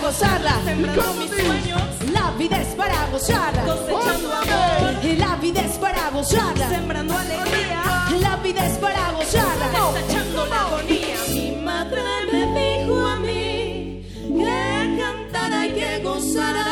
Gozarla. 0.09 0.55
Sembrando 0.65 1.15
mis 1.15 1.31
sueños. 1.31 1.83
La 2.13 2.31
vida 2.39 2.61
es 2.61 2.69
para 2.69 3.07
gozarla. 3.13 3.63
Cosechando 3.65 4.35
amor. 4.35 5.05
La 5.19 5.37
vida 5.37 5.61
es 5.61 5.77
para 5.79 6.11
gozarla. 6.11 6.69
Sembrando 6.71 7.15
alegría. 7.17 7.83
La 8.21 8.37
vida 8.37 8.67
es 8.67 8.79
para 8.79 9.13
gozarla. 9.13 9.67
Desechando 9.95 10.47
la 10.47 10.61
agonía. 10.63 11.19
Mi 11.29 11.51
madre 11.63 12.03
me 12.33 12.43
dijo 12.59 13.07
a 13.07 13.17
mí 13.17 14.03
que 14.39 14.99
cantara 14.99 15.67
y 15.67 15.73
que 15.73 15.99
gozara. 16.03 16.68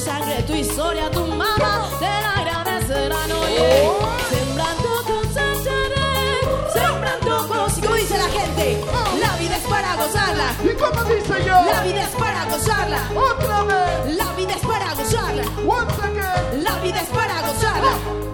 Sangre, 0.00 0.42
tu 0.42 0.54
historia, 0.54 1.10
tu 1.10 1.26
mamá. 1.26 1.88
Te 1.98 2.06
la 2.06 2.32
agradecerán, 2.40 3.30
oye. 3.30 3.90
Sembrando 4.30 4.88
cosecharé. 5.06 6.40
Sembrando 6.72 7.48
cosas. 7.48 7.78
¿Y 7.78 7.80
cómo 7.82 7.94
dice 7.94 8.18
la 8.18 8.28
gente? 8.28 8.84
La 9.20 9.36
vida 9.36 9.56
es 9.56 9.64
para 9.64 9.96
gozarla. 9.96 10.48
¿Y 10.64 10.76
cómo 10.76 11.04
dice 11.04 11.44
yo? 11.46 11.54
La 11.70 11.82
vida 11.82 12.02
es 12.02 12.14
para 12.16 12.44
gozarla. 12.46 13.00
Otra 13.14 13.62
vez. 13.64 14.16
La 14.16 14.32
vida 14.32 14.54
es 14.54 14.66
para 14.66 14.94
gozarla. 14.94 15.44
Once 15.66 16.02
again. 16.02 16.64
La 16.64 16.74
vida 16.80 17.00
es 17.00 17.08
para 17.08 17.40
gozarla. 17.42 18.29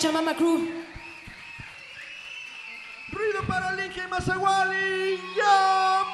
Pachamama 0.00 0.34
Crew. 0.34 0.66
Ruido 3.12 3.46
para 3.46 3.74
Linka 3.74 4.02
y 4.02 4.08
Masawali. 4.08 5.18
Yo. 5.36 6.04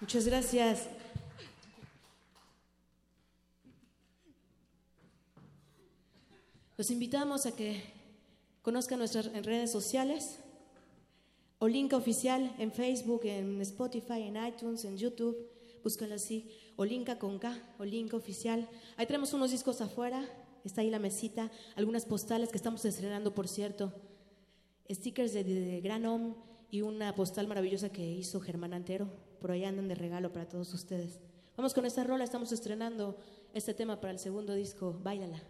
Muchas 0.00 0.26
gracias. 0.26 0.88
Los 6.76 6.90
invitamos 6.90 7.46
a 7.46 7.54
que 7.54 7.84
conozcan 8.62 8.98
nuestras 8.98 9.26
redes 9.44 9.70
sociales. 9.70 10.40
Olinka 11.60 11.96
Oficial 11.96 12.56
en 12.58 12.72
Facebook, 12.72 13.20
en 13.22 13.60
Spotify, 13.60 14.22
en 14.22 14.44
iTunes, 14.44 14.84
en 14.84 14.98
YouTube. 14.98 15.48
Búscalo 15.84 16.16
así. 16.16 16.50
Olinka 16.78 17.18
con 17.18 17.40
K, 17.40 17.60
Olinka 17.80 18.16
Oficial. 18.16 18.68
Ahí 18.96 19.04
tenemos 19.04 19.32
unos 19.32 19.50
discos 19.50 19.80
afuera. 19.80 20.24
Está 20.64 20.80
ahí 20.80 20.90
la 20.90 21.00
mesita. 21.00 21.50
Algunas 21.74 22.04
postales 22.04 22.50
que 22.50 22.56
estamos 22.56 22.84
estrenando, 22.84 23.34
por 23.34 23.48
cierto. 23.48 23.92
Stickers 24.88 25.32
de, 25.32 25.80
Gran 25.82 26.06
Om 26.06 26.36
y 26.70 26.82
una 26.82 27.16
postal 27.16 27.48
maravillosa 27.48 27.90
que 27.90 28.08
hizo 28.08 28.40
Germán 28.40 28.74
Antero. 28.74 29.10
Por 29.40 29.50
ahí 29.50 29.64
andan 29.64 29.88
de 29.88 29.96
regalo 29.96 30.32
para 30.32 30.48
todos 30.48 30.72
ustedes. 30.72 31.18
Vamos 31.56 31.74
con 31.74 31.84
esta 31.84 32.04
rola. 32.04 32.22
Estamos 32.22 32.52
estrenando 32.52 33.18
este 33.54 33.74
tema 33.74 34.00
para 34.00 34.12
el 34.12 34.20
segundo 34.20 34.54
disco. 34.54 34.96
Báilala. 35.02 35.42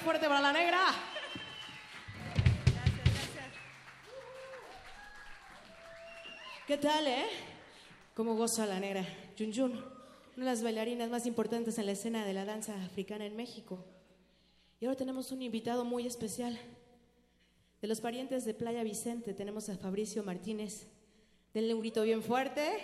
Fuerte 0.00 0.26
para 0.26 0.40
la 0.40 0.52
negra. 0.52 0.80
¿Qué 6.66 6.78
tal, 6.78 7.06
eh? 7.06 7.26
¿Cómo 8.14 8.34
goza 8.34 8.66
la 8.66 8.80
negra? 8.80 9.06
Yun 9.36 9.52
Yun, 9.52 9.72
una 9.72 9.84
de 10.36 10.44
las 10.44 10.62
bailarinas 10.62 11.10
más 11.10 11.26
importantes 11.26 11.78
en 11.78 11.86
la 11.86 11.92
escena 11.92 12.24
de 12.24 12.32
la 12.32 12.46
danza 12.46 12.74
africana 12.84 13.26
en 13.26 13.36
México. 13.36 13.84
Y 14.80 14.86
ahora 14.86 14.96
tenemos 14.96 15.30
un 15.30 15.42
invitado 15.42 15.84
muy 15.84 16.06
especial. 16.06 16.58
De 17.82 17.86
los 17.86 18.00
parientes 18.00 18.44
de 18.46 18.54
Playa 18.54 18.82
Vicente 18.82 19.34
tenemos 19.34 19.68
a 19.68 19.76
Fabricio 19.76 20.24
Martínez. 20.24 20.88
Denle 21.52 21.74
un 21.74 21.80
grito 21.80 22.02
bien 22.02 22.22
fuerte. 22.22 22.80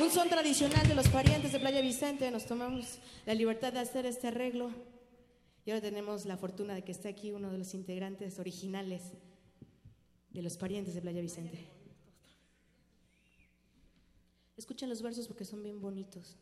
Un 0.00 0.12
son 0.12 0.28
tradicional 0.28 0.86
de 0.86 0.94
los 0.94 1.08
parientes 1.08 1.50
de 1.50 1.58
Playa 1.58 1.80
Vicente. 1.80 2.30
Nos 2.30 2.46
tomamos 2.46 3.00
la 3.26 3.34
libertad 3.34 3.72
de 3.72 3.80
hacer 3.80 4.06
este 4.06 4.28
arreglo. 4.28 4.70
Y 5.66 5.72
ahora 5.72 5.82
tenemos 5.82 6.24
la 6.24 6.36
fortuna 6.36 6.72
de 6.74 6.84
que 6.84 6.92
esté 6.92 7.08
aquí 7.08 7.32
uno 7.32 7.50
de 7.50 7.58
los 7.58 7.74
integrantes 7.74 8.38
originales 8.38 9.02
de 10.30 10.42
los 10.42 10.56
parientes 10.56 10.94
de 10.94 11.00
Playa 11.00 11.20
Vicente. 11.20 11.66
Escuchen 14.56 14.88
los 14.88 15.02
versos 15.02 15.26
porque 15.26 15.44
son 15.44 15.64
bien 15.64 15.80
bonitos. 15.80 16.36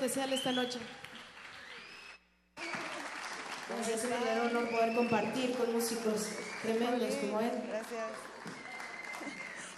Especial 0.00 0.32
esta 0.32 0.50
noche. 0.52 0.78
Pues 3.68 3.88
es 3.88 4.04
un 4.04 4.10
verdadero 4.10 4.46
honor 4.46 4.70
poder 4.70 4.94
compartir 4.96 5.52
con 5.52 5.72
músicos 5.74 6.28
tremendos 6.62 7.14
como 7.16 7.40
él. 7.40 7.50
Gracias. 7.68 8.06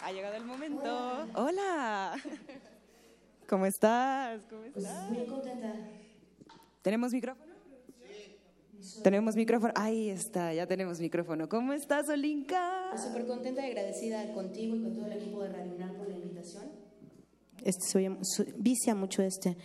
Ha 0.05 0.13
llegado 0.13 0.37
el 0.37 0.45
momento. 0.45 1.27
Hola. 1.35 2.15
¿Cómo 3.49 3.67
estás? 3.67 4.41
¿Cómo 4.49 4.63
estás? 4.65 5.11
Muy 5.11 5.27
contenta. 5.27 5.75
¿Tenemos 6.83 7.13
micrófono? 7.13 7.53
Tenemos 9.03 9.35
micrófono. 9.37 9.73
Ahí 9.77 10.09
está, 10.11 10.53
ya 10.55 10.67
tenemos 10.69 11.01
micrófono. 11.01 11.49
¿Cómo 11.49 11.73
estás, 11.73 12.09
Olinka? 12.09 12.89
Pues 12.91 13.03
Súper 13.03 13.27
contenta 13.27 13.67
y 13.67 13.71
agradecida 13.71 14.33
contigo 14.35 14.77
y 14.77 14.83
con 14.83 14.95
todo 14.95 15.07
el 15.07 15.13
equipo 15.15 15.43
de 15.43 15.49
Radio 15.53 15.73
UNAM 15.75 15.95
por 15.97 16.09
la 16.09 16.15
invitación. 16.15 16.65
Este, 17.65 17.87
se 17.87 17.99
oye- 17.99 18.17
vicia 18.57 18.95
mucho 18.95 19.23
este. 19.23 19.57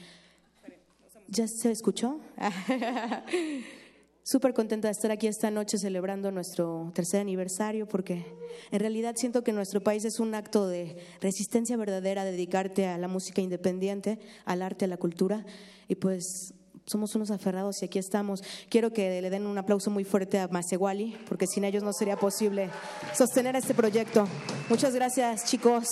¿Ya 1.29 1.47
se 1.47 1.71
escuchó? 1.71 2.21
Súper 4.23 4.53
contenta 4.53 4.87
de 4.87 4.93
estar 4.93 5.11
aquí 5.11 5.27
esta 5.27 5.51
noche 5.51 5.77
celebrando 5.77 6.31
nuestro 6.31 6.91
tercer 6.93 7.21
aniversario 7.21 7.87
porque 7.87 8.25
en 8.71 8.79
realidad 8.79 9.15
siento 9.17 9.43
que 9.43 9.51
nuestro 9.51 9.81
país 9.81 10.05
es 10.05 10.19
un 10.19 10.35
acto 10.35 10.67
de 10.67 10.97
resistencia 11.21 11.77
verdadera, 11.77 12.25
dedicarte 12.25 12.87
a 12.87 12.97
la 12.97 13.07
música 13.07 13.41
independiente, 13.41 14.19
al 14.45 14.61
arte, 14.61 14.85
a 14.85 14.87
la 14.87 14.97
cultura 14.97 15.45
y 15.87 15.95
pues 15.95 16.53
somos 16.85 17.13
unos 17.15 17.31
aferrados 17.31 17.81
y 17.81 17.85
aquí 17.85 17.99
estamos. 17.99 18.41
Quiero 18.69 18.93
que 18.93 19.21
le 19.21 19.29
den 19.29 19.45
un 19.45 19.57
aplauso 19.57 19.91
muy 19.91 20.05
fuerte 20.05 20.39
a 20.39 20.47
Masewali 20.47 21.17
porque 21.27 21.45
sin 21.47 21.65
ellos 21.65 21.83
no 21.83 21.91
sería 21.91 22.17
posible 22.17 22.69
sostener 23.13 23.55
este 23.57 23.73
proyecto. 23.73 24.27
Muchas 24.69 24.95
gracias 24.95 25.45
chicos. 25.45 25.87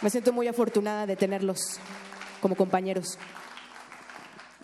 Me 0.00 0.08
siento 0.08 0.32
muy 0.32 0.48
afortunada 0.48 1.06
de 1.06 1.16
tenerlos 1.16 1.78
como 2.40 2.56
compañeros. 2.56 3.18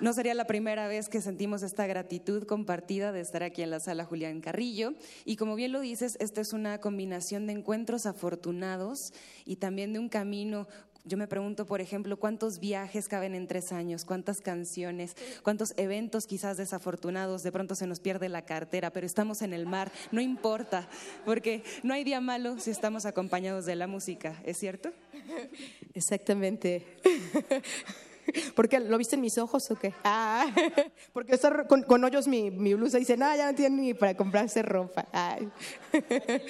No 0.01 0.15
sería 0.15 0.33
la 0.33 0.47
primera 0.47 0.89
vez 0.89 1.11
que 1.11 1.21
sentimos 1.21 1.63
esta 1.63 1.87
gratitud 1.87 2.45
compartida 2.45 3.13
de 3.13 3.21
estar 3.21 3.43
aquí 3.43 3.61
en 3.61 3.69
la 3.69 3.81
sala 3.81 4.07
Julián 4.07 4.41
Carrillo. 4.41 4.95
Y 5.27 5.37
como 5.37 5.57
bien 5.57 5.73
lo 5.73 5.81
dices, 5.81 6.17
esta 6.21 6.41
es 6.41 6.55
una 6.55 6.81
combinación 6.81 7.47
de 7.47 7.53
encuentros 7.53 8.07
afortunados 8.07 9.13
y 9.45 9.57
también 9.57 9.93
de 9.93 9.99
un 9.99 10.09
camino. 10.09 10.67
Yo 11.05 11.19
me 11.19 11.29
pregunto, 11.29 11.67
por 11.67 11.83
ejemplo, 11.83 12.19
cuántos 12.19 12.61
viajes 12.61 13.09
caben 13.09 13.35
en 13.35 13.47
tres 13.47 13.73
años, 13.73 14.07
cuántas 14.07 14.41
canciones, 14.41 15.17
cuántos 15.43 15.75
eventos 15.77 16.27
quizás 16.27 16.57
desafortunados, 16.57 17.43
de 17.43 17.53
pronto 17.53 17.75
se 17.75 17.87
nos 17.87 18.01
pierde 18.01 18.31
la 18.31 18.47
cartera, 18.47 18.91
pero 18.91 19.07
estamos 19.07 19.43
en 19.43 19.53
el 19.53 19.67
mar, 19.67 19.91
no 20.13 20.21
importa, 20.23 20.89
porque 21.27 21.63
no 21.83 21.93
hay 21.93 22.05
día 22.05 22.21
malo 22.21 22.59
si 22.59 22.71
estamos 22.71 23.05
acompañados 23.05 23.67
de 23.67 23.77
la 23.77 23.87
música, 23.87 24.41
¿es 24.45 24.59
cierto? 24.59 24.93
Exactamente. 25.95 26.87
¿Por 28.55 28.69
qué? 28.69 28.81
¿Lo 28.81 28.99
viste 28.99 29.17
en 29.17 29.23
mis 29.23 29.39
ojos 29.39 29.71
o 29.71 29.77
qué? 29.77 29.95
Ah, 30.05 30.47
porque 31.13 31.35
está 31.35 31.67
con, 31.67 31.83
con 31.83 32.03
hoyos 32.05 32.29
mi, 32.29 32.51
mi 32.51 32.75
blusa 32.75 32.99
y 32.99 33.01
dice, 33.01 33.17
no, 33.17 33.35
ya 33.37 33.51
no 33.51 33.57
tiene 33.57 33.83
ni 33.83 33.95
para 33.95 34.15
comprarse 34.15 34.63
ropa. 34.63 35.07
Ay. 35.13 35.51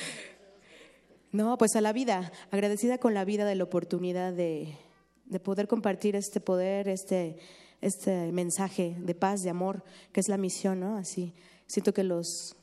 No, 1.32 1.57
pues 1.59 1.77
a 1.77 1.81
la 1.81 1.93
vida, 1.93 2.32
agradecida 2.51 2.98
con 2.98 3.15
la 3.15 3.24
vida 3.24 3.44
de 3.44 3.55
la 3.55 3.62
oportunidad 3.62 4.32
de, 4.32 4.77
de 5.27 5.39
poder 5.39 5.69
compartir 5.69 6.16
este 6.16 6.40
poder, 6.40 6.89
este, 6.89 7.39
este 7.81 8.32
mensaje 8.32 8.97
de 8.98 9.15
paz, 9.15 9.43
de 9.43 9.51
amor, 9.51 9.85
que 10.12 10.19
es 10.19 10.28
la 10.28 10.36
misión, 10.36 10.81
¿no? 10.81 10.97
Así, 10.97 11.32
siento 11.69 11.94
que 11.94 12.02
los 12.02 12.57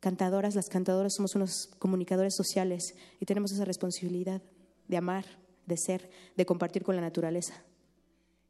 cantadoras, 0.00 0.54
las 0.54 0.68
cantadoras 0.68 1.14
somos 1.14 1.34
unos 1.34 1.70
comunicadores 1.78 2.34
sociales 2.34 2.94
y 3.20 3.24
tenemos 3.24 3.52
esa 3.52 3.64
responsabilidad 3.64 4.42
de 4.86 4.96
amar, 4.98 5.24
de 5.66 5.78
ser, 5.78 6.10
de 6.36 6.44
compartir 6.44 6.84
con 6.84 6.94
la 6.94 7.02
naturaleza. 7.02 7.54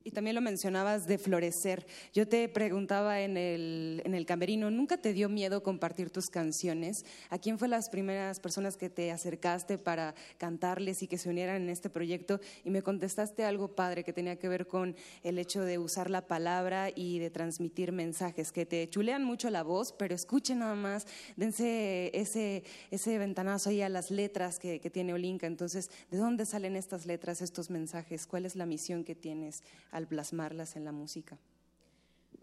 Y 0.09 0.11
también 0.11 0.37
lo 0.37 0.41
mencionabas 0.41 1.07
de 1.07 1.19
florecer. 1.19 1.87
Yo 2.15 2.27
te 2.27 2.49
preguntaba 2.49 3.21
en 3.21 3.37
el, 3.37 4.01
en 4.07 4.15
el 4.15 4.25
camerino, 4.25 4.71
¿nunca 4.71 4.97
te 4.97 5.13
dio 5.13 5.29
miedo 5.29 5.63
compartir 5.63 6.09
tus 6.09 6.31
canciones? 6.31 7.05
¿A 7.29 7.37
quién 7.37 7.59
fue 7.59 7.69
las 7.69 7.91
primeras 7.91 8.41
personas 8.41 8.79
que 8.79 8.89
te 8.89 9.13
acercaste 9.13 9.77
para 9.77 10.15
cantarles 10.39 11.03
y 11.03 11.09
que 11.09 11.19
se 11.19 11.29
unieran 11.29 11.61
en 11.61 11.69
este 11.69 11.91
proyecto? 11.91 12.41
Y 12.65 12.71
me 12.71 12.81
contestaste 12.81 13.45
algo 13.45 13.75
padre 13.77 14.03
que 14.03 14.15
tenía 14.15 14.39
que 14.39 14.49
ver 14.49 14.67
con 14.67 14.97
el 15.23 15.39
hecho 15.39 15.61
de 15.61 15.77
usar 15.77 16.09
la 16.09 16.27
palabra 16.27 16.89
y 16.89 17.19
de 17.19 17.29
transmitir 17.29 17.93
mensajes, 17.93 18.51
que 18.51 18.65
te 18.65 18.89
chulean 18.89 19.23
mucho 19.25 19.51
la 19.51 19.63
voz, 19.63 19.93
pero 19.93 20.15
escuchen 20.15 20.61
nada 20.61 20.75
más, 20.75 21.07
dense 21.37 22.11
ese, 22.15 22.65
ese 22.91 23.19
ventanazo 23.19 23.69
ahí 23.69 23.83
a 23.83 23.91
las 23.91 24.11
letras 24.11 24.59
que, 24.59 24.81
que 24.81 24.89
tiene 24.89 25.13
Olinka. 25.13 25.47
Entonces, 25.47 25.91
¿de 26.11 26.17
dónde 26.17 26.47
salen 26.47 26.77
estas 26.77 27.05
letras, 27.05 27.43
estos 27.43 27.69
mensajes? 27.69 28.27
¿Cuál 28.27 28.47
es 28.47 28.57
la 28.57 28.65
misión 28.65 29.05
que 29.05 29.15
tienes 29.15 29.63
al 29.99 30.09
plasmarlas 30.09 30.77
en 30.77 30.85
la 30.85 30.93
música? 30.93 31.39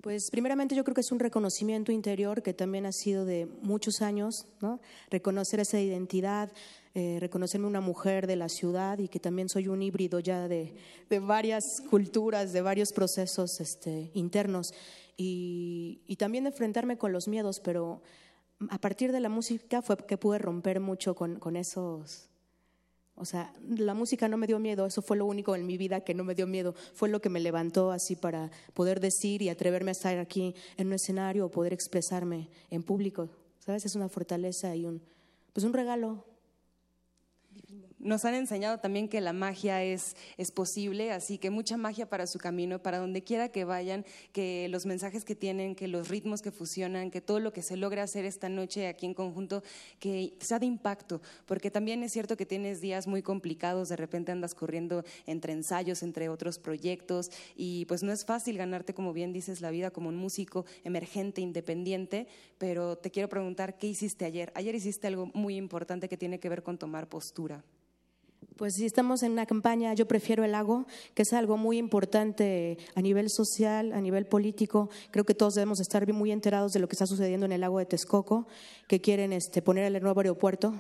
Pues 0.02 0.30
primeramente 0.30 0.76
yo 0.76 0.84
creo 0.84 0.94
que 0.94 1.02
es 1.02 1.12
un 1.12 1.18
reconocimiento 1.18 1.92
interior 1.92 2.44
que 2.44 2.54
también 2.54 2.86
ha 2.86 2.92
sido 2.92 3.26
de 3.26 3.48
muchos 3.64 4.04
años, 4.04 4.46
¿no? 4.62 4.80
Reconocer 5.10 5.60
esa 5.60 5.80
identidad, 5.80 6.52
eh, 6.94 7.18
reconocerme 7.20 7.66
una 7.66 7.82
mujer 7.82 8.28
de 8.28 8.36
la 8.36 8.48
ciudad 8.48 9.00
y 9.00 9.08
que 9.08 9.20
también 9.20 9.50
soy 9.50 9.68
un 9.68 9.82
híbrido 9.82 10.20
ya 10.20 10.48
de, 10.48 10.76
de 11.10 11.20
varias 11.20 11.82
culturas, 11.90 12.54
de 12.54 12.62
varios 12.62 12.94
procesos 12.94 13.60
este, 13.60 14.12
internos 14.14 14.76
y, 15.18 16.16
también 16.20 16.46
enfrentarme 16.46 16.98
con 16.98 17.12
los 17.12 17.28
miedos, 17.28 17.60
pero 17.60 18.04
a 18.70 18.78
partir 18.78 19.12
de 19.12 19.20
la 19.20 19.30
música 19.30 19.82
fue 19.82 19.98
que 19.98 20.18
pude 20.18 20.38
romper 20.38 20.80
mucho 20.80 21.16
con 21.16 21.56
esos... 21.56 22.30
O 23.18 23.24
sea, 23.24 23.54
la 23.66 23.94
música 23.94 24.28
no 24.28 24.36
me 24.36 24.46
dio 24.46 24.60
miedo, 24.60 24.86
eso 24.86 25.02
fue 25.02 25.16
lo 25.16 25.26
único 25.26 25.56
en 25.56 25.66
mi 25.66 25.78
vida 25.78 26.02
que 26.02 26.14
no 26.14 26.26
me 26.26 26.36
dio 26.36 26.48
miedo, 26.48 26.76
fue 26.94 27.08
lo 27.08 27.22
que 27.22 27.30
me 27.30 27.40
levantó 27.40 27.92
así 27.92 28.16
para 28.18 28.52
poder 28.74 29.00
decir 29.00 29.42
y 29.42 29.48
atreverme 29.48 29.92
a 29.92 29.94
estar 29.94 30.18
aquí 30.20 30.54
en 30.76 30.88
un 30.88 30.94
escenario 30.94 31.46
o 31.46 31.50
poder 31.52 31.72
expresarme 31.72 32.50
en 32.70 32.84
público, 32.84 33.30
¿sabes? 33.60 33.86
Es 33.86 33.96
una 33.96 34.10
fortaleza 34.10 34.76
y 34.76 34.86
un, 34.86 35.02
pues 35.54 35.66
un 35.66 35.72
regalo. 35.72 36.26
Nos 38.06 38.24
han 38.24 38.36
enseñado 38.36 38.78
también 38.78 39.10
que 39.10 39.20
la 39.20 39.34
magia 39.34 39.84
es, 39.84 40.16
es 40.38 40.52
posible, 40.52 41.12
así 41.12 41.38
que 41.38 41.50
mucha 41.50 41.76
magia 41.76 42.08
para 42.08 42.28
su 42.28 42.40
camino, 42.40 42.80
para 42.82 43.00
donde 43.00 43.24
quiera 43.24 43.50
que 43.50 43.66
vayan, 43.66 44.06
que 44.32 44.68
los 44.70 44.86
mensajes 44.86 45.26
que 45.26 45.36
tienen, 45.36 45.76
que 45.76 45.88
los 45.88 46.08
ritmos 46.08 46.42
que 46.42 46.52
fusionan, 46.52 47.10
que 47.10 47.20
todo 47.20 47.40
lo 47.40 47.52
que 47.52 47.64
se 47.64 47.78
logra 47.78 48.04
hacer 48.04 48.24
esta 48.24 48.48
noche 48.48 48.88
aquí 48.88 49.08
en 49.08 49.16
conjunto, 49.16 49.64
que 50.00 50.36
sea 50.40 50.60
de 50.60 50.68
impacto, 50.68 51.22
porque 51.48 51.72
también 51.72 52.04
es 52.04 52.14
cierto 52.14 52.38
que 52.38 52.46
tienes 52.46 52.80
días 52.80 53.08
muy 53.08 53.24
complicados, 53.24 53.90
de 53.90 53.96
repente 53.96 54.32
andas 54.32 54.54
corriendo 54.54 55.04
entre 55.26 55.54
ensayos, 55.54 56.04
entre 56.04 56.30
otros 56.30 56.60
proyectos, 56.60 57.32
y 57.56 57.86
pues 57.86 58.04
no 58.04 58.12
es 58.12 58.24
fácil 58.24 58.58
ganarte, 58.58 58.94
como 58.94 59.14
bien 59.14 59.34
dices, 59.34 59.62
la 59.62 59.72
vida 59.72 59.90
como 59.90 60.10
un 60.10 60.16
músico 60.16 60.66
emergente, 60.84 61.42
independiente, 61.42 62.28
pero 62.60 62.98
te 62.98 63.10
quiero 63.10 63.30
preguntar, 63.30 63.78
¿qué 63.80 63.88
hiciste 63.88 64.26
ayer? 64.26 64.52
Ayer 64.56 64.76
hiciste 64.76 65.08
algo 65.08 65.32
muy 65.34 65.56
importante 65.56 66.08
que 66.08 66.18
tiene 66.18 66.40
que 66.40 66.50
ver 66.50 66.62
con 66.62 66.78
tomar 66.78 67.10
postura. 67.10 67.64
Pues 68.58 68.76
si 68.76 68.86
estamos 68.86 69.22
en 69.24 69.34
una 69.34 69.46
campaña, 69.46 69.94
yo 69.94 70.08
prefiero 70.08 70.46
el 70.46 70.54
lago, 70.54 70.86
que 71.14 71.24
es 71.24 71.34
algo 71.34 71.58
muy 71.58 71.78
importante 71.78 72.78
a 72.96 73.02
nivel 73.02 73.30
social, 73.30 73.92
a 73.92 74.00
nivel 74.00 74.28
político. 74.28 74.90
Creo 75.12 75.26
que 75.26 75.34
todos 75.34 75.56
debemos 75.56 75.82
estar 75.82 76.12
muy 76.14 76.32
enterados 76.32 76.72
de 76.72 76.80
lo 76.80 76.88
que 76.88 76.94
está 76.94 77.06
sucediendo 77.06 77.46
en 77.46 77.52
el 77.52 77.62
lago 77.62 77.80
de 77.80 77.86
Texcoco, 77.86 78.48
que 78.88 79.02
quieren 79.02 79.34
este, 79.34 79.62
poner 79.62 79.94
el 79.94 80.02
nuevo 80.02 80.22
aeropuerto. 80.22 80.74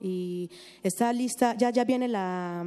Y 0.00 0.50
está 0.82 1.12
lista, 1.12 1.56
ya, 1.56 1.70
ya 1.70 1.84
viene 1.84 2.06
la... 2.06 2.64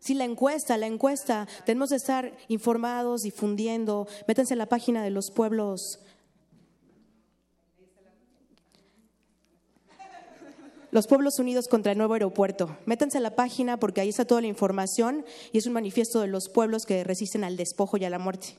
Sí, 0.00 0.14
la 0.14 0.24
encuesta, 0.24 0.78
la 0.78 0.86
encuesta. 0.86 1.46
Tenemos 1.66 1.90
que 1.90 1.96
estar 1.96 2.34
informados, 2.48 3.22
difundiendo. 3.22 4.06
Métanse 4.26 4.54
en 4.54 4.58
la 4.58 4.68
página 4.68 5.02
de 5.02 5.10
los 5.10 5.30
pueblos 5.30 6.00
los 10.90 11.06
pueblos 11.06 11.38
unidos 11.38 11.68
contra 11.68 11.92
el 11.92 11.98
nuevo 11.98 12.14
aeropuerto. 12.14 12.76
Métanse 12.86 13.18
a 13.18 13.20
la 13.20 13.36
página 13.36 13.78
porque 13.78 14.00
ahí 14.00 14.08
está 14.08 14.24
toda 14.24 14.40
la 14.40 14.46
información 14.46 15.24
y 15.52 15.58
es 15.58 15.66
un 15.66 15.72
manifiesto 15.74 16.20
de 16.20 16.28
los 16.28 16.48
pueblos 16.48 16.86
que 16.86 17.04
resisten 17.04 17.44
al 17.44 17.56
despojo 17.56 17.96
y 17.96 18.04
a 18.04 18.10
la 18.10 18.18
muerte. 18.18 18.56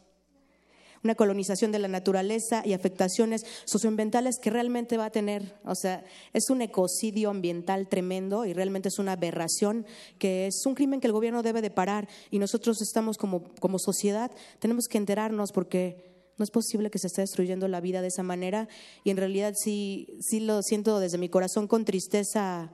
Una 1.02 1.16
colonización 1.16 1.72
de 1.72 1.80
la 1.80 1.88
naturaleza 1.88 2.62
y 2.66 2.74
afectaciones 2.74 3.46
socioambientales 3.64 4.38
que 4.38 4.50
realmente 4.50 4.98
va 4.98 5.06
a 5.06 5.12
tener, 5.12 5.56
o 5.64 5.74
sea, 5.74 6.04
es 6.34 6.50
un 6.50 6.62
ecocidio 6.62 7.30
ambiental 7.30 7.88
tremendo 7.88 8.46
y 8.46 8.52
realmente 8.52 8.90
es 8.90 9.00
una 9.00 9.14
aberración, 9.14 9.86
que 10.18 10.48
es 10.48 10.66
un 10.66 10.76
crimen 10.76 11.00
que 11.00 11.08
el 11.08 11.14
gobierno 11.14 11.42
debe 11.42 11.62
de 11.62 11.72
parar 11.72 12.10
y 12.32 12.40
nosotros 12.40 12.82
estamos 12.82 13.18
como, 13.18 13.46
como 13.62 13.80
sociedad, 13.80 14.30
tenemos 14.60 14.88
que 14.90 14.98
enterarnos 14.98 15.54
porque 15.54 16.09
no 16.40 16.44
es 16.44 16.52
posible 16.52 16.90
que 16.90 16.98
se 16.98 17.08
esté 17.08 17.22
destruyendo 17.22 17.68
la 17.68 17.82
vida 17.82 18.02
de 18.02 18.08
esa 18.08 18.24
manera 18.24 18.68
y 19.04 19.12
en 19.12 19.18
realidad 19.18 19.54
sí, 19.56 20.18
sí 20.22 20.40
lo 20.40 20.64
siento 20.64 21.00
desde 21.00 21.18
mi 21.18 21.30
corazón 21.30 21.68
con 21.68 21.86
tristeza. 21.86 22.72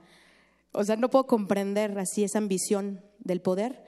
O 0.72 0.84
sea, 0.84 0.96
no 0.96 1.10
puedo 1.10 1.26
comprender 1.26 1.98
así 1.98 2.22
esa 2.22 2.38
ambición 2.38 3.02
del 3.18 3.40
poder 3.40 3.84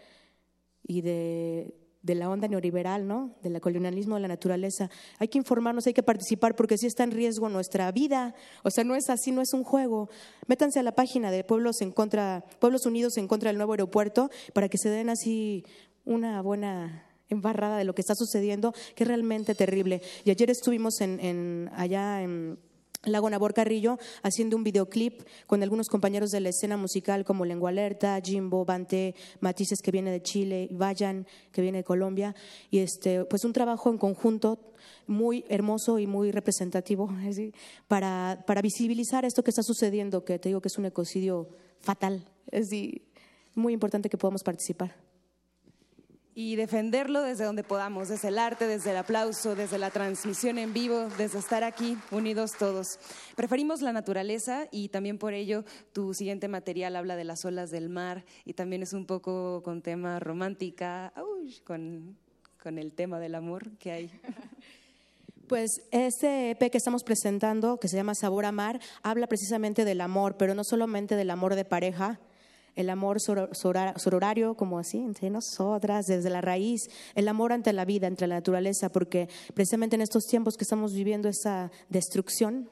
y 0.82 1.02
de, 1.02 1.74
de 2.02 2.14
la 2.14 2.28
onda 2.28 2.48
neoliberal, 2.48 3.06
¿no? 3.06 3.36
Del 3.42 3.60
colonialismo 3.60 4.16
de 4.16 4.22
la 4.22 4.28
naturaleza. 4.28 4.90
Hay 5.18 5.28
que 5.28 5.38
informarnos, 5.38 5.86
hay 5.86 5.94
que 5.94 6.02
participar 6.02 6.56
porque 6.56 6.76
sí 6.76 6.86
está 6.86 7.04
en 7.04 7.12
riesgo 7.12 7.48
nuestra 7.48 7.92
vida. 7.92 8.34
O 8.64 8.70
sea, 8.70 8.82
no 8.82 8.96
es 8.96 9.08
así, 9.10 9.30
no 9.30 9.42
es 9.42 9.52
un 9.52 9.62
juego. 9.62 10.08
Métanse 10.46 10.80
a 10.80 10.82
la 10.82 10.92
página 10.92 11.30
de 11.30 11.44
Pueblos 11.44 11.80
en 11.82 11.92
contra, 11.92 12.44
Pueblos 12.58 12.84
Unidos 12.84 13.16
en 13.16 13.28
contra 13.28 13.50
del 13.50 13.58
nuevo 13.58 13.74
aeropuerto 13.74 14.30
para 14.54 14.68
que 14.68 14.78
se 14.78 14.90
den 14.90 15.08
así 15.08 15.64
una 16.04 16.42
buena 16.42 17.07
embarrada 17.28 17.78
de 17.78 17.84
lo 17.84 17.94
que 17.94 18.02
está 18.02 18.14
sucediendo, 18.14 18.72
que 18.94 19.04
es 19.04 19.08
realmente 19.08 19.54
terrible. 19.54 20.02
Y 20.24 20.30
ayer 20.30 20.50
estuvimos 20.50 21.00
en, 21.00 21.70
allá 21.74 22.22
en 22.22 22.58
Lago 23.04 23.30
Nabor 23.30 23.54
Carrillo 23.54 23.98
haciendo 24.22 24.56
un 24.56 24.64
videoclip 24.64 25.22
con 25.46 25.62
algunos 25.62 25.88
compañeros 25.88 26.30
de 26.30 26.40
la 26.40 26.48
escena 26.48 26.76
musical 26.76 27.24
como 27.24 27.44
Lengua 27.44 27.70
Alerta, 27.70 28.20
Jimbo, 28.22 28.64
Bante, 28.64 29.14
Matices 29.40 29.80
que 29.82 29.92
viene 29.92 30.10
de 30.10 30.22
Chile, 30.22 30.68
Vayan 30.72 31.26
que 31.52 31.62
viene 31.62 31.78
de 31.78 31.84
Colombia 31.84 32.34
y 32.70 32.78
este 32.78 33.24
pues 33.24 33.44
un 33.44 33.52
trabajo 33.52 33.90
en 33.90 33.98
conjunto 33.98 34.58
muy 35.06 35.44
hermoso 35.48 35.98
y 35.98 36.06
muy 36.06 36.32
representativo 36.32 37.08
para, 37.88 38.42
para 38.46 38.62
visibilizar 38.62 39.24
esto 39.24 39.44
que 39.44 39.50
está 39.50 39.62
sucediendo, 39.62 40.24
que 40.24 40.38
te 40.38 40.48
digo 40.48 40.60
que 40.60 40.68
es 40.68 40.78
un 40.78 40.86
ecocidio 40.86 41.48
fatal. 41.80 42.28
Es 42.50 42.70
muy 43.54 43.72
importante 43.72 44.08
que 44.08 44.18
podamos 44.18 44.42
participar 44.42 45.07
y 46.40 46.54
defenderlo 46.54 47.22
desde 47.22 47.42
donde 47.42 47.64
podamos, 47.64 48.10
desde 48.10 48.28
el 48.28 48.38
arte, 48.38 48.68
desde 48.68 48.92
el 48.92 48.98
aplauso, 48.98 49.56
desde 49.56 49.76
la 49.76 49.90
transmisión 49.90 50.56
en 50.58 50.72
vivo, 50.72 51.08
desde 51.18 51.40
estar 51.40 51.64
aquí 51.64 51.98
unidos 52.12 52.52
todos. 52.56 52.86
Preferimos 53.34 53.82
la 53.82 53.92
naturaleza 53.92 54.68
y 54.70 54.88
también 54.90 55.18
por 55.18 55.34
ello 55.34 55.64
tu 55.92 56.14
siguiente 56.14 56.46
material 56.46 56.94
habla 56.94 57.16
de 57.16 57.24
las 57.24 57.44
olas 57.44 57.70
del 57.70 57.88
mar 57.88 58.24
y 58.44 58.52
también 58.52 58.84
es 58.84 58.92
un 58.92 59.04
poco 59.04 59.64
con 59.64 59.82
tema 59.82 60.20
romántica, 60.20 61.12
con, 61.64 62.16
con 62.62 62.78
el 62.78 62.92
tema 62.92 63.18
del 63.18 63.34
amor 63.34 63.76
que 63.78 63.90
hay. 63.90 64.10
Pues 65.48 65.80
este 65.92 66.50
EP 66.50 66.70
que 66.70 66.76
estamos 66.76 67.02
presentando, 67.04 67.78
que 67.78 67.88
se 67.88 67.96
llama 67.96 68.14
Sabor 68.14 68.44
a 68.44 68.52
Mar, 68.52 68.80
habla 69.02 69.26
precisamente 69.28 69.86
del 69.86 70.02
amor, 70.02 70.36
pero 70.36 70.54
no 70.54 70.62
solamente 70.62 71.16
del 71.16 71.30
amor 71.30 71.54
de 71.54 71.64
pareja, 71.64 72.20
el 72.78 72.90
amor 72.90 73.18
sororario, 73.20 74.54
como 74.54 74.78
así, 74.78 74.98
entre 74.98 75.30
nosotras, 75.30 76.06
desde 76.06 76.30
la 76.30 76.40
raíz, 76.40 76.88
el 77.16 77.26
amor 77.26 77.52
ante 77.52 77.72
la 77.72 77.84
vida, 77.84 78.06
entre 78.06 78.28
la 78.28 78.36
naturaleza, 78.36 78.88
porque 78.88 79.28
precisamente 79.52 79.96
en 79.96 80.02
estos 80.02 80.28
tiempos 80.28 80.56
que 80.56 80.62
estamos 80.62 80.94
viviendo 80.94 81.28
esa 81.28 81.72
destrucción, 81.88 82.70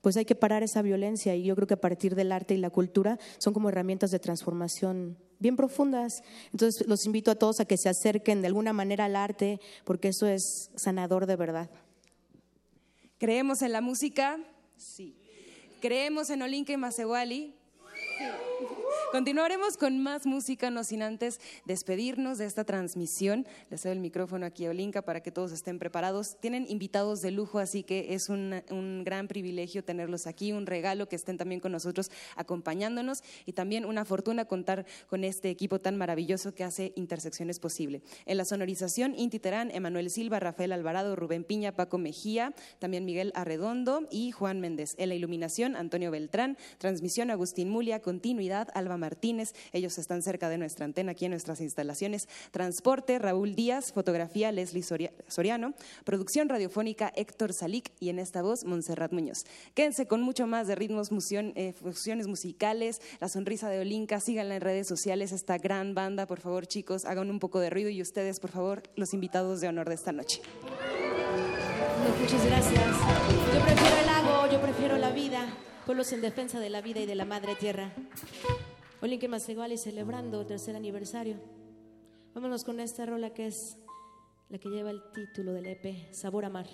pues 0.00 0.16
hay 0.16 0.24
que 0.24 0.34
parar 0.34 0.64
esa 0.64 0.82
violencia 0.82 1.36
y 1.36 1.44
yo 1.44 1.54
creo 1.54 1.68
que 1.68 1.74
a 1.74 1.80
partir 1.80 2.16
del 2.16 2.32
arte 2.32 2.54
y 2.54 2.56
la 2.56 2.70
cultura 2.70 3.16
son 3.38 3.54
como 3.54 3.68
herramientas 3.68 4.10
de 4.10 4.18
transformación 4.18 5.16
bien 5.38 5.54
profundas. 5.54 6.24
Entonces 6.50 6.88
los 6.88 7.06
invito 7.06 7.30
a 7.30 7.36
todos 7.36 7.60
a 7.60 7.64
que 7.64 7.76
se 7.76 7.88
acerquen 7.88 8.40
de 8.40 8.48
alguna 8.48 8.72
manera 8.72 9.04
al 9.04 9.14
arte 9.14 9.60
porque 9.84 10.08
eso 10.08 10.26
es 10.26 10.72
sanador 10.74 11.26
de 11.26 11.36
verdad. 11.36 11.70
¿Creemos 13.18 13.62
en 13.62 13.70
la 13.70 13.82
música? 13.82 14.40
Sí. 14.76 15.14
¿Creemos 15.80 16.28
en 16.30 16.42
Olinka 16.42 16.72
y 16.72 16.76
Masewali? 16.76 17.54
Sí. 18.18 18.81
Continuaremos 19.12 19.76
con 19.76 20.02
más 20.02 20.24
música, 20.24 20.70
no 20.70 20.84
sin 20.84 21.02
antes 21.02 21.38
despedirnos 21.66 22.38
de 22.38 22.46
esta 22.46 22.64
transmisión. 22.64 23.46
Les 23.68 23.82
doy 23.82 23.92
el 23.92 24.00
micrófono 24.00 24.46
aquí 24.46 24.64
a 24.64 24.70
Olinka 24.70 25.02
para 25.02 25.22
que 25.22 25.30
todos 25.30 25.52
estén 25.52 25.78
preparados. 25.78 26.40
Tienen 26.40 26.64
invitados 26.66 27.20
de 27.20 27.30
lujo, 27.30 27.58
así 27.58 27.82
que 27.82 28.14
es 28.14 28.30
un, 28.30 28.62
un 28.70 29.04
gran 29.04 29.28
privilegio 29.28 29.84
tenerlos 29.84 30.26
aquí, 30.26 30.52
un 30.52 30.64
regalo 30.64 31.10
que 31.10 31.16
estén 31.16 31.36
también 31.36 31.60
con 31.60 31.72
nosotros 31.72 32.10
acompañándonos 32.36 33.22
y 33.44 33.52
también 33.52 33.84
una 33.84 34.06
fortuna 34.06 34.46
contar 34.46 34.86
con 35.10 35.24
este 35.24 35.50
equipo 35.50 35.78
tan 35.78 35.98
maravilloso 35.98 36.54
que 36.54 36.64
hace 36.64 36.94
Intersecciones 36.96 37.58
posible. 37.58 38.00
En 38.24 38.38
la 38.38 38.46
sonorización, 38.46 39.14
Inti 39.14 39.38
Terán, 39.38 39.70
Emanuel 39.72 40.08
Silva, 40.08 40.40
Rafael 40.40 40.72
Alvarado, 40.72 41.16
Rubén 41.16 41.44
Piña, 41.44 41.72
Paco 41.72 41.98
Mejía, 41.98 42.54
también 42.78 43.04
Miguel 43.04 43.32
Arredondo 43.34 44.08
y 44.10 44.30
Juan 44.30 44.60
Méndez. 44.60 44.94
En 44.96 45.10
la 45.10 45.14
iluminación, 45.16 45.76
Antonio 45.76 46.10
Beltrán, 46.10 46.56
transmisión, 46.78 47.30
Agustín 47.30 47.68
Mulia, 47.68 48.00
continuidad, 48.00 48.68
Alba 48.72 49.01
Martínez, 49.02 49.52
ellos 49.72 49.98
están 49.98 50.22
cerca 50.22 50.48
de 50.48 50.58
nuestra 50.58 50.84
antena 50.84 51.12
aquí 51.12 51.24
en 51.24 51.32
nuestras 51.32 51.60
instalaciones. 51.60 52.28
Transporte, 52.52 53.18
Raúl 53.18 53.56
Díaz, 53.56 53.92
fotografía, 53.92 54.52
Leslie 54.52 54.84
Soriano, 55.28 55.74
producción 56.04 56.48
radiofónica, 56.48 57.12
Héctor 57.16 57.52
Salic 57.52 57.90
y 57.98 58.08
en 58.10 58.20
esta 58.20 58.42
voz, 58.42 58.64
Montserrat 58.64 59.12
Muñoz. 59.12 59.44
Quédense 59.74 60.06
con 60.06 60.22
mucho 60.22 60.46
más 60.46 60.68
de 60.68 60.76
ritmos, 60.76 61.10
eh, 61.32 61.72
fusiones 61.72 62.28
musicales, 62.28 63.00
La 63.20 63.28
Sonrisa 63.28 63.68
de 63.68 63.80
Olinka, 63.80 64.20
síganla 64.20 64.54
en 64.54 64.60
redes 64.60 64.86
sociales, 64.86 65.32
esta 65.32 65.58
gran 65.58 65.94
banda, 65.94 66.26
por 66.26 66.38
favor 66.38 66.66
chicos, 66.66 67.04
hagan 67.04 67.28
un 67.28 67.40
poco 67.40 67.58
de 67.58 67.70
ruido 67.70 67.90
y 67.90 68.00
ustedes, 68.00 68.38
por 68.38 68.50
favor, 68.50 68.82
los 68.94 69.12
invitados 69.14 69.60
de 69.60 69.68
honor 69.68 69.88
de 69.88 69.96
esta 69.96 70.12
noche. 70.12 70.40
Muchas 72.20 72.46
gracias. 72.46 72.96
Yo 73.54 73.64
prefiero 73.64 73.96
el 73.98 74.06
lago, 74.06 74.52
yo 74.52 74.60
prefiero 74.60 74.98
la 74.98 75.10
vida, 75.10 75.46
pueblos 75.86 76.12
en 76.12 76.20
defensa 76.20 76.60
de 76.60 76.70
la 76.70 76.80
vida 76.80 77.00
y 77.00 77.06
de 77.06 77.14
la 77.14 77.24
madre 77.24 77.54
tierra. 77.54 77.92
Olinque 79.02 79.28
y 79.72 79.78
celebrando 79.78 80.40
el 80.40 80.46
tercer 80.46 80.76
aniversario. 80.76 81.34
Vámonos 82.34 82.62
con 82.62 82.78
esta 82.78 83.04
rola 83.04 83.30
que 83.30 83.48
es 83.48 83.76
la 84.48 84.58
que 84.58 84.68
lleva 84.68 84.90
el 84.90 85.02
título 85.12 85.52
del 85.52 85.66
EP, 85.66 86.12
Sabor 86.12 86.44
a 86.44 86.50
Mar. 86.50 86.68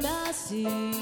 farmácia. 0.00 0.93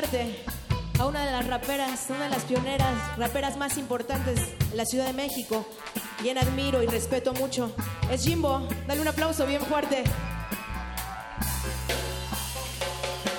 presentarte 0.00 0.36
a 0.98 1.06
una 1.06 1.24
de 1.24 1.32
las 1.32 1.46
raperas, 1.46 2.06
una 2.10 2.24
de 2.24 2.30
las 2.30 2.44
pioneras, 2.44 2.94
raperas 3.16 3.56
más 3.56 3.78
importantes 3.78 4.38
en 4.70 4.76
la 4.76 4.84
Ciudad 4.84 5.06
de 5.06 5.12
México. 5.12 5.66
Bien 6.22 6.38
admiro 6.38 6.82
y 6.82 6.86
respeto 6.86 7.32
mucho. 7.34 7.74
Es 8.10 8.22
Jimbo, 8.24 8.68
dale 8.86 9.00
un 9.00 9.08
aplauso 9.08 9.46
bien 9.46 9.62
fuerte. 9.62 10.04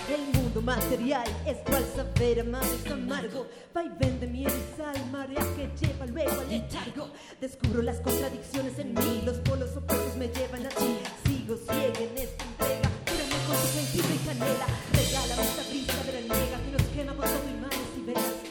El 0.09 0.39
mundo 0.39 0.61
material 0.61 1.27
es 1.45 1.57
cual 1.57 1.85
saber 1.95 2.45
más 2.45 2.65
amargo. 2.91 3.47
Vaivén 3.73 4.19
de 4.19 4.27
miel 4.27 4.51
y 4.51 4.77
sal, 4.77 4.95
marea 5.11 5.43
que 5.55 5.69
lleva 5.79 6.05
luego 6.07 6.41
al 6.41 6.49
letargo. 6.49 7.09
Descubro 7.39 7.81
las 7.81 7.99
contradicciones 8.01 8.77
en 8.79 8.93
mí, 8.93 9.21
los 9.25 9.37
polos 9.37 9.75
opuestos 9.75 10.15
me 10.17 10.27
llevan 10.27 10.65
a 10.65 10.69
ti. 10.69 10.97
Sigo 11.25 11.55
ciego 11.55 12.11
en 12.11 12.17
esta 12.17 12.43
entrega 12.43 13.00
con 13.51 13.61
tu 13.61 13.67
gengibre 13.73 14.15
y 14.15 14.25
canela. 14.25 14.67
Regálame 14.93 15.43
esta 15.43 15.63
brisa 15.69 16.03
veraniega 16.05 16.57
que 16.63 16.71
nos 16.71 16.81
quema 16.93 17.13
con 17.15 17.25
todo 17.25 17.49
y 17.49 17.59
mares 17.59 17.79
y 17.97 18.01
velas. 18.01 18.50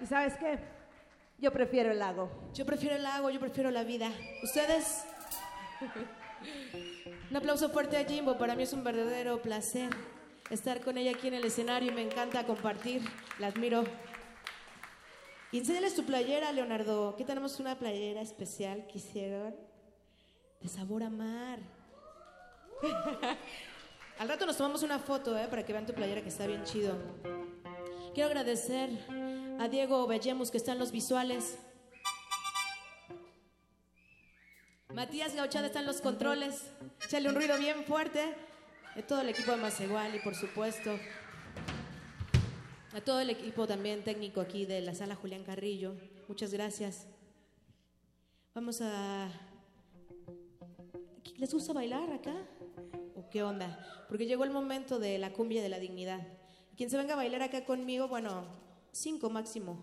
¿Y 0.00 0.06
sabes 0.06 0.34
qué? 0.36 0.58
Yo 1.38 1.52
prefiero 1.52 1.90
el 1.90 1.98
lago. 1.98 2.30
Yo 2.54 2.66
prefiero 2.66 2.96
el 2.96 3.02
lago, 3.02 3.30
yo 3.30 3.40
prefiero 3.40 3.70
la 3.70 3.84
vida. 3.84 4.10
¿Ustedes? 4.42 5.04
Un 7.30 7.36
aplauso 7.36 7.68
fuerte 7.70 7.96
a 7.96 8.04
Jimbo. 8.04 8.38
Para 8.38 8.54
mí 8.54 8.62
es 8.62 8.72
un 8.72 8.84
verdadero 8.84 9.40
placer 9.42 9.90
estar 10.50 10.80
con 10.80 10.98
ella 10.98 11.12
aquí 11.12 11.28
en 11.28 11.34
el 11.34 11.44
escenario 11.44 11.92
y 11.92 11.94
me 11.94 12.02
encanta 12.02 12.44
compartir. 12.44 13.02
La 13.38 13.48
admiro. 13.48 13.84
Y 15.52 15.58
enséñales 15.58 15.94
tu 15.94 16.04
playera, 16.04 16.52
Leonardo. 16.52 17.10
Aquí 17.10 17.24
tenemos 17.24 17.58
una 17.60 17.78
playera 17.78 18.20
especial 18.20 18.86
que 18.86 18.98
hicieron 18.98 19.54
de 20.60 20.68
sabor 20.68 21.02
a 21.02 21.10
mar. 21.10 21.58
Al 24.18 24.28
rato 24.28 24.46
nos 24.46 24.56
tomamos 24.56 24.82
una 24.82 24.98
foto, 24.98 25.38
¿eh? 25.38 25.46
Para 25.48 25.64
que 25.64 25.72
vean 25.72 25.86
tu 25.86 25.92
playera 25.92 26.22
que 26.22 26.28
está 26.28 26.46
bien 26.46 26.64
chido. 26.64 26.96
Quiero 28.12 28.28
agradecer 28.28 28.90
a 29.58 29.68
Diego 29.68 30.06
Bellemus 30.06 30.50
que 30.50 30.56
está 30.56 30.72
en 30.72 30.78
los 30.78 30.92
visuales. 30.92 31.58
Matías 34.94 35.34
Gauchada 35.34 35.66
está 35.66 35.80
en 35.80 35.86
los 35.86 36.00
controles. 36.00 36.70
Échale 37.04 37.28
un 37.28 37.34
ruido 37.34 37.58
bien 37.58 37.84
fuerte. 37.84 38.34
De 38.94 39.02
todo 39.02 39.20
el 39.20 39.28
equipo 39.28 39.52
de 39.52 40.16
y 40.16 40.18
por 40.20 40.34
supuesto 40.34 40.98
a 42.92 43.00
todo 43.00 43.20
el 43.20 43.30
equipo 43.30 43.66
también 43.66 44.02
técnico 44.02 44.40
aquí 44.40 44.66
de 44.66 44.80
la 44.80 44.94
sala 44.94 45.14
Julián 45.14 45.44
Carrillo. 45.44 45.94
Muchas 46.26 46.52
gracias. 46.52 47.06
Vamos 48.54 48.80
a... 48.80 49.30
¿Les 51.36 51.52
gusta 51.52 51.72
bailar 51.72 52.10
acá? 52.12 52.34
¿O 53.14 53.28
qué 53.30 53.44
onda? 53.44 53.78
Porque 54.08 54.26
llegó 54.26 54.42
el 54.42 54.50
momento 54.50 54.98
de 54.98 55.18
la 55.18 55.32
cumbia 55.32 55.62
de 55.62 55.68
la 55.68 55.78
dignidad. 55.78 56.26
Quien 56.76 56.90
se 56.90 56.96
venga 56.96 57.12
a 57.12 57.16
bailar 57.16 57.42
acá 57.42 57.64
conmigo, 57.64 58.08
bueno, 58.08 58.44
cinco 58.98 59.30
máximo. 59.30 59.78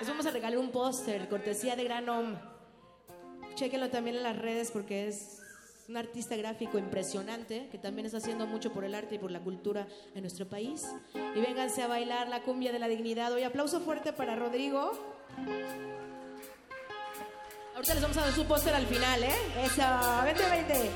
Les 0.00 0.08
vamos 0.08 0.24
a 0.26 0.30
regalar 0.30 0.58
un 0.58 0.70
póster, 0.70 1.28
cortesía 1.28 1.74
de 1.74 1.84
Gran 1.84 2.08
Om. 2.08 2.36
Chéquenlo 3.54 3.90
también 3.90 4.16
en 4.16 4.22
las 4.22 4.38
redes 4.38 4.70
porque 4.70 5.08
es 5.08 5.40
un 5.88 5.96
artista 5.96 6.36
gráfico 6.36 6.78
impresionante 6.78 7.68
que 7.70 7.78
también 7.78 8.06
está 8.06 8.18
haciendo 8.18 8.46
mucho 8.46 8.72
por 8.72 8.84
el 8.84 8.94
arte 8.94 9.16
y 9.16 9.18
por 9.18 9.30
la 9.30 9.40
cultura 9.40 9.88
en 10.14 10.22
nuestro 10.22 10.48
país. 10.48 10.86
Y 11.34 11.40
vénganse 11.40 11.82
a 11.82 11.88
bailar 11.88 12.28
la 12.28 12.42
cumbia 12.42 12.72
de 12.72 12.78
la 12.78 12.88
dignidad. 12.88 13.32
Hoy 13.32 13.42
aplauso 13.42 13.80
fuerte 13.80 14.12
para 14.12 14.36
Rodrigo. 14.36 14.92
Ahorita 17.74 17.94
les 17.94 18.02
vamos 18.02 18.16
a 18.16 18.20
dar 18.20 18.32
su 18.32 18.44
póster 18.44 18.74
al 18.74 18.86
final, 18.86 19.24
¿eh? 19.24 19.34
Eso, 19.64 19.82
vente, 20.24 20.42
vente. 20.48 20.90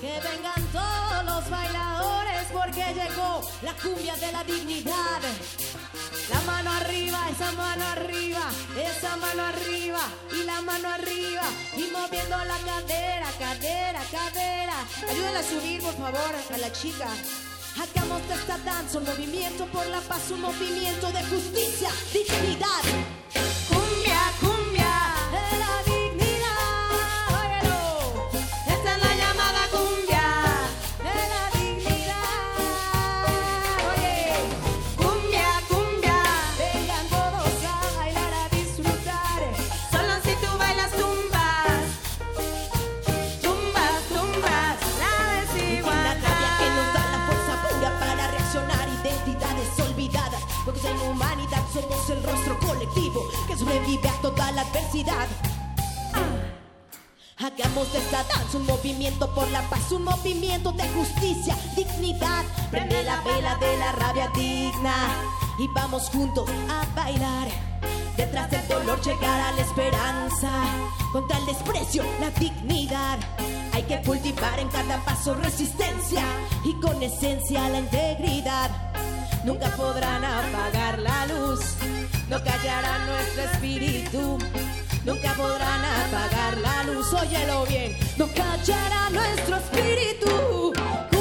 Que 0.00 0.12
vengan 0.20 0.72
todos 0.72 1.24
los 1.24 1.50
bailadores 1.50 1.95
porque 2.56 2.84
llegó 2.94 3.42
la 3.62 3.74
cumbia 3.74 4.16
de 4.16 4.32
la 4.32 4.42
dignidad. 4.44 5.20
La 6.30 6.40
mano 6.40 6.72
arriba, 6.72 7.28
esa 7.30 7.52
mano 7.52 7.84
arriba, 7.84 8.50
esa 8.76 9.16
mano 9.16 9.42
arriba 9.42 10.00
y 10.32 10.42
la 10.44 10.60
mano 10.62 10.88
arriba 10.88 11.42
y 11.76 11.84
moviendo 11.92 12.36
la 12.36 12.58
cadera, 12.70 13.28
cadera, 13.38 14.00
cadera. 14.10 14.76
Ayúdala 15.08 15.40
a 15.40 15.42
subir, 15.42 15.80
por 15.82 15.94
favor, 15.94 16.34
a 16.54 16.58
la 16.58 16.72
chica. 16.72 17.08
Hagamos 17.78 18.26
de 18.26 18.34
esta 18.34 18.58
danza 18.58 18.98
un 18.98 19.04
movimiento 19.04 19.66
por 19.66 19.86
la 19.88 20.00
paz, 20.00 20.30
un 20.30 20.40
movimiento 20.40 21.12
de 21.12 21.22
justicia, 21.24 21.90
dignidad. 22.12 23.25
Colectivo 52.66 53.28
que 53.46 53.56
sobrevive 53.56 54.08
a 54.08 54.20
toda 54.20 54.52
la 54.52 54.62
adversidad. 54.62 55.26
Hagamos 57.38 57.92
de 57.92 57.98
esta 57.98 58.24
danza 58.24 58.56
un 58.56 58.66
movimiento 58.66 59.32
por 59.34 59.48
la 59.50 59.62
paz, 59.68 59.92
un 59.92 60.04
movimiento 60.04 60.72
de 60.72 60.88
justicia, 60.88 61.56
dignidad. 61.76 62.44
Prende 62.70 63.02
la 63.02 63.20
vela 63.20 63.56
de 63.56 63.76
la 63.76 63.92
rabia 63.92 64.30
digna 64.34 64.94
y 65.58 65.68
vamos 65.68 66.08
juntos 66.10 66.48
a 66.70 66.84
bailar. 66.94 67.48
Detrás 68.16 68.50
del 68.50 68.66
dolor 68.66 69.00
llegará 69.02 69.52
la 69.52 69.60
esperanza, 69.60 70.50
contra 71.12 71.36
el 71.36 71.46
desprecio 71.46 72.02
la 72.20 72.30
dignidad. 72.30 73.18
Hay 73.74 73.82
que 73.82 74.00
cultivar 74.00 74.58
en 74.58 74.68
cada 74.68 75.04
paso 75.04 75.34
resistencia 75.34 76.24
y 76.64 76.72
con 76.80 77.02
esencia 77.02 77.68
la 77.68 77.80
integridad. 77.80 78.70
Nunca 79.44 79.68
podrán 79.76 80.24
apagar 80.24 80.98
la 80.98 81.26
luz, 81.26 81.60
no 82.28 82.42
callará 82.42 82.98
nuestro 83.06 83.42
espíritu. 83.42 84.38
Nunca 85.04 85.32
podrán 85.34 85.84
apagar 85.84 86.58
la 86.58 86.82
luz, 86.84 87.12
óyelo 87.12 87.64
bien, 87.66 87.96
no 88.16 88.26
callará 88.28 89.10
nuestro 89.10 89.56
espíritu. 89.56 91.15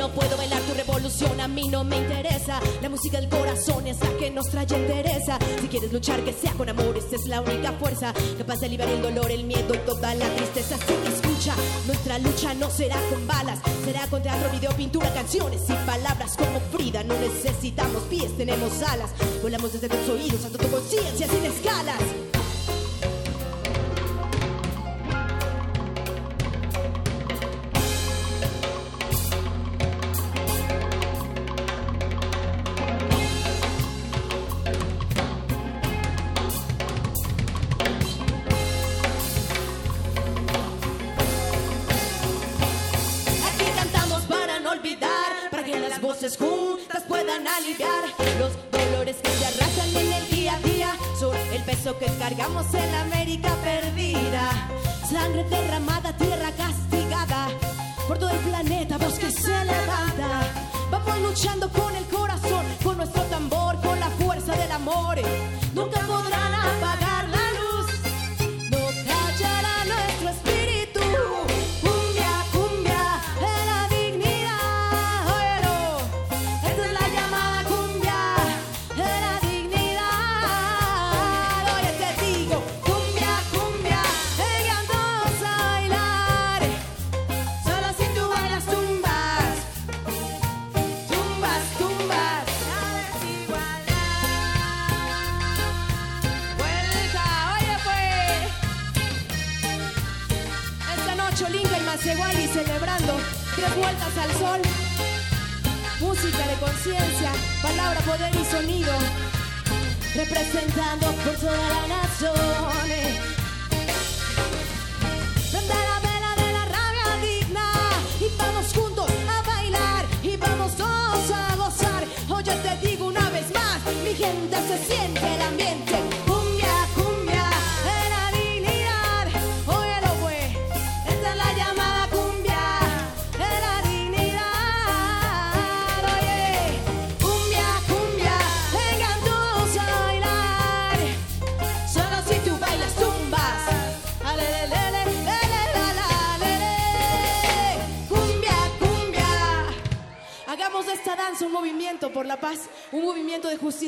No 0.00 0.08
puedo 0.08 0.34
bailar 0.34 0.62
tu 0.62 0.72
revolución, 0.72 1.38
a 1.42 1.46
mí 1.46 1.68
no 1.68 1.84
me 1.84 1.98
interesa. 1.98 2.58
La 2.80 2.88
música 2.88 3.20
del 3.20 3.28
corazón 3.28 3.86
es 3.86 4.00
la 4.00 4.08
que 4.16 4.30
nos 4.30 4.48
trae 4.48 4.64
entereza. 4.64 5.38
Si 5.60 5.68
quieres 5.68 5.92
luchar, 5.92 6.24
que 6.24 6.32
sea 6.32 6.52
con 6.54 6.70
amor, 6.70 6.96
esta 6.96 7.16
es 7.16 7.26
la 7.26 7.42
única 7.42 7.72
fuerza 7.72 8.14
capaz 8.38 8.60
de 8.60 8.66
aliviar 8.66 8.88
el 8.88 9.02
dolor, 9.02 9.30
el 9.30 9.44
miedo 9.44 9.74
y 9.74 9.78
toda 9.78 10.14
la 10.14 10.26
tristeza. 10.36 10.76
Así 10.76 10.94
que 10.94 11.08
escucha, 11.08 11.54
nuestra 11.86 12.18
lucha 12.18 12.54
no 12.54 12.70
será 12.70 12.96
con 13.10 13.26
balas, 13.26 13.58
será 13.84 14.06
con 14.06 14.22
teatro, 14.22 14.50
video, 14.50 14.72
pintura, 14.72 15.12
canciones 15.12 15.60
y 15.68 15.74
palabras 15.84 16.34
como 16.34 16.60
Frida. 16.72 17.04
No 17.04 17.14
necesitamos 17.20 18.02
pies, 18.04 18.34
tenemos 18.38 18.82
alas. 18.82 19.10
Volamos 19.42 19.70
desde 19.74 19.90
tus 19.90 20.08
oídos 20.08 20.42
hasta 20.46 20.56
tu 20.56 20.68
conciencia 20.70 21.28
sin 21.28 21.44
escalas. 21.44 21.98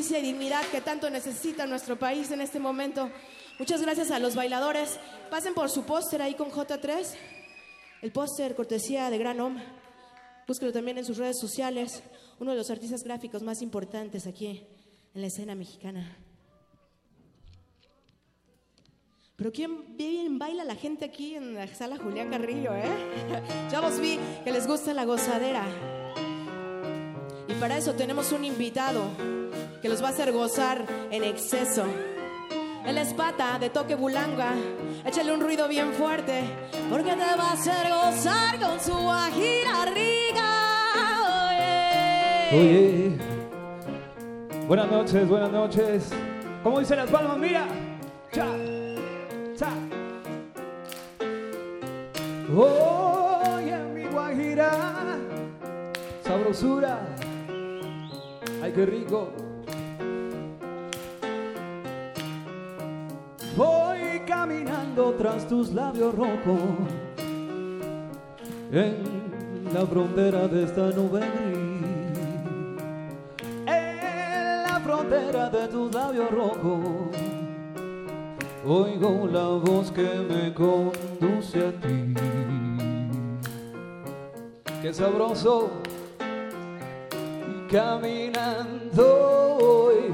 Justicia 0.03 0.19
y 0.19 0.33
dignidad 0.33 0.65
que 0.69 0.81
tanto 0.81 1.09
necesita 1.09 1.65
nuestro 1.65 1.97
país 1.97 2.29
en 2.31 2.41
este 2.41 2.59
momento. 2.59 3.09
Muchas 3.57 3.81
gracias 3.81 4.11
a 4.11 4.19
los 4.19 4.35
bailadores. 4.35 4.99
Pasen 5.31 5.53
por 5.53 5.69
su 5.69 5.85
póster 5.85 6.21
ahí 6.21 6.33
con 6.33 6.51
J3. 6.51 7.07
El 8.01 8.11
póster 8.11 8.53
cortesía 8.53 9.09
de 9.09 9.17
Gran 9.17 9.39
Om. 9.39 9.55
Búsquelo 10.45 10.73
también 10.73 10.97
en 10.97 11.05
sus 11.05 11.15
redes 11.15 11.39
sociales. 11.39 12.03
Uno 12.37 12.51
de 12.51 12.57
los 12.57 12.69
artistas 12.69 13.01
gráficos 13.01 13.43
más 13.43 13.61
importantes 13.61 14.27
aquí 14.27 14.67
en 15.13 15.21
la 15.21 15.27
escena 15.27 15.55
mexicana. 15.55 16.17
Pero 19.37 19.53
¿quién 19.53 19.95
bien 19.95 20.37
baila 20.37 20.65
la 20.65 20.75
gente 20.75 21.05
aquí 21.05 21.35
en 21.35 21.53
la 21.53 21.73
sala 21.73 21.95
Julián 21.95 22.29
Carrillo, 22.29 22.75
eh? 22.75 22.89
Ya 23.71 23.79
vos 23.79 24.01
vi 24.01 24.19
que 24.43 24.51
les 24.51 24.67
gusta 24.67 24.93
la 24.93 25.05
gozadera. 25.05 25.63
Y 27.47 27.53
para 27.53 27.77
eso 27.77 27.93
tenemos 27.93 28.33
un 28.33 28.43
invitado 28.43 29.07
que 29.83 29.89
los 29.89 30.01
va 30.01 30.07
a 30.07 30.11
hacer 30.11 30.31
gozar 30.31 30.85
en 31.11 31.25
exceso. 31.25 31.83
Él 32.85 32.97
es 32.97 33.13
pata 33.13 33.59
de 33.59 33.69
toque 33.69 33.95
bulanga. 33.95 34.53
Échale 35.05 35.33
un 35.33 35.41
ruido 35.41 35.67
bien 35.67 35.91
fuerte, 35.91 36.45
porque 36.89 37.11
te 37.11 37.37
va 37.37 37.49
a 37.49 37.51
hacer 37.51 37.89
gozar 37.89 38.59
con 38.61 38.79
su 38.79 38.93
guajira 38.93 39.85
rica. 39.93 40.49
Oye. 42.53 42.59
Oye, 42.61 43.17
buenas 44.67 44.89
noches, 44.89 45.27
buenas 45.27 45.51
noches. 45.51 46.09
¿Cómo 46.63 46.79
dicen 46.79 46.99
las 46.99 47.09
palmas? 47.09 47.37
Mira, 47.37 47.67
cha, 48.31 48.47
cha. 49.57 49.69
Oye, 52.55 53.77
mi 53.93 54.05
guajira, 54.05 55.17
sabrosura. 56.23 57.01
Ay, 58.61 58.71
qué 58.71 58.85
rico. 58.85 59.52
Voy 63.55 64.19
caminando 64.25 65.13
tras 65.13 65.47
tus 65.47 65.71
labios 65.73 66.15
rojos 66.15 66.59
en 68.71 68.95
la 69.71 69.85
frontera 69.85 70.47
de 70.47 70.63
esta 70.63 70.89
nube 70.89 71.19
gris. 71.19 72.27
En 73.67 74.63
la 74.63 74.81
frontera 74.83 75.49
de 75.49 75.67
tus 75.67 75.93
labios 75.93 76.31
rojos 76.31 76.79
oigo 78.65 79.27
la 79.31 79.47
voz 79.49 79.91
que 79.91 80.09
me 80.27 80.51
conduce 80.53 81.67
a 81.67 81.71
ti. 81.73 82.13
Qué 84.81 84.93
sabroso 84.93 85.69
caminando 87.69 89.57
hoy. 89.61 90.13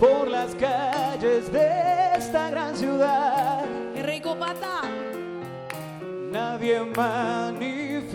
Por 0.00 0.26
las 0.28 0.54
calles 0.54 1.52
de 1.52 1.68
esta 2.16 2.50
gran 2.50 2.74
ciudad. 2.74 3.66
¡Qué 3.94 4.02
rico, 4.02 4.34
pata! 4.38 4.80
Nadie 6.32 6.80
manifiesta 6.96 8.08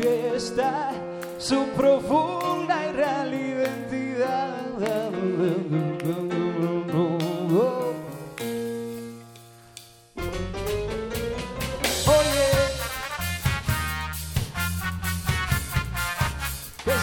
su 1.37 1.67
profunda 1.77 2.87
y 2.87 2.91
real 2.91 3.33
identidad. 3.33 4.65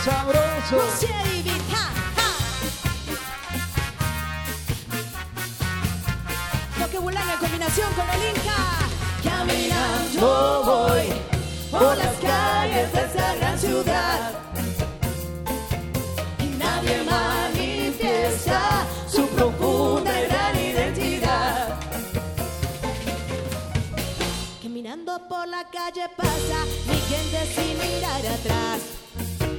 Sabroso. 0.04 1.41
Combinación 7.72 7.92
con 7.94 8.08
el 8.10 8.28
Inca. 8.30 8.60
Caminando 9.22 10.62
voy 10.64 11.06
por 11.70 11.96
las 11.96 12.16
calles 12.16 12.92
de 12.92 13.00
esta 13.00 13.34
gran 13.36 13.58
ciudad 13.58 14.32
y 16.38 16.46
nadie 16.58 17.02
manifiesta 17.04 18.86
su 19.08 19.26
profunda 19.28 20.10
y 20.20 20.26
gran 20.26 20.56
identidad. 20.60 21.80
Caminando 24.62 25.20
por 25.28 25.48
la 25.48 25.64
calle 25.64 26.08
pasa 26.16 26.64
mi 26.86 26.98
gente 27.10 27.46
sin 27.54 27.78
mirar 27.78 28.26
atrás. 28.26 28.80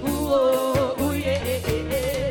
Uh, 0.04 0.28
oh, 0.30 0.96
uh, 1.00 1.14
yeah, 1.14 1.42
eh, 1.44 1.64
eh, 1.68 2.23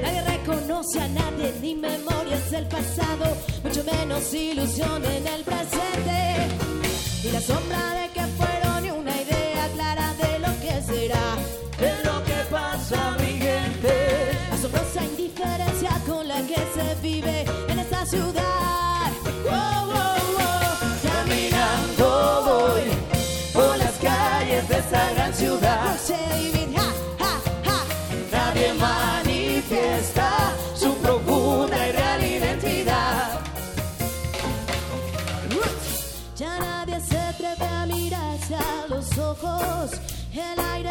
reconoce 0.44 1.00
a 1.00 1.08
nadie 1.08 1.54
ni 1.60 1.74
memorias 1.74 2.50
del 2.50 2.66
pasado, 2.66 3.36
mucho 3.62 3.84
menos 3.84 4.34
ilusión 4.34 5.04
en 5.04 5.26
el 5.26 5.42
presente. 5.42 6.48
Y 7.24 7.30
la 7.30 7.40
sombra 7.40 7.94
de 7.94 8.08
que 8.08 8.26
fueron 8.38 8.82
ni 8.82 8.90
una 8.90 9.22
idea 9.22 9.68
clara 9.74 10.14
de 10.14 10.38
lo 10.40 10.60
que 10.60 10.82
será. 10.82 11.36
Es 11.78 12.04
lo 12.04 12.24
que 12.24 12.38
pasa, 12.50 13.16
mi 13.20 13.38
gente. 13.38 13.92
Asombrosa 14.52 15.04
indiferencia 15.04 15.90
con 16.06 16.26
la 16.26 16.40
que 16.42 16.60
se 16.74 16.94
vive 17.00 17.44
en 17.68 17.78
esta 17.78 18.04
ciudad. 18.06 18.71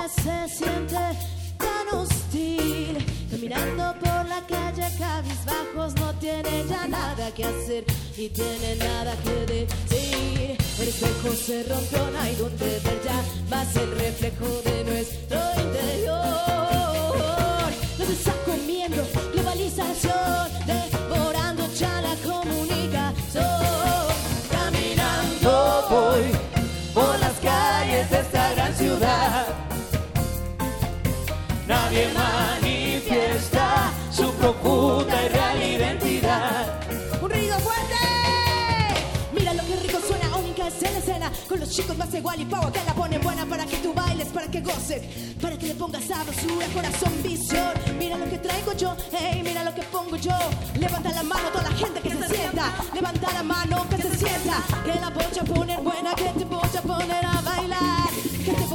Se 0.10 0.50
siente 0.50 0.96
tan 1.60 1.88
hostil. 1.94 2.98
Caminando 3.30 3.94
por 4.00 4.26
la 4.28 4.42
calle 4.48 4.88
cabizbajos 4.98 5.94
no 5.96 6.14
tiene 6.16 6.66
ya 6.68 6.88
nada 6.88 7.32
que 7.32 7.46
hacer 7.46 7.86
y 8.18 8.28
tiene 8.30 8.78
nada 8.78 9.16
que 9.24 9.46
decir. 9.46 10.58
El 10.80 10.88
espejo 10.88 11.36
se 11.36 11.64
rompió, 11.64 12.12
no 12.12 12.20
hay 12.20 12.36
donde 12.36 12.80
ver 12.80 13.02
ya 13.06 13.24
más 13.50 13.76
el 13.76 13.92
reflejo 13.92 14.48
de 14.66 14.84
nuestro 14.86 15.40
interior. 15.66 16.18
Nos 18.00 18.10
está 18.10 18.34
comiendo 18.44 19.04
globalización, 19.34 20.50
devorando 20.66 21.01
Nadie 31.92 32.08
manifiesta 32.14 33.92
su 34.14 34.32
profunda 34.36 35.26
y 35.26 35.28
real 35.28 35.62
identidad. 35.62 36.80
Un 37.22 37.30
ruido 37.30 37.60
fuerte. 37.60 37.96
Mira 39.34 39.54
lo 39.54 39.62
que 39.66 39.76
rico 39.76 40.00
suena, 40.08 40.34
única 40.38 40.70
es 40.70 40.82
en 40.84 40.96
escena. 40.96 41.30
Con 41.50 41.60
los 41.60 41.70
chicos 41.70 41.98
más 41.98 42.14
igual 42.14 42.40
y 42.40 42.46
pavo 42.46 42.72
te 42.72 42.82
la 42.86 42.94
ponen 42.94 43.20
buena 43.20 43.46
para 43.46 43.66
que 43.66 43.76
tú 43.76 43.94
bailes, 43.94 44.30
para 44.30 44.48
que 44.48 44.62
goces, 44.62 45.02
para 45.42 45.58
que 45.58 45.68
le 45.68 45.76
pongas 45.76 46.06
sabrosura, 46.06 46.66
corazón, 46.68 47.12
visión. 47.24 47.74
Mira 48.00 48.18
lo 48.18 48.30
que 48.30 48.38
traigo 48.38 48.72
yo, 48.72 48.96
hey, 49.12 49.42
mira 49.44 49.66
lo 49.66 49.76
que 49.76 49.82
pongo 49.84 50.16
yo. 50.16 50.38
Levanta 50.80 51.10
la 51.10 51.24
mano 51.24 51.50
toda 51.50 51.70
la 51.70 51.76
gente 51.76 52.00
que 52.00 52.12
se 52.12 52.36
sienta. 52.36 52.72
Levanta 52.94 53.34
la 53.34 53.44
mano 53.44 53.86
que 53.90 54.02
se 54.02 54.16
sienta. 54.16 54.64
Que 54.86 54.98
la 54.98 55.10
voy 55.10 55.26
a 55.26 55.44
poner 55.44 55.82
buena, 55.82 56.16
que 56.16 56.40
te 56.40 56.46
voy 56.46 56.62
a 56.62 56.82
poner 56.84 57.26
a 57.26 57.42
bailar. 57.42 58.01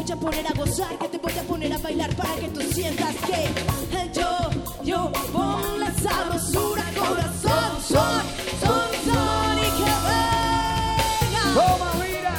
Voy 0.06 0.12
a 0.12 0.20
poner 0.20 0.46
a 0.46 0.52
gozar, 0.52 0.96
que 0.98 1.08
te 1.08 1.18
voy 1.18 1.32
a 1.32 1.42
poner 1.42 1.72
a 1.72 1.78
bailar 1.78 2.14
para 2.14 2.32
que 2.36 2.46
tú 2.46 2.60
sientas 2.72 3.12
que 3.26 3.48
yo, 4.14 4.38
yo 4.84 5.10
pon 5.32 5.80
la 5.80 5.92
sabrosura, 5.94 6.84
corazón, 6.96 7.82
son, 7.82 8.22
son, 8.62 8.88
son 9.04 9.58
y 9.58 9.70
que 9.78 9.92
venga. 10.06 11.44
Toma, 11.54 11.92
mira, 12.04 12.36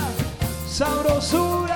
sabrosura 0.66 1.67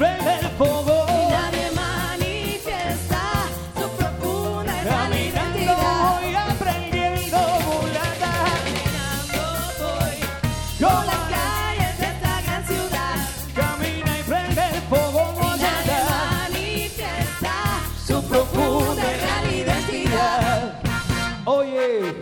prende 0.00 0.32
el 0.40 0.48
fuego. 0.56 1.04
Nadie 1.30 1.70
manifiesta 1.72 3.22
su 3.78 3.86
profunda 3.98 4.72
y 4.72 4.84
real 4.84 4.98
Caminando 5.10 5.58
identidad. 5.58 6.20
voy 6.20 6.34
aprendiendo 6.34 7.38
mulata. 7.66 8.32
voy 9.36 10.16
por 10.80 11.04
las 11.10 11.22
calles 11.34 11.98
de 12.00 12.06
esta 12.14 12.42
gran 12.46 12.62
ciudad. 12.66 13.16
Camina 13.54 14.12
y 14.18 14.22
prende 14.22 14.62
el 14.74 14.80
fuego 14.88 15.20
Nadie 15.36 15.50
mulata. 15.52 15.98
manifiesta 16.48 17.54
Su 18.06 18.22
profunda 18.24 19.02
y 19.12 19.16
real 19.20 19.46
identidad. 19.54 20.80
Oye, 21.44 22.14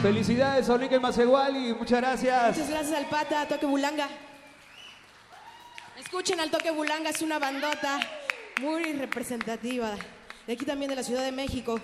felicidades 0.00 0.68
a 0.70 0.74
y 0.84 1.00
Mansewali, 1.00 1.74
muchas 1.74 2.00
gracias. 2.00 2.56
Muchas 2.56 2.70
gracias 2.70 2.98
al 2.98 3.06
pata, 3.06 3.48
Toque 3.48 3.66
Bulanga. 3.66 4.06
Escuchen 6.10 6.40
al 6.40 6.50
Toque 6.50 6.72
Bulanga, 6.72 7.10
es 7.10 7.22
una 7.22 7.38
bandota 7.38 8.00
muy 8.60 8.82
representativa. 8.94 9.96
De 10.44 10.54
aquí 10.54 10.64
también 10.64 10.88
de 10.88 10.96
la 10.96 11.04
Ciudad 11.04 11.22
de 11.22 11.30
México. 11.30 11.80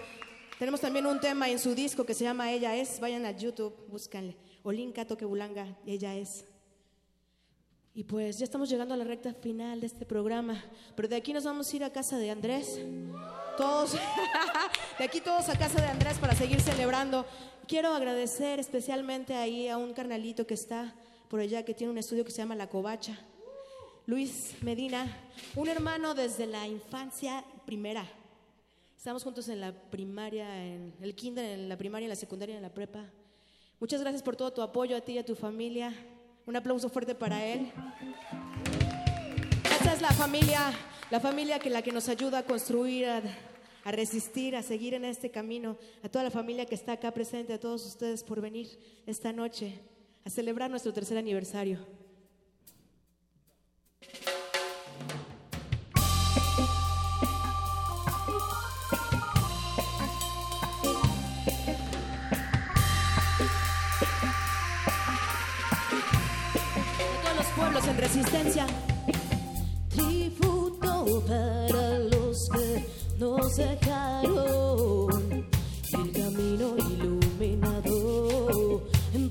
Tenemos 0.58 0.80
también 0.80 1.06
un 1.06 1.20
tema 1.20 1.48
en 1.48 1.60
su 1.60 1.76
disco 1.76 2.04
que 2.04 2.12
se 2.12 2.24
llama 2.24 2.50
Ella 2.50 2.74
es. 2.74 2.98
Vayan 2.98 3.24
a 3.24 3.30
YouTube, 3.30 3.86
búscanle. 3.86 4.36
Olinka, 4.64 5.06
Toque 5.06 5.24
Bulanga, 5.24 5.78
Ella 5.86 6.16
es. 6.16 6.44
Y 7.94 8.02
pues 8.02 8.38
ya 8.38 8.44
estamos 8.44 8.68
llegando 8.68 8.94
a 8.94 8.96
la 8.96 9.04
recta 9.04 9.32
final 9.32 9.80
de 9.80 9.86
este 9.86 10.04
programa. 10.04 10.60
Pero 10.96 11.06
de 11.06 11.14
aquí 11.14 11.32
nos 11.32 11.44
vamos 11.44 11.72
a 11.72 11.76
ir 11.76 11.84
a 11.84 11.92
casa 11.92 12.18
de 12.18 12.28
Andrés. 12.32 12.80
Todos, 13.56 13.92
de 14.98 15.04
aquí 15.04 15.20
todos 15.20 15.48
a 15.50 15.56
casa 15.56 15.80
de 15.80 15.86
Andrés 15.86 16.18
para 16.18 16.34
seguir 16.34 16.60
celebrando. 16.60 17.24
Quiero 17.68 17.94
agradecer 17.94 18.58
especialmente 18.58 19.36
ahí 19.36 19.68
a 19.68 19.78
un 19.78 19.94
carnalito 19.94 20.48
que 20.48 20.54
está 20.54 20.96
por 21.28 21.38
allá, 21.38 21.64
que 21.64 21.74
tiene 21.74 21.92
un 21.92 21.98
estudio 21.98 22.24
que 22.24 22.32
se 22.32 22.38
llama 22.38 22.56
La 22.56 22.68
Covacha. 22.68 23.16
Luis 24.08 24.54
Medina, 24.62 25.04
un 25.56 25.66
hermano 25.66 26.14
desde 26.14 26.46
la 26.46 26.68
infancia 26.68 27.44
primera. 27.64 28.06
Estamos 28.96 29.24
juntos 29.24 29.48
en 29.48 29.60
la 29.60 29.72
primaria, 29.72 30.64
en 30.64 30.94
el 31.02 31.16
kinder, 31.16 31.44
en 31.58 31.68
la 31.68 31.76
primaria, 31.76 32.06
en 32.06 32.10
la 32.10 32.14
secundaria, 32.14 32.54
en 32.54 32.62
la 32.62 32.72
prepa. 32.72 33.04
Muchas 33.80 34.00
gracias 34.00 34.22
por 34.22 34.36
todo 34.36 34.52
tu 34.52 34.62
apoyo 34.62 34.96
a 34.96 35.00
ti 35.00 35.14
y 35.14 35.18
a 35.18 35.24
tu 35.24 35.34
familia. 35.34 35.92
Un 36.46 36.54
aplauso 36.54 36.88
fuerte 36.88 37.16
para 37.16 37.44
él. 37.44 37.72
Esta 39.64 39.94
es 39.94 40.00
la 40.00 40.12
familia, 40.12 40.72
la 41.10 41.18
familia 41.18 41.58
que 41.58 41.68
la 41.68 41.82
que 41.82 41.90
nos 41.90 42.08
ayuda 42.08 42.38
a 42.38 42.42
construir, 42.44 43.06
a, 43.06 43.22
a 43.82 43.90
resistir, 43.90 44.54
a 44.54 44.62
seguir 44.62 44.94
en 44.94 45.04
este 45.04 45.32
camino. 45.32 45.78
A 46.04 46.08
toda 46.08 46.22
la 46.22 46.30
familia 46.30 46.64
que 46.64 46.76
está 46.76 46.92
acá 46.92 47.10
presente, 47.10 47.54
a 47.54 47.58
todos 47.58 47.84
ustedes 47.84 48.22
por 48.22 48.40
venir 48.40 48.68
esta 49.04 49.32
noche 49.32 49.80
a 50.24 50.30
celebrar 50.30 50.70
nuestro 50.70 50.92
tercer 50.92 51.18
aniversario. 51.18 51.95
Resistencia. 68.16 68.66
Tributo 69.90 71.22
para 71.26 71.98
los 71.98 72.48
que 72.48 72.86
nos 73.18 73.56
dejaron 73.56 75.10
el 75.92 76.12
camino 76.12 76.76
iluminado 76.78 77.96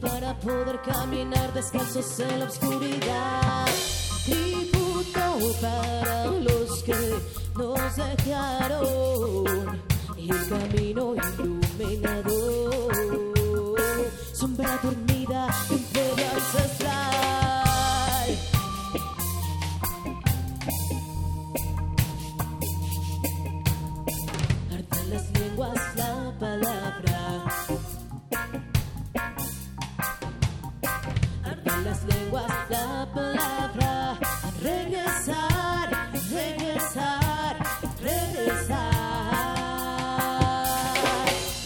para 0.02 0.38
poder 0.40 0.82
caminar 0.82 1.54
descalzos 1.54 2.20
en 2.20 2.40
la 2.40 2.46
oscuridad. 2.46 3.66
Tributo 4.26 5.40
para 5.62 6.26
los 6.28 6.84
que 6.84 6.96
nos 7.56 7.96
dejaron 7.96 9.82
el 10.18 10.50
camino 10.50 11.16
iluminado. 11.16 12.90
Sombra 14.34 14.80
dormida, 14.84 15.48
imperio 15.72 16.26
ancestral. 16.36 17.45
Palabra. 33.16 34.20
Regresar, 34.62 35.90
regresar, 36.32 37.56
regresar. 38.02 38.96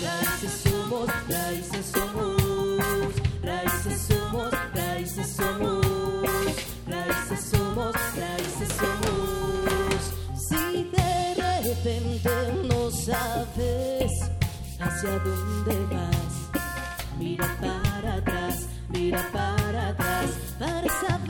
Raíces 0.05 0.53
somos, 0.63 1.07
raíces 1.27 1.85
somos, 1.95 3.13
raíces 3.41 4.01
somos, 4.07 4.51
raíces 4.73 5.30
somos, 5.35 5.85
raíces 6.88 7.43
somos, 7.51 7.93
raíces 8.15 8.69
somos. 8.80 10.01
Si 10.47 10.84
de 10.84 11.34
repente 11.63 12.30
no 12.69 12.91
sabes 12.91 14.11
hacia 14.80 15.19
dónde 15.19 15.76
vas, 15.95 16.35
mira 17.17 17.47
para 17.59 18.15
atrás, 18.15 18.67
mira 18.89 19.30
para 19.34 19.89
atrás, 19.89 20.30
para 20.59 20.89
saber 21.01 21.28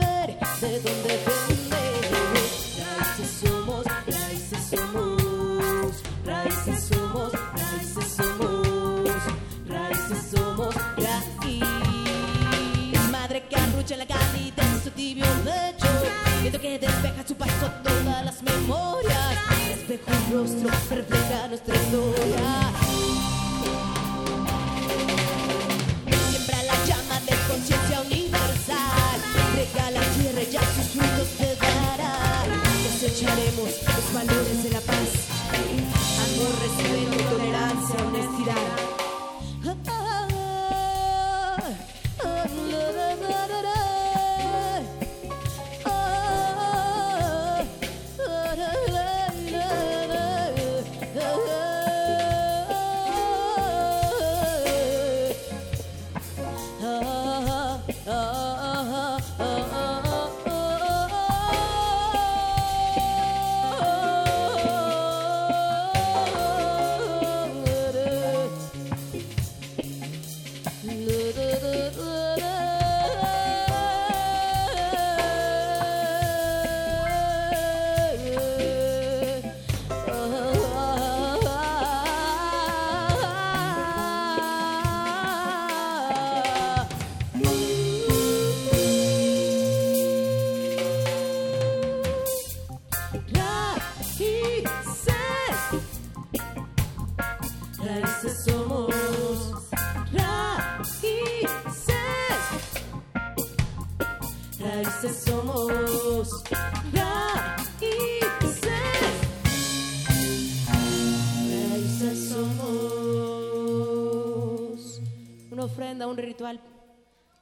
rostro 20.32 20.70
que 20.88 20.94
refleja 20.94 21.48
nuestra 21.48 21.74
historia. 21.74 22.19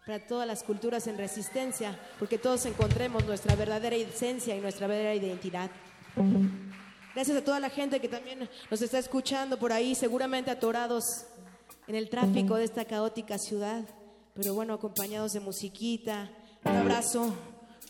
Para 0.09 0.26
todas 0.26 0.47
las 0.47 0.62
culturas 0.62 1.06
en 1.06 1.18
resistencia, 1.18 2.01
porque 2.18 2.39
todos 2.39 2.64
encontremos 2.64 3.26
nuestra 3.26 3.55
verdadera 3.55 3.94
esencia 3.94 4.56
y 4.56 4.60
nuestra 4.62 4.86
verdadera 4.86 5.14
identidad. 5.14 5.70
Gracias 7.14 7.36
a 7.36 7.44
toda 7.44 7.60
la 7.60 7.68
gente 7.68 8.01
que 8.01 8.09
también 8.09 8.48
nos 8.70 8.80
está 8.80 8.98
escuchando 8.98 9.59
por 9.59 9.70
ahí, 9.70 9.94
seguramente 9.94 10.51
atorados 10.51 11.05
en 11.86 11.94
el 11.94 12.09
tráfico 12.09 12.56
de 12.56 12.64
esta 12.64 12.86
caótica 12.86 13.36
ciudad, 13.36 13.85
pero 14.32 14.55
bueno, 14.55 14.72
acompañados 14.72 15.32
de 15.35 15.40
musiquita, 15.40 16.30
un 16.64 16.72
abrazo, 16.72 17.35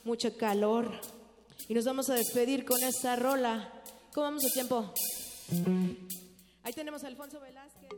mucho 0.03 0.36
calor. 0.36 0.90
Y 1.69 1.74
nos 1.74 1.85
vamos 1.85 2.11
a 2.11 2.15
despedir 2.15 2.65
con 2.65 2.82
esta 2.82 3.15
rola. 3.15 3.73
¿Cómo 4.12 4.24
vamos 4.24 4.45
a 4.45 4.53
tiempo? 4.53 4.93
Ahí 6.65 6.73
tenemos 6.73 7.05
a 7.05 7.07
Alfonso 7.07 7.39
Velázquez. 7.39 7.90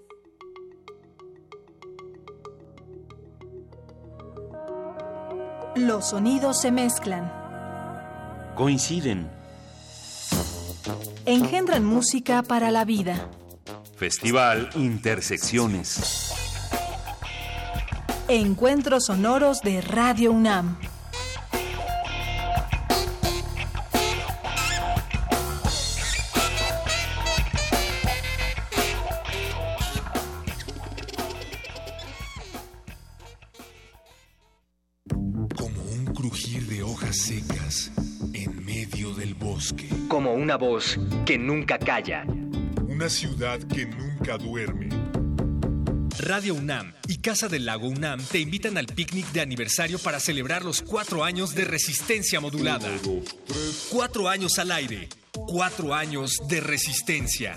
Los 5.80 6.10
sonidos 6.10 6.60
se 6.60 6.70
mezclan, 6.70 7.32
Coinciden. 8.54 9.26
engendran 11.24 11.86
música 11.86 12.42
para 12.42 12.70
la 12.70 12.84
vida. 12.84 13.30
Festival 13.96 14.68
Intersecciones. 14.74 16.34
Encuentros 18.28 19.06
sonoros 19.06 19.62
de 19.62 19.80
Radio 19.80 20.32
UNAM. 20.32 20.76
Una 40.50 40.56
voz 40.56 40.98
que 41.24 41.38
nunca 41.38 41.78
calla. 41.78 42.24
Una 42.88 43.08
ciudad 43.08 43.60
que 43.72 43.86
nunca 43.86 44.36
duerme. 44.36 44.88
Radio 46.18 46.54
UNAM 46.54 46.92
y 47.06 47.18
Casa 47.18 47.46
del 47.46 47.66
Lago 47.66 47.86
UNAM 47.86 48.20
te 48.20 48.40
invitan 48.40 48.76
al 48.76 48.86
picnic 48.86 49.30
de 49.30 49.42
aniversario 49.42 50.00
para 50.00 50.18
celebrar 50.18 50.64
los 50.64 50.82
cuatro 50.82 51.22
años 51.22 51.54
de 51.54 51.66
resistencia 51.66 52.40
modulada. 52.40 52.88
Cuatro 53.92 54.28
años 54.28 54.58
al 54.58 54.72
aire. 54.72 55.08
Cuatro 55.30 55.94
años 55.94 56.36
de 56.48 56.60
resistencia. 56.60 57.56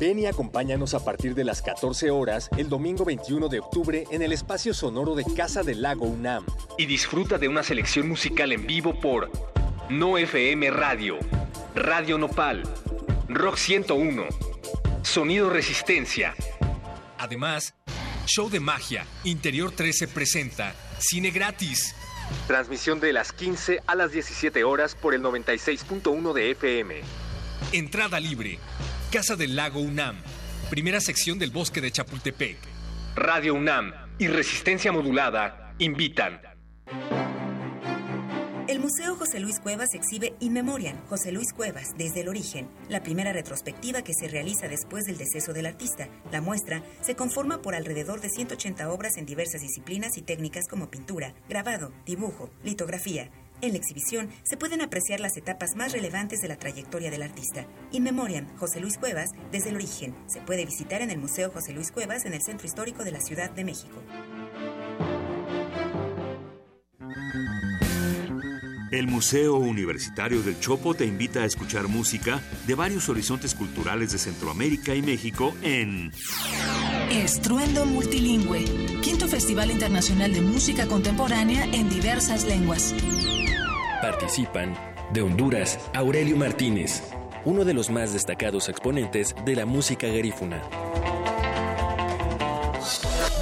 Ven 0.00 0.20
y 0.20 0.26
acompáñanos 0.26 0.94
a 0.94 1.04
partir 1.04 1.34
de 1.34 1.42
las 1.42 1.62
14 1.62 2.12
horas 2.12 2.48
el 2.56 2.68
domingo 2.68 3.04
21 3.04 3.48
de 3.48 3.58
octubre 3.58 4.04
en 4.12 4.22
el 4.22 4.32
espacio 4.32 4.72
sonoro 4.72 5.16
de 5.16 5.24
Casa 5.24 5.64
del 5.64 5.82
Lago 5.82 6.06
UNAM. 6.06 6.46
Y 6.78 6.86
disfruta 6.86 7.38
de 7.38 7.48
una 7.48 7.64
selección 7.64 8.08
musical 8.08 8.52
en 8.52 8.68
vivo 8.68 9.00
por 9.00 9.32
No 9.88 10.16
FM 10.16 10.70
Radio, 10.70 11.18
Radio 11.74 12.18
Nopal, 12.18 12.62
Rock 13.28 13.56
101, 13.56 14.26
Sonido 15.02 15.50
Resistencia. 15.50 16.34
Además, 17.16 17.74
Show 18.26 18.50
de 18.50 18.58
Magia, 18.58 19.06
Interior 19.22 19.70
13 19.70 20.08
presenta 20.08 20.74
Cine 20.98 21.30
Gratis. 21.30 21.94
Transmisión 22.48 22.98
de 22.98 23.12
las 23.12 23.32
15 23.32 23.82
a 23.86 23.94
las 23.94 24.10
17 24.10 24.64
horas 24.64 24.96
por 24.96 25.14
el 25.14 25.22
96.1 25.22 26.32
de 26.32 26.50
FM. 26.50 27.00
Entrada 27.72 28.18
libre. 28.18 28.58
Casa 29.12 29.36
del 29.36 29.54
Lago 29.54 29.80
UNAM. 29.80 30.16
Primera 30.70 31.00
sección 31.00 31.38
del 31.38 31.50
Bosque 31.50 31.80
de 31.80 31.92
Chapultepec. 31.92 32.58
Radio 33.14 33.54
UNAM 33.54 33.92
y 34.18 34.26
Resistencia 34.26 34.92
Modulada 34.92 35.74
invitan. 35.78 36.40
El 38.70 38.78
Museo 38.78 39.16
José 39.16 39.40
Luis 39.40 39.58
Cuevas 39.58 39.94
exhibe 39.94 40.36
In 40.38 40.52
Memoriam, 40.52 40.96
José 41.08 41.32
Luis 41.32 41.52
Cuevas, 41.52 41.88
desde 41.98 42.20
el 42.20 42.28
origen, 42.28 42.68
la 42.88 43.02
primera 43.02 43.32
retrospectiva 43.32 44.02
que 44.02 44.14
se 44.14 44.28
realiza 44.28 44.68
después 44.68 45.06
del 45.06 45.18
deceso 45.18 45.52
del 45.52 45.66
artista. 45.66 46.06
La 46.30 46.40
muestra 46.40 46.84
se 47.00 47.16
conforma 47.16 47.62
por 47.62 47.74
alrededor 47.74 48.20
de 48.20 48.30
180 48.30 48.92
obras 48.92 49.16
en 49.16 49.26
diversas 49.26 49.62
disciplinas 49.62 50.16
y 50.16 50.22
técnicas 50.22 50.68
como 50.68 50.88
pintura, 50.88 51.34
grabado, 51.48 51.90
dibujo, 52.06 52.48
litografía. 52.62 53.28
En 53.60 53.72
la 53.72 53.78
exhibición 53.78 54.30
se 54.44 54.56
pueden 54.56 54.82
apreciar 54.82 55.18
las 55.18 55.36
etapas 55.36 55.74
más 55.74 55.90
relevantes 55.90 56.40
de 56.40 56.46
la 56.46 56.56
trayectoria 56.56 57.10
del 57.10 57.24
artista. 57.24 57.66
In 57.90 58.04
Memoriam, 58.04 58.56
José 58.56 58.78
Luis 58.78 58.98
Cuevas, 58.98 59.30
desde 59.50 59.70
el 59.70 59.74
origen. 59.74 60.14
Se 60.28 60.42
puede 60.42 60.64
visitar 60.64 61.02
en 61.02 61.10
el 61.10 61.18
Museo 61.18 61.50
José 61.50 61.72
Luis 61.72 61.90
Cuevas 61.90 62.24
en 62.24 62.34
el 62.34 62.42
Centro 62.42 62.68
Histórico 62.68 63.02
de 63.02 63.10
la 63.10 63.20
Ciudad 63.20 63.50
de 63.50 63.64
México. 63.64 64.00
El 68.90 69.06
Museo 69.06 69.54
Universitario 69.54 70.42
del 70.42 70.58
Chopo 70.58 70.94
te 70.94 71.06
invita 71.06 71.40
a 71.40 71.44
escuchar 71.44 71.86
música 71.86 72.40
de 72.66 72.74
varios 72.74 73.08
horizontes 73.08 73.54
culturales 73.54 74.10
de 74.10 74.18
Centroamérica 74.18 74.96
y 74.96 75.02
México 75.02 75.54
en 75.62 76.10
Estruendo 77.08 77.86
Multilingüe, 77.86 78.64
quinto 79.00 79.28
Festival 79.28 79.70
Internacional 79.70 80.32
de 80.32 80.40
Música 80.40 80.86
Contemporánea 80.86 81.66
en 81.66 81.88
diversas 81.88 82.44
lenguas. 82.44 82.92
Participan 84.02 84.74
de 85.12 85.22
Honduras 85.22 85.78
Aurelio 85.94 86.36
Martínez, 86.36 87.04
uno 87.44 87.64
de 87.64 87.74
los 87.74 87.90
más 87.90 88.12
destacados 88.12 88.68
exponentes 88.68 89.36
de 89.44 89.54
la 89.54 89.66
música 89.66 90.08
garífuna. 90.08 90.62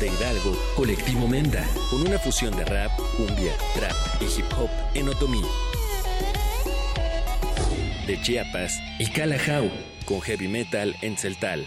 De 0.01 0.07
Hidalgo, 0.07 0.57
Colectivo 0.77 1.27
Menda, 1.27 1.66
con 1.91 2.03
una 2.03 2.20
fusión 2.20 2.57
de 2.57 2.65
rap, 2.65 2.93
cumbia, 3.16 3.53
trap 3.75 3.97
y 4.20 4.27
hip 4.27 4.47
hop 4.57 4.70
en 4.95 5.09
otomí. 5.09 5.43
De 8.07 8.20
Chiapas, 8.23 8.79
Icalajau, 9.01 9.69
con 10.05 10.20
heavy 10.20 10.47
metal 10.47 10.95
en 11.03 11.16
celtal. 11.16 11.66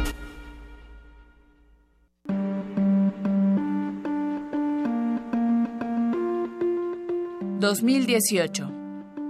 2018. 7.60 8.77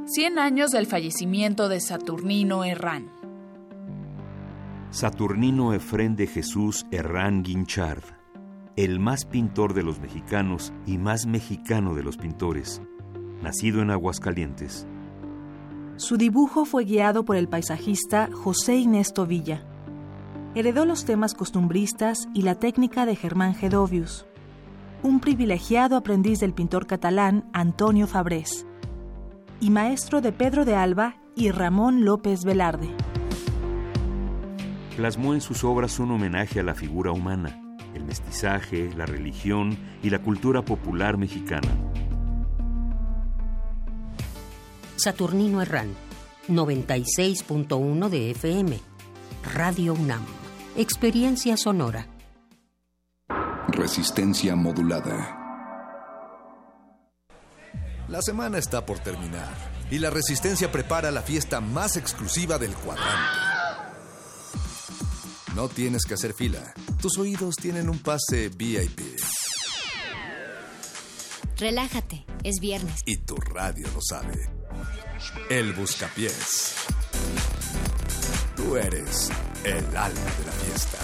100 0.09 0.39
años 0.39 0.71
del 0.71 0.85
fallecimiento 0.85 1.67
de 1.67 1.81
Saturnino 1.81 2.63
Herrán. 2.63 3.11
Saturnino 4.89 5.73
Efrén 5.73 6.15
de 6.15 6.27
Jesús 6.27 6.85
Herrán 6.91 7.43
Guinchard, 7.43 8.03
el 8.77 9.01
más 9.01 9.25
pintor 9.25 9.73
de 9.73 9.83
los 9.83 9.99
mexicanos 9.99 10.71
y 10.85 10.97
más 10.97 11.25
mexicano 11.25 11.93
de 11.93 12.03
los 12.03 12.15
pintores, 12.15 12.81
nacido 13.43 13.81
en 13.81 13.91
Aguascalientes. 13.91 14.87
Su 15.97 16.15
dibujo 16.15 16.63
fue 16.63 16.85
guiado 16.85 17.25
por 17.25 17.35
el 17.35 17.49
paisajista 17.49 18.29
José 18.31 18.77
Inesto 18.77 19.25
Villa. 19.25 19.65
Heredó 20.55 20.85
los 20.85 21.03
temas 21.03 21.33
costumbristas 21.33 22.29
y 22.33 22.43
la 22.43 22.55
técnica 22.55 23.05
de 23.05 23.17
Germán 23.17 23.55
Gedovius, 23.55 24.25
un 25.03 25.19
privilegiado 25.19 25.97
aprendiz 25.97 26.39
del 26.39 26.53
pintor 26.53 26.87
catalán 26.87 27.49
Antonio 27.51 28.07
Fabrés, 28.07 28.65
y 29.59 29.69
maestro 29.69 30.21
de 30.21 30.31
Pedro 30.31 30.65
de 30.65 30.75
Alba 30.75 31.15
y 31.35 31.51
Ramón 31.51 32.05
López 32.05 32.43
Velarde. 32.43 32.89
Plasmó 34.95 35.33
en 35.33 35.41
sus 35.41 35.63
obras 35.63 35.99
un 35.99 36.11
homenaje 36.11 36.59
a 36.59 36.63
la 36.63 36.73
figura 36.73 37.11
humana, 37.11 37.77
el 37.93 38.03
mestizaje, 38.03 38.89
la 38.95 39.05
religión 39.05 39.77
y 40.01 40.09
la 40.09 40.19
cultura 40.19 40.63
popular 40.63 41.17
mexicana. 41.17 41.69
Saturnino 44.95 45.61
Herrán, 45.61 45.93
96.1 46.47 48.09
de 48.09 48.31
FM. 48.31 48.79
Radio 49.53 49.93
UNAM. 49.93 50.25
Experiencia 50.75 51.55
sonora. 51.55 52.07
Resistencia 53.67 54.55
modulada. 54.55 55.46
La 58.09 58.21
semana 58.21 58.57
está 58.57 58.85
por 58.85 58.99
terminar 58.99 59.53
y 59.91 59.99
la 59.99 60.09
Resistencia 60.09 60.71
prepara 60.71 61.11
la 61.11 61.21
fiesta 61.21 61.59
más 61.59 61.97
exclusiva 61.97 62.57
del 62.57 62.73
cuadrante. 62.73 63.37
No 65.55 65.67
tienes 65.67 66.05
que 66.05 66.13
hacer 66.13 66.33
fila. 66.33 66.73
Tus 67.01 67.17
oídos 67.17 67.55
tienen 67.57 67.89
un 67.89 67.99
pase 67.99 68.47
VIP. 68.47 69.01
Relájate, 71.57 72.25
es 72.43 72.61
viernes. 72.61 73.01
Y 73.05 73.17
tu 73.17 73.35
radio 73.35 73.87
lo 73.93 73.99
sabe. 74.01 74.49
El 75.49 75.73
Buscapiés. 75.73 76.75
Tú 78.55 78.77
eres 78.77 79.29
el 79.65 79.85
alma 79.97 80.31
de 80.37 80.45
la 80.45 80.51
fiesta. 80.51 80.97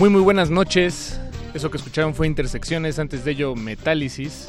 Muy 0.00 0.08
muy 0.08 0.22
buenas 0.22 0.48
noches. 0.48 1.20
Eso 1.52 1.70
que 1.70 1.76
escucharon 1.76 2.14
fue 2.14 2.26
Intersecciones, 2.26 2.98
antes 2.98 3.22
de 3.22 3.32
ello 3.32 3.54
Metálisis. 3.54 4.48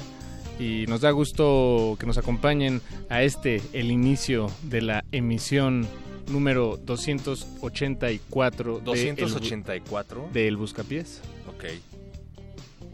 Y 0.57 0.85
nos 0.87 1.01
da 1.01 1.11
gusto 1.11 1.97
que 1.99 2.05
nos 2.05 2.17
acompañen 2.17 2.81
a 3.09 3.21
este, 3.23 3.61
el 3.73 3.91
inicio 3.91 4.49
de 4.63 4.81
la 4.81 5.03
emisión 5.11 5.85
número 6.31 6.77
284 6.77 8.81
¿284? 8.81 10.31
de 10.31 10.47
El 10.47 10.55
Buscapiés. 10.55 11.19
Ok. 11.49 11.65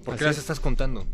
¿Por 0.03 0.15
qué 0.15 0.23
las 0.23 0.39
estás 0.39 0.59
contando? 0.59 1.05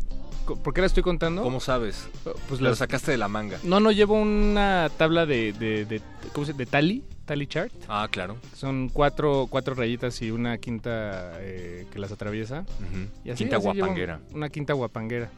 ¿Por 0.46 0.72
qué 0.72 0.80
la 0.80 0.86
estoy 0.86 1.02
contando? 1.02 1.42
¿Cómo 1.42 1.60
sabes? 1.60 2.08
Pues 2.48 2.62
la 2.62 2.74
sacaste 2.74 3.10
de 3.10 3.18
la 3.18 3.28
manga. 3.28 3.58
No, 3.64 3.80
no, 3.80 3.92
llevo 3.92 4.14
una 4.14 4.90
tabla 4.96 5.26
de, 5.26 5.52
de, 5.52 5.84
de, 5.84 6.00
¿cómo 6.32 6.46
se 6.46 6.54
De 6.54 6.64
tally, 6.64 7.04
tally 7.24 7.46
chart. 7.46 7.72
Ah, 7.88 8.08
claro. 8.10 8.36
Son 8.54 8.88
cuatro, 8.88 9.46
cuatro 9.50 9.74
rayitas 9.74 10.20
y 10.22 10.30
una 10.30 10.58
quinta 10.58 11.32
eh, 11.40 11.86
que 11.92 11.98
las 11.98 12.12
atraviesa. 12.12 12.60
Ujú. 12.60 13.08
Y 13.24 13.30
así, 13.30 13.44
Quinta 13.44 13.56
así 13.56 13.64
guapanguera. 13.64 14.20
Una 14.32 14.48
quinta 14.48 14.72
guapanguera. 14.72 15.30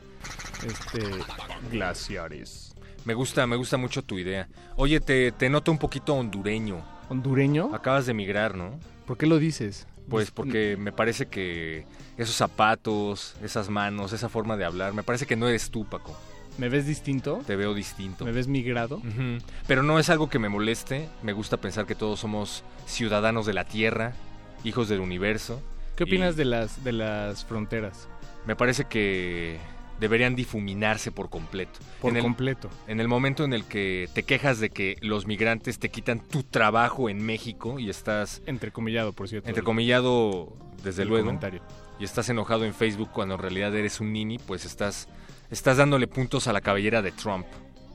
Este, 0.66 1.00
glaciares. 1.70 2.74
Me 3.04 3.14
gusta, 3.14 3.46
me 3.46 3.56
gusta 3.56 3.76
mucho 3.76 4.02
tu 4.02 4.18
idea. 4.18 4.48
Oye, 4.76 5.00
te, 5.00 5.30
te 5.32 5.48
noto 5.48 5.70
un 5.70 5.78
poquito 5.78 6.14
hondureño. 6.14 6.82
¿Hondureño? 7.08 7.74
Acabas 7.74 8.06
de 8.06 8.12
emigrar, 8.12 8.56
¿no? 8.56 8.78
¿Por 9.06 9.16
qué 9.16 9.26
lo 9.26 9.38
dices? 9.38 9.86
Pues 10.08 10.30
porque 10.30 10.76
me 10.76 10.92
parece 10.92 11.26
que 11.26 11.86
esos 12.16 12.34
zapatos, 12.34 13.36
esas 13.42 13.68
manos, 13.70 14.12
esa 14.12 14.28
forma 14.28 14.56
de 14.56 14.64
hablar, 14.64 14.92
me 14.92 15.02
parece 15.02 15.26
que 15.26 15.36
no 15.36 15.48
eres 15.48 15.70
tú, 15.70 15.84
Paco. 15.84 16.16
¿Me 16.58 16.68
ves 16.68 16.86
distinto? 16.86 17.42
Te 17.46 17.56
veo 17.56 17.74
distinto. 17.74 18.24
¿Me 18.24 18.32
ves 18.32 18.48
migrado? 18.48 19.02
Pero 19.66 19.82
no 19.82 19.98
es 19.98 20.08
algo 20.10 20.28
que 20.30 20.38
me 20.38 20.48
moleste. 20.48 21.08
Me 21.22 21.32
gusta 21.32 21.58
pensar 21.58 21.86
que 21.86 21.94
todos 21.94 22.20
somos 22.20 22.64
ciudadanos 22.86 23.44
de 23.46 23.52
la 23.54 23.64
Tierra, 23.64 24.12
hijos 24.64 24.88
del 24.88 25.00
universo. 25.00 25.60
¿Qué 25.96 26.04
y 26.04 26.06
opinas 26.06 26.36
de 26.36 26.44
las 26.46 26.82
de 26.84 26.92
las 26.92 27.44
fronteras? 27.44 28.08
Me 28.46 28.56
parece 28.56 28.84
que 28.84 29.58
deberían 30.00 30.36
difuminarse 30.36 31.10
por 31.10 31.30
completo. 31.30 31.78
Por 32.00 32.10
En 32.10 32.18
el- 32.18 32.22
completo. 32.22 32.68
En 32.86 33.00
el 33.00 33.08
momento 33.08 33.44
en 33.44 33.52
el 33.54 33.64
que 33.64 34.08
te 34.14 34.22
quejas 34.24 34.60
de 34.60 34.70
que 34.70 34.96
los 35.00 35.26
migrantes 35.26 35.78
te 35.78 35.88
quitan 35.90 36.20
tu 36.20 36.42
trabajo 36.42 37.08
en 37.08 37.24
México 37.24 37.78
y 37.78 37.88
estás... 37.90 38.42
Entrecomillado, 38.46 39.12
por 39.14 39.28
cierto. 39.28 39.48
Entrecomillado, 39.48 40.52
desde 40.84 41.04
luego. 41.06 41.24
comentario. 41.26 41.62
Y 41.98 42.04
estás 42.04 42.28
enojado 42.28 42.66
en 42.66 42.74
Facebook 42.74 43.08
cuando 43.10 43.36
en 43.36 43.40
realidad 43.40 43.74
eres 43.74 44.00
un 44.00 44.12
nini, 44.12 44.38
pues 44.38 44.66
estás, 44.66 45.08
estás 45.50 45.76
dándole 45.76 46.06
puntos 46.06 46.46
a 46.48 46.52
la 46.52 46.60
cabellera 46.60 47.02
de 47.02 47.12
Trump. 47.12 47.46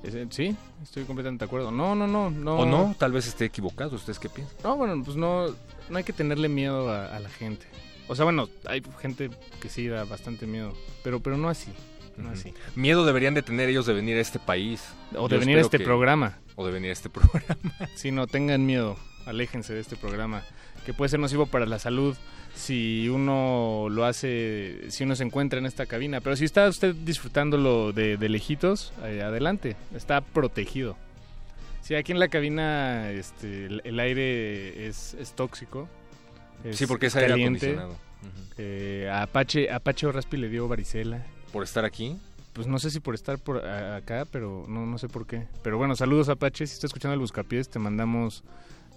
Ese- 0.04 0.26
Sí, 0.32 0.56
estoy 0.82 1.04
completamente 1.04 1.46
de 1.46 1.48
acuerdo. 1.48 1.70
No, 1.72 1.94
no, 1.96 2.08
no, 2.08 2.30
no. 2.32 2.56
¿O 2.58 2.66
no? 2.66 2.96
Tal 2.98 3.12
vez 3.12 3.28
esté 3.28 3.46
equivocado. 3.46 3.96
¿Ustedes 3.96 4.18
qué 4.20 4.30
piensan? 4.30 4.56
No, 4.64 4.76
bueno, 4.78 5.02
pues 5.04 5.16
no, 5.16 5.48
no 5.90 5.98
hay 5.98 6.04
que 6.04 6.14
tenerle 6.14 6.50
miedo 6.50 6.90
a, 6.92 7.16
a 7.16 7.20
la 7.20 7.30
gente. 7.30 7.66
O 8.08 8.16
sea, 8.16 8.26
bueno, 8.26 8.50
hay 8.66 8.82
gente 9.00 9.30
que 9.62 9.70
sí 9.70 9.88
da 9.88 10.04
bastante 10.06 10.46
miedo, 10.48 10.74
pero, 11.04 11.20
pero 11.20 11.38
no 11.38 11.50
así. 11.50 11.72
No 12.18 12.30
así. 12.32 12.54
Miedo 12.76 13.06
deberían 13.06 13.34
de 13.36 13.42
tener 13.42 13.70
ellos 13.70 13.86
de 13.86 13.94
venir 13.94 14.18
a 14.18 14.22
este 14.22 14.38
país. 14.40 14.84
O 15.16 15.30
Yo 15.30 15.36
de 15.36 15.38
venir 15.38 15.58
a 15.58 15.62
este 15.62 15.78
que- 15.78 15.84
programa. 15.86 16.40
O 16.56 16.66
de 16.66 16.72
venir 16.74 16.90
a 16.90 16.94
este 16.94 17.10
programa. 17.12 17.56
Si 17.96 18.12
no 18.12 18.28
tengan 18.28 18.66
miedo, 18.66 18.98
aléjense 19.26 19.74
de 19.74 19.80
este 19.80 19.96
programa, 19.96 20.44
que 20.86 20.94
puede 20.94 21.10
ser 21.10 21.20
nocivo 21.20 21.46
para 21.46 21.66
la 21.66 21.80
salud 21.80 22.16
si 22.56 23.08
uno 23.10 23.88
lo 23.90 24.04
hace, 24.06 24.86
si 24.90 25.04
uno 25.06 25.16
se 25.16 25.24
encuentra 25.24 25.60
en 25.60 25.66
esta 25.66 25.86
cabina. 25.86 26.20
Pero 26.22 26.36
si 26.36 26.46
está 26.46 26.68
usted 26.68 26.94
disfrutándolo 26.96 27.94
de, 27.94 28.18
de 28.18 28.30
lejitos, 28.30 28.94
eh, 29.04 29.22
adelante, 29.22 29.76
está 29.96 30.22
protegido. 30.22 30.98
Si 31.82 31.96
aquí 31.96 32.12
en 32.12 32.20
la 32.20 32.28
cabina 32.28 33.10
este, 33.12 33.66
el, 33.66 33.82
el 33.86 34.00
aire 34.00 34.88
es, 34.88 35.14
es 35.16 35.32
tóxico, 35.34 35.88
es 36.64 36.78
Sí, 36.78 36.86
porque 36.86 37.08
es 37.08 37.16
aire 37.16 37.30
caliente. 37.30 37.68
acondicionado. 37.74 37.98
Eh, 38.58 39.10
a 39.12 39.24
Apache, 39.24 39.72
a 39.72 39.78
Apache 39.78 40.08
le 40.32 40.50
dio 40.50 40.68
varicela. 40.68 41.26
¿Por 41.52 41.64
estar 41.64 41.86
aquí? 41.86 42.18
Pues 42.54 42.68
no 42.68 42.80
sé 42.80 42.92
si 42.92 43.00
por 43.00 43.16
estar 43.16 43.40
por 43.40 43.66
a- 43.66 43.96
acá, 43.96 44.26
pero 44.32 44.66
no, 44.68 44.86
no 44.86 44.98
sé 44.98 45.08
por 45.08 45.26
qué. 45.26 45.48
Pero 45.64 45.78
bueno, 45.78 45.96
saludos 45.96 46.28
Apache, 46.30 46.68
si 46.68 46.74
estás 46.74 46.90
escuchando 46.90 47.14
el 47.14 47.20
Buscapiés, 47.20 47.70
te 47.70 47.80
mandamos 47.80 48.44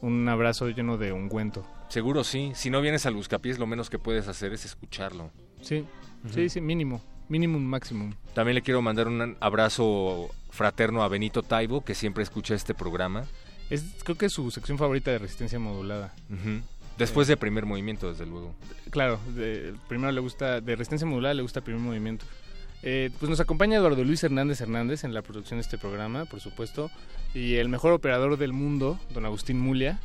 un 0.04 0.28
abrazo 0.28 0.68
lleno 0.68 0.96
de 0.98 1.12
ungüento. 1.12 1.66
Seguro 1.88 2.24
sí. 2.24 2.52
Si 2.54 2.70
no 2.70 2.80
vienes 2.80 3.06
al 3.06 3.14
Buscapiés, 3.14 3.58
lo 3.58 3.66
menos 3.66 3.90
que 3.90 3.98
puedes 3.98 4.28
hacer 4.28 4.52
es 4.52 4.64
escucharlo. 4.64 5.30
Sí, 5.62 5.84
sí, 6.30 6.48
sí, 6.48 6.60
mínimo, 6.60 7.00
mínimo 7.28 7.58
máximo. 7.58 8.14
También 8.34 8.54
le 8.54 8.62
quiero 8.62 8.82
mandar 8.82 9.08
un 9.08 9.36
abrazo 9.40 10.28
fraterno 10.50 11.02
a 11.02 11.08
Benito 11.08 11.42
Taibo, 11.42 11.84
que 11.84 11.94
siempre 11.94 12.22
escucha 12.22 12.54
este 12.54 12.74
programa. 12.74 13.24
Es, 13.70 13.84
creo 14.04 14.16
que 14.16 14.26
es 14.26 14.32
su 14.32 14.50
sección 14.50 14.76
favorita 14.78 15.10
de 15.10 15.18
resistencia 15.18 15.58
modulada. 15.58 16.14
Después 16.98 17.26
de 17.26 17.36
primer 17.36 17.66
movimiento, 17.66 18.08
desde 18.08 18.26
luego. 18.26 18.54
Claro, 18.90 19.18
de- 19.34 19.74
primero 19.88 20.12
le 20.12 20.20
gusta, 20.20 20.60
de 20.60 20.76
resistencia 20.76 21.06
modulada 21.06 21.34
le 21.34 21.42
gusta 21.42 21.60
primer 21.60 21.80
movimiento. 21.82 22.24
Eh, 22.86 23.10
pues 23.18 23.30
nos 23.30 23.40
acompaña 23.40 23.78
Eduardo 23.78 24.04
Luis 24.04 24.22
Hernández 24.22 24.60
Hernández 24.60 25.04
en 25.04 25.14
la 25.14 25.22
producción 25.22 25.58
de 25.58 25.62
este 25.62 25.78
programa, 25.78 26.26
por 26.26 26.40
supuesto. 26.40 26.90
Y 27.32 27.54
el 27.56 27.68
mejor 27.70 27.92
operador 27.92 28.36
del 28.36 28.52
mundo, 28.52 29.00
don 29.10 29.24
Agustín 29.24 29.58
Mulia. 29.58 29.98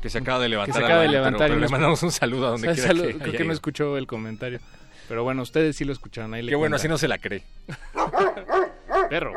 Que 0.00 0.10
se 0.10 0.18
acaba 0.18 0.38
de 0.38 0.48
levantar 0.50 0.74
Que 0.74 0.80
se 0.80 0.84
acaba 0.84 1.00
de 1.02 1.08
pero- 1.08 1.18
levantar. 1.18 1.48
pero 1.48 1.58
y 1.58 1.62
le 1.62 1.68
mandamos 1.68 2.02
un 2.02 2.12
saludo 2.12 2.46
a 2.46 2.50
donde 2.50 2.68
O 2.68 2.74
sea, 2.74 2.92
quiera 2.92 3.08
que 3.08 3.18
Creo 3.18 3.32
que 3.32 3.44
no 3.44 3.52
escuchó 3.52 3.96
el 3.96 4.06
comentario. 4.06 4.60
Pero 5.08 5.24
bueno, 5.24 5.42
ustedes 5.42 5.76
sí 5.76 5.84
lo 5.84 5.92
escucharon. 5.92 6.34
Ahí 6.34 6.42
le 6.42 6.50
Qué 6.50 6.56
bueno, 6.56 6.76
así 6.76 6.88
no 6.88 6.98
se 6.98 7.08
la 7.08 7.18
cree. 7.18 7.42
Perro. 9.10 9.32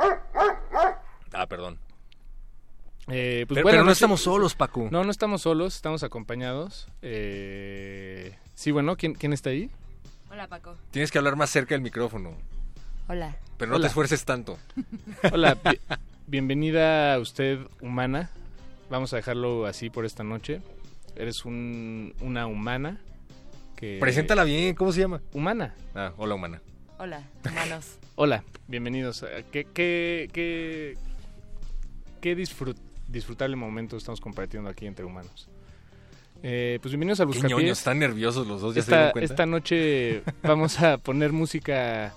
Ah, 1.33 1.47
perdón. 1.47 1.79
Eh, 3.09 3.45
pues 3.47 3.57
Pero- 3.59 3.69
pero 3.69 3.83
no 3.85 3.91
estamos 3.91 4.21
solos, 4.21 4.53
Paco. 4.55 4.87
No, 4.91 5.03
no 5.03 5.11
estamos 5.11 5.41
solos, 5.41 5.75
estamos 5.75 6.03
acompañados. 6.03 6.87
Eh, 7.01 8.35
sí, 8.53 8.71
bueno, 8.71 8.95
¿quién, 8.97 9.13
¿quién 9.13 9.31
está 9.33 9.49
ahí? 9.49 9.71
Hola, 10.29 10.47
Paco. 10.47 10.75
Tienes 10.91 11.09
que 11.11 11.17
hablar 11.17 11.37
más 11.37 11.49
cerca 11.49 11.73
del 11.75 11.81
micrófono. 11.81 12.35
Hola. 13.07 13.35
Pero 13.57 13.69
no 13.71 13.75
Hola. 13.77 13.84
te 13.84 13.88
esfuerces 13.88 14.25
tanto. 14.25 14.57
Hola, 15.31 15.55
bi- 15.55 15.79
bienvenida 16.27 17.13
a 17.13 17.19
usted, 17.19 17.59
humana. 17.81 18.29
Vamos 18.89 19.13
a 19.13 19.17
dejarlo 19.17 19.65
así 19.65 19.89
por 19.89 20.05
esta 20.05 20.23
noche. 20.23 20.61
Eres 21.15 21.45
un, 21.45 22.13
una 22.21 22.47
humana 22.47 22.99
que... 23.75 23.97
Preséntala 23.99 24.43
bien, 24.43 24.75
¿cómo 24.75 24.91
se 24.91 25.01
llama? 25.01 25.21
Humana. 25.34 25.73
Ah, 25.95 26.13
hola, 26.17 26.35
humana. 26.35 26.61
Hola, 26.99 27.23
humanos. 27.49 27.97
Hola, 28.15 28.43
bienvenidos. 28.67 29.23
¿Qué, 29.51 29.65
qué, 29.65 30.29
qué, 30.34 30.97
qué 32.21 32.35
disfrut- 32.38 32.77
disfrutable 33.07 33.55
momento 33.55 33.95
estamos 33.97 34.19
compartiendo 34.19 34.69
aquí 34.69 34.88
entre 34.88 35.05
humanos? 35.05 35.47
Eh, 36.43 36.79
pues 36.81 36.91
bienvenidos 36.91 37.19
al 37.19 37.27
Qué 37.27 37.34
Buscapiés. 37.34 37.59
ñoños, 37.59 37.77
están 37.79 37.99
nerviosos 37.99 38.47
los 38.47 38.61
dos, 38.61 38.73
¿ya 38.75 38.81
se 38.81 38.85
esta, 38.85 38.95
dieron 38.95 39.11
cuenta? 39.11 39.34
esta 39.34 39.45
noche 39.47 40.23
vamos 40.43 40.79
a 40.81 40.97
poner 40.99 41.31
música, 41.31 42.13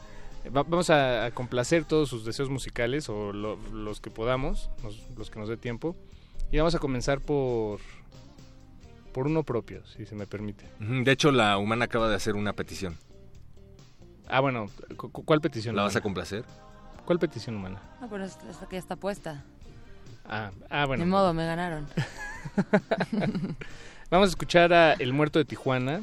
va- 0.48 0.62
vamos 0.62 0.88
a, 0.90 1.26
a 1.26 1.30
complacer 1.32 1.84
todos 1.84 2.08
sus 2.08 2.24
deseos 2.24 2.48
musicales 2.50 3.08
o 3.08 3.32
lo- 3.32 3.56
los 3.72 4.00
que 4.00 4.10
podamos, 4.10 4.70
los, 4.82 4.98
los 5.16 5.30
que 5.30 5.38
nos 5.38 5.48
dé 5.48 5.56
tiempo. 5.56 5.94
Y 6.52 6.56
vamos 6.58 6.74
a 6.74 6.78
comenzar 6.78 7.20
por, 7.20 7.78
por 9.12 9.26
uno 9.26 9.42
propio, 9.44 9.84
si 9.86 10.06
se 10.06 10.14
me 10.14 10.26
permite. 10.26 10.64
De 10.80 11.12
hecho, 11.12 11.30
la 11.30 11.58
humana 11.58 11.84
acaba 11.84 12.08
de 12.08 12.14
hacer 12.16 12.34
una 12.34 12.52
petición. 12.54 12.96
Ah, 14.28 14.40
bueno, 14.40 14.68
cu- 14.96 15.10
cu- 15.10 15.24
¿cuál 15.24 15.40
petición? 15.40 15.76
¿La 15.76 15.82
vas 15.82 15.94
a 15.94 15.98
humana? 15.98 16.02
complacer? 16.02 16.44
¿Cuál 17.04 17.18
petición 17.18 17.56
humana? 17.56 17.80
No, 18.00 18.08
pero 18.08 18.24
esta 18.24 18.66
que 18.68 18.76
ya 18.76 18.78
está 18.78 18.96
puesta. 18.96 19.44
Ah, 20.24 20.50
ah, 20.70 20.86
bueno. 20.86 21.04
Ni 21.04 21.10
modo, 21.10 21.32
me 21.34 21.44
ganaron. 21.46 21.86
Vamos 24.10 24.28
a 24.28 24.30
escuchar 24.30 24.72
a 24.72 24.92
El 24.94 25.12
Muerto 25.12 25.38
de 25.38 25.44
Tijuana. 25.44 26.02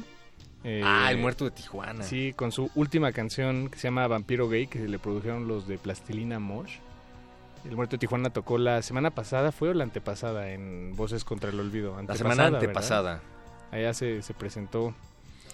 Eh, 0.64 0.82
Ah, 0.84 1.10
El 1.10 1.18
Muerto 1.18 1.44
de 1.44 1.50
Tijuana. 1.52 2.02
Sí, 2.04 2.32
con 2.34 2.52
su 2.52 2.70
última 2.74 3.12
canción 3.12 3.68
que 3.70 3.78
se 3.78 3.88
llama 3.88 4.06
Vampiro 4.08 4.48
Gay, 4.48 4.66
que 4.66 4.80
le 4.88 4.98
produjeron 4.98 5.48
los 5.48 5.66
de 5.68 5.78
Plastilina 5.78 6.38
Mosh. 6.38 6.76
El 7.68 7.76
Muerto 7.76 7.96
de 7.96 7.98
Tijuana 7.98 8.30
tocó 8.30 8.56
la 8.58 8.82
semana 8.82 9.10
pasada, 9.10 9.52
¿fue 9.52 9.68
o 9.70 9.74
la 9.74 9.84
antepasada 9.84 10.50
en 10.52 10.94
Voces 10.96 11.24
contra 11.24 11.50
el 11.50 11.58
Olvido? 11.60 11.96
La 12.06 12.14
semana 12.16 12.44
¿verdad? 12.44 12.60
antepasada. 12.60 13.20
Allá 13.70 13.92
se, 13.94 14.22
se 14.22 14.32
presentó. 14.34 14.94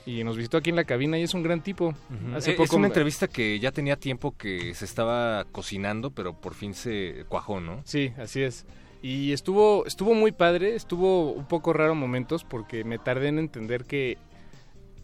y 0.07 0.23
nos 0.23 0.37
visitó 0.37 0.59
aquí 0.59 0.69
en 0.71 0.77
la 0.77 0.85
cabina 0.85 1.19
y 1.19 1.23
es 1.23 1.33
un 1.35 1.43
gran 1.43 1.63
tipo. 1.63 1.95
Hace 2.37 2.51
Eh, 2.53 2.55
poco 2.55 2.65
es 2.65 2.73
una 2.75 2.87
entrevista 2.89 3.27
que 3.27 3.59
ya 3.59 3.73
tenía 3.73 3.97
tiempo 3.97 4.35
que 4.37 4.75
se 4.75 4.85
estaba 4.85 5.45
cocinando, 5.51 6.11
pero 6.11 6.35
por 6.35 6.53
fin 6.55 6.75
se 6.75 7.25
cuajó, 7.29 7.59
¿no? 7.61 7.81
Sí, 7.85 8.13
así 8.19 8.43
es. 8.43 8.67
Y 9.03 9.33
estuvo, 9.33 9.85
estuvo 9.87 10.13
muy 10.15 10.31
padre, 10.33 10.75
estuvo 10.77 11.33
un 11.33 11.47
poco 11.47 11.73
raro 11.73 11.95
momentos 11.95 12.45
porque 12.45 12.85
me 12.85 12.99
tardé 12.99 13.29
en 13.29 13.39
entender 13.39 13.85
que 13.87 14.19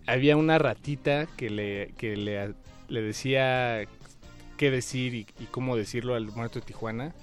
había 0.06 0.36
una 0.36 0.58
ratita 0.58 1.26
que 1.36 1.50
le, 1.50 1.92
que 1.96 2.16
le, 2.16 2.54
le 2.88 3.02
decía 3.02 3.84
qué 4.56 4.70
decir 4.70 5.14
y, 5.14 5.26
y 5.38 5.44
cómo 5.46 5.76
decirlo 5.76 6.14
al 6.14 6.26
muerto 6.32 6.60
de 6.60 6.66
Tijuana. 6.66 7.14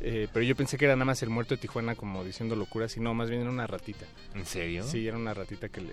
Eh, 0.00 0.28
pero 0.32 0.44
yo 0.44 0.54
pensé 0.54 0.76
que 0.76 0.84
era 0.84 0.94
nada 0.94 1.06
más 1.06 1.22
el 1.22 1.30
muerto 1.30 1.54
de 1.54 1.60
Tijuana 1.60 1.94
como 1.94 2.22
diciendo 2.22 2.54
locuras 2.54 2.96
y 2.96 3.00
no, 3.00 3.14
más 3.14 3.30
bien 3.30 3.40
era 3.42 3.50
una 3.50 3.66
ratita. 3.66 4.04
¿En 4.34 4.44
serio? 4.44 4.84
Sí, 4.84 5.06
era 5.08 5.16
una 5.16 5.32
ratita 5.32 5.68
que 5.70 5.80
le, 5.80 5.92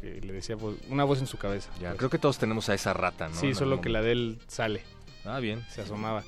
que 0.00 0.20
le 0.20 0.32
decía 0.32 0.56
voz- 0.56 0.76
una 0.88 1.04
voz 1.04 1.20
en 1.20 1.26
su 1.28 1.38
cabeza. 1.38 1.70
Ya, 1.80 1.94
creo 1.94 2.10
que 2.10 2.18
todos 2.18 2.38
tenemos 2.38 2.68
a 2.68 2.74
esa 2.74 2.92
rata, 2.92 3.28
¿no? 3.28 3.34
Sí, 3.36 3.54
solo 3.54 3.80
que 3.80 3.88
la 3.88 4.02
de 4.02 4.12
él 4.12 4.38
sale. 4.48 4.82
Ah, 5.24 5.38
bien. 5.38 5.64
Se 5.70 5.80
asomaba. 5.80 6.24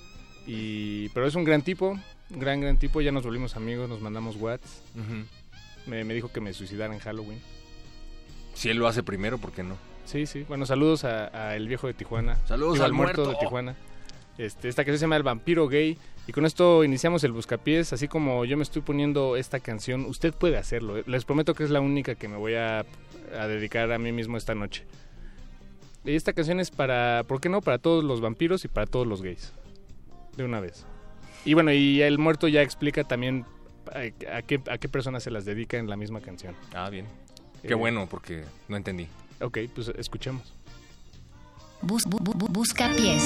Y, 0.46 1.08
pero 1.10 1.26
es 1.26 1.34
un 1.34 1.44
gran 1.44 1.62
tipo, 1.62 1.98
gran, 2.30 2.60
gran 2.60 2.78
tipo. 2.78 3.00
Ya 3.00 3.10
nos 3.12 3.24
volvimos 3.24 3.56
amigos, 3.56 3.88
nos 3.88 4.00
mandamos 4.00 4.36
whats. 4.36 4.82
me, 5.86 6.04
me 6.04 6.14
dijo 6.14 6.30
que 6.32 6.40
me 6.40 6.52
suicidara 6.52 6.94
en 6.94 7.00
Halloween. 7.00 7.40
Si 8.58 8.68
él 8.68 8.76
lo 8.78 8.88
hace 8.88 9.04
primero, 9.04 9.38
¿por 9.38 9.52
qué 9.52 9.62
no? 9.62 9.76
Sí, 10.04 10.26
sí. 10.26 10.44
Bueno, 10.48 10.66
saludos 10.66 11.04
a, 11.04 11.30
a 11.48 11.54
El 11.54 11.68
Viejo 11.68 11.86
de 11.86 11.94
Tijuana. 11.94 12.36
Saludos 12.46 12.74
Digo, 12.74 12.84
al 12.86 12.92
muerto, 12.92 13.22
muerto. 13.22 13.38
de 13.38 13.44
Tijuana. 13.46 13.76
Este, 14.36 14.68
esta 14.68 14.82
canción 14.82 14.98
se 14.98 15.04
llama 15.04 15.16
El 15.16 15.22
Vampiro 15.22 15.68
Gay. 15.68 15.96
Y 16.26 16.32
con 16.32 16.44
esto 16.44 16.82
iniciamos 16.82 17.22
el 17.22 17.30
Buscapiés. 17.30 17.92
Así 17.92 18.08
como 18.08 18.44
yo 18.44 18.56
me 18.56 18.64
estoy 18.64 18.82
poniendo 18.82 19.36
esta 19.36 19.60
canción, 19.60 20.06
usted 20.06 20.34
puede 20.34 20.56
hacerlo. 20.56 21.02
Les 21.06 21.24
prometo 21.24 21.54
que 21.54 21.62
es 21.62 21.70
la 21.70 21.80
única 21.80 22.16
que 22.16 22.26
me 22.26 22.36
voy 22.36 22.54
a, 22.54 22.80
a 23.38 23.46
dedicar 23.46 23.92
a 23.92 23.98
mí 23.98 24.10
mismo 24.10 24.36
esta 24.36 24.56
noche. 24.56 24.84
Y 26.04 26.16
esta 26.16 26.32
canción 26.32 26.58
es 26.58 26.72
para, 26.72 27.22
¿por 27.28 27.40
qué 27.40 27.48
no? 27.48 27.60
Para 27.60 27.78
todos 27.78 28.02
los 28.02 28.20
vampiros 28.20 28.64
y 28.64 28.68
para 28.68 28.86
todos 28.86 29.06
los 29.06 29.22
gays. 29.22 29.52
De 30.36 30.42
una 30.44 30.58
vez. 30.58 30.84
Y 31.44 31.54
bueno, 31.54 31.72
y 31.72 32.02
el 32.02 32.18
muerto 32.18 32.48
ya 32.48 32.62
explica 32.62 33.04
también 33.04 33.44
a, 33.92 34.36
a 34.36 34.42
qué, 34.42 34.60
a 34.68 34.78
qué 34.78 34.88
personas 34.88 35.22
se 35.22 35.30
las 35.30 35.44
dedica 35.44 35.76
en 35.76 35.88
la 35.88 35.96
misma 35.96 36.20
canción. 36.20 36.56
Ah, 36.74 36.90
bien. 36.90 37.06
Eh, 37.62 37.68
Qué 37.68 37.74
bueno, 37.74 38.06
porque 38.10 38.44
no 38.68 38.76
entendí. 38.76 39.08
Ok, 39.40 39.58
pues 39.74 39.88
escuchemos. 39.88 40.52
Bus, 41.82 42.04
bu- 42.06 42.18
bu- 42.20 42.34
bu- 42.34 42.48
busca 42.50 42.90
pies. 42.96 43.22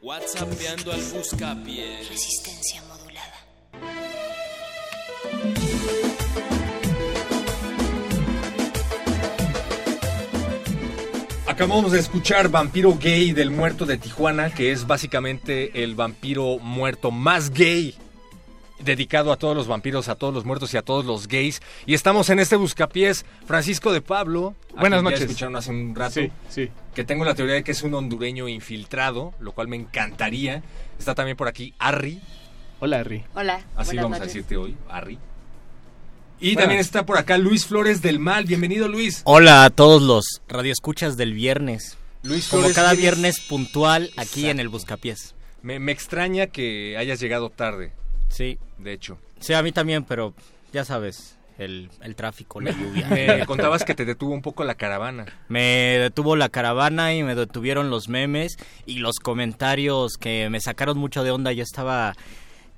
WhatsAppeando 0.02 0.92
al 0.92 1.02
buscapié. 1.02 1.98
Resistencia 2.08 2.80
modulada. 2.82 3.34
Acabamos 11.46 11.92
de 11.92 12.00
escuchar 12.00 12.50
Vampiro 12.50 12.98
Gay 12.98 13.32
del 13.32 13.50
Muerto 13.50 13.86
de 13.86 13.96
Tijuana, 13.98 14.52
que 14.52 14.72
es 14.72 14.86
básicamente 14.86 15.82
el 15.82 15.94
vampiro 15.94 16.58
muerto 16.58 17.10
más 17.10 17.50
gay 17.50 17.96
dedicado 18.78 19.32
a 19.32 19.36
todos 19.36 19.56
los 19.56 19.66
vampiros, 19.66 20.08
a 20.08 20.14
todos 20.14 20.34
los 20.34 20.44
muertos 20.44 20.72
y 20.74 20.76
a 20.76 20.82
todos 20.82 21.04
los 21.04 21.28
gays. 21.28 21.60
Y 21.86 21.94
estamos 21.94 22.28
en 22.30 22.38
este 22.38 22.56
buscapiés, 22.56 23.24
Francisco 23.46 23.92
de 23.92 24.00
Pablo. 24.02 24.54
Buenas 24.78 25.02
noches. 25.02 25.22
escucharon 25.22 25.56
hace 25.56 25.70
un 25.70 25.94
rato. 25.94 26.14
Sí, 26.20 26.30
sí. 26.48 26.70
Que 26.94 27.04
tengo 27.04 27.24
la 27.24 27.34
teoría 27.34 27.54
de 27.54 27.64
que 27.64 27.72
es 27.72 27.82
un 27.82 27.94
hondureño 27.94 28.48
infiltrado, 28.48 29.32
lo 29.40 29.52
cual 29.52 29.68
me 29.68 29.76
encantaría. 29.76 30.62
Está 30.98 31.14
también 31.14 31.36
por 31.36 31.48
aquí 31.48 31.74
Arri. 31.78 32.20
Hola, 32.80 33.00
Arri. 33.00 33.24
Hola. 33.34 33.60
Así 33.76 33.96
vamos 33.96 34.20
a 34.20 34.24
decirte 34.24 34.56
hoy, 34.56 34.76
Arri. 34.88 35.18
Y 36.38 36.48
Bueno. 36.52 36.60
también 36.60 36.80
está 36.80 37.06
por 37.06 37.16
acá 37.16 37.38
Luis 37.38 37.64
Flores 37.66 38.02
del 38.02 38.18
Mal. 38.18 38.44
Bienvenido, 38.44 38.88
Luis. 38.88 39.22
Hola 39.24 39.64
a 39.64 39.70
todos 39.70 40.02
los 40.02 40.42
radioescuchas 40.48 41.16
del 41.16 41.32
viernes. 41.32 41.96
Luis 42.22 42.48
Como 42.48 42.62
Flores, 42.62 42.76
cada 42.76 42.90
¿quién 42.90 42.98
es? 42.98 43.02
viernes 43.02 43.40
puntual 43.40 44.10
aquí 44.18 44.40
Exacto. 44.40 44.48
en 44.50 44.60
el 44.60 44.68
Buscapiés. 44.68 45.34
Me, 45.62 45.78
me 45.78 45.92
extraña 45.92 46.48
que 46.48 46.96
hayas 46.98 47.20
llegado 47.20 47.48
tarde. 47.48 47.92
Sí. 48.28 48.58
De 48.78 48.92
hecho. 48.92 49.18
Sí, 49.40 49.52
a 49.54 49.62
mí 49.62 49.72
también, 49.72 50.04
pero 50.04 50.34
ya 50.72 50.84
sabes, 50.84 51.36
el, 51.58 51.90
el 52.02 52.16
tráfico, 52.16 52.60
la 52.60 52.72
lluvia. 52.72 53.08
me 53.10 53.46
contabas 53.46 53.84
que 53.84 53.94
te 53.94 54.04
detuvo 54.04 54.34
un 54.34 54.42
poco 54.42 54.64
la 54.64 54.74
caravana. 54.74 55.26
Me 55.48 55.98
detuvo 55.98 56.36
la 56.36 56.48
caravana 56.48 57.14
y 57.14 57.22
me 57.22 57.34
detuvieron 57.34 57.90
los 57.90 58.08
memes 58.08 58.56
y 58.84 58.98
los 58.98 59.16
comentarios 59.16 60.16
que 60.18 60.48
me 60.50 60.60
sacaron 60.60 60.98
mucho 60.98 61.24
de 61.24 61.30
onda. 61.30 61.52
Yo 61.52 61.62
estaba, 61.62 62.14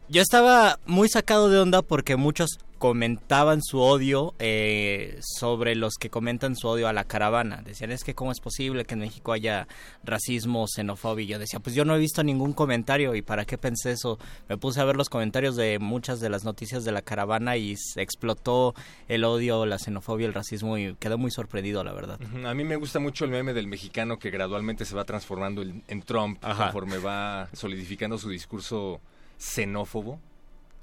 yo 0.08 0.22
estaba 0.22 0.78
muy 0.86 1.08
sacado 1.08 1.48
de 1.48 1.58
onda 1.58 1.82
porque 1.82 2.16
muchos 2.16 2.58
comentaban 2.78 3.62
su 3.62 3.80
odio 3.80 4.34
eh, 4.38 5.18
sobre 5.20 5.74
los 5.74 5.94
que 5.94 6.10
comentan 6.10 6.56
su 6.56 6.68
odio 6.68 6.88
a 6.88 6.92
la 6.92 7.05
caravana. 7.05 7.62
Decían, 7.64 7.90
es 7.90 8.05
que 8.05 8.14
cómo 8.14 8.32
es 8.32 8.40
posible 8.40 8.84
que 8.84 8.94
en 8.94 9.00
México 9.00 9.32
haya 9.32 9.66
racismo, 10.05 10.66
xenofobia. 10.66 11.24
Y 11.24 11.26
yo 11.26 11.38
decía, 11.38 11.60
pues 11.60 11.74
yo 11.74 11.84
no 11.84 11.94
he 11.96 11.98
visto 11.98 12.22
ningún 12.22 12.52
comentario 12.52 13.14
y 13.14 13.22
para 13.22 13.44
qué 13.44 13.59
pensé 13.59 13.92
eso. 13.92 14.18
Me 14.48 14.56
puse 14.56 14.80
a 14.80 14.84
ver 14.84 14.96
los 14.96 15.09
comentarios 15.09 15.56
de 15.56 15.78
muchas 15.78 16.20
de 16.20 16.30
las 16.30 16.44
noticias 16.44 16.84
de 16.84 16.92
la 16.92 17.02
caravana 17.02 17.56
y 17.56 17.76
se 17.76 18.00
explotó 18.00 18.74
el 19.09 19.24
odio, 19.24 19.66
la 19.66 19.78
xenofobia, 19.78 20.26
el 20.26 20.34
racismo 20.34 20.78
y 20.78 20.94
quedé 20.94 21.16
muy 21.16 21.30
sorprendido, 21.30 21.82
la 21.84 21.92
verdad. 21.92 22.18
A 22.46 22.55
mí 22.55 22.64
me 22.64 22.76
gusta 22.76 23.00
mucho 23.00 23.24
el 23.24 23.30
meme 23.30 23.52
del 23.55 23.66
mexicano 23.66 24.18
que 24.18 24.30
gradualmente 24.30 24.84
se 24.84 24.94
va 24.94 25.05
transformando 25.05 25.62
en, 25.62 25.82
en 25.88 26.02
Trump 26.02 26.38
Ajá. 26.42 26.64
conforme 26.64 26.98
va 26.98 27.48
solidificando 27.52 28.18
su 28.18 28.28
discurso 28.28 29.00
xenófobo. 29.38 30.20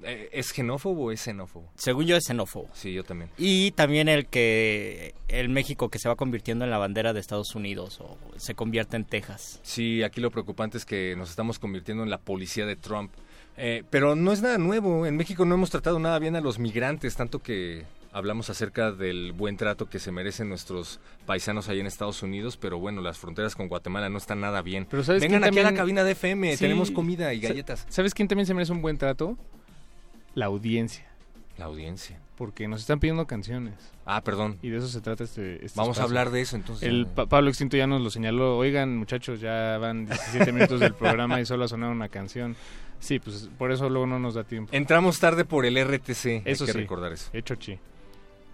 Eh, 0.03 0.29
¿Es 0.33 0.47
xenófobo 0.53 1.05
o 1.05 1.11
es 1.11 1.21
xenófobo? 1.21 1.71
Según 1.75 2.05
yo 2.05 2.15
es 2.17 2.25
xenófobo. 2.25 2.67
Sí, 2.73 2.93
yo 2.93 3.03
también. 3.03 3.29
Y 3.37 3.71
también 3.71 4.07
el 4.09 4.27
que 4.27 5.15
el 5.27 5.49
México 5.49 5.89
que 5.89 5.99
se 5.99 6.09
va 6.09 6.15
convirtiendo 6.15 6.65
en 6.65 6.71
la 6.71 6.77
bandera 6.77 7.13
de 7.13 7.19
Estados 7.19 7.55
Unidos 7.55 7.99
o 8.01 8.17
se 8.37 8.55
convierte 8.55 8.97
en 8.97 9.05
Texas. 9.05 9.59
Sí, 9.63 10.03
aquí 10.03 10.21
lo 10.21 10.31
preocupante 10.31 10.77
es 10.77 10.85
que 10.85 11.15
nos 11.17 11.29
estamos 11.29 11.59
convirtiendo 11.59 12.03
en 12.03 12.09
la 12.09 12.17
policía 12.19 12.65
de 12.65 12.75
Trump. 12.75 13.11
Eh, 13.57 13.83
pero 13.89 14.15
no 14.15 14.33
es 14.33 14.41
nada 14.41 14.57
nuevo. 14.57 15.05
En 15.05 15.15
México 15.15 15.45
no 15.45 15.55
hemos 15.55 15.69
tratado 15.69 15.97
nada 15.97 16.19
bien 16.19 16.35
a 16.35 16.41
los 16.41 16.59
migrantes, 16.59 17.15
tanto 17.15 17.39
que 17.41 17.85
hablamos 18.11 18.49
acerca 18.49 18.91
del 18.91 19.31
buen 19.31 19.55
trato 19.57 19.89
que 19.89 19.99
se 19.99 20.11
merecen 20.11 20.49
nuestros 20.49 20.99
paisanos 21.25 21.67
ahí 21.69 21.79
en 21.79 21.85
Estados 21.87 22.21
Unidos, 22.21 22.57
pero 22.57 22.79
bueno, 22.79 23.01
las 23.01 23.17
fronteras 23.17 23.55
con 23.55 23.67
Guatemala 23.69 24.09
no 24.09 24.17
están 24.17 24.41
nada 24.41 24.61
bien. 24.61 24.87
Pero 24.89 25.03
¿sabes 25.03 25.21
Vengan 25.21 25.43
aquí 25.45 25.59
a 25.59 25.63
la 25.63 25.73
cabina 25.73 26.03
de 26.03 26.11
FM, 26.11 26.53
Sí. 26.57 26.63
tenemos 26.63 26.91
comida 26.91 27.33
y 27.33 27.39
galletas. 27.39 27.85
¿Sabes 27.89 28.13
quién 28.13 28.27
también 28.27 28.45
se 28.45 28.53
merece 28.53 28.71
un 28.73 28.81
buen 28.81 28.97
trato? 28.97 29.37
La 30.35 30.45
audiencia. 30.45 31.05
La 31.57 31.65
audiencia. 31.65 32.19
Porque 32.37 32.67
nos 32.67 32.81
están 32.81 32.99
pidiendo 32.99 33.25
canciones. 33.27 33.73
Ah, 34.05 34.21
perdón. 34.21 34.59
Y 34.61 34.69
de 34.69 34.77
eso 34.77 34.87
se 34.89 34.99
trata 34.99 35.23
este, 35.23 35.65
este 35.65 35.79
Vamos 35.79 35.99
a 35.99 36.03
hablar 36.03 36.29
de 36.29 36.41
eso, 36.41 36.57
entonces. 36.57 36.87
El 36.87 37.07
Pa- 37.07 37.25
Pablo 37.27 37.49
Extinto 37.49 37.77
ya 37.77 37.87
nos 37.87 38.01
lo 38.01 38.09
señaló. 38.09 38.57
Oigan, 38.57 38.97
muchachos, 38.97 39.39
ya 39.39 39.77
van 39.77 40.05
17 40.05 40.51
minutos 40.51 40.79
del 40.81 40.93
programa 40.93 41.39
y 41.39 41.45
solo 41.45 41.63
ha 41.63 41.67
sonado 41.69 41.93
una 41.93 42.09
canción. 42.09 42.55
Sí, 42.99 43.19
pues 43.19 43.49
por 43.57 43.71
eso 43.71 43.89
luego 43.89 44.05
no 44.05 44.19
nos 44.19 44.33
da 44.33 44.43
tiempo. 44.43 44.69
Entramos 44.75 45.19
tarde 45.19 45.45
por 45.45 45.65
el 45.65 45.77
RTC, 45.81 46.41
Eso 46.45 46.65
hay 46.65 46.67
que 46.67 46.71
sí, 46.73 46.77
recordar 46.79 47.13
eso. 47.13 47.29
Hecho 47.33 47.55
chi. 47.55 47.79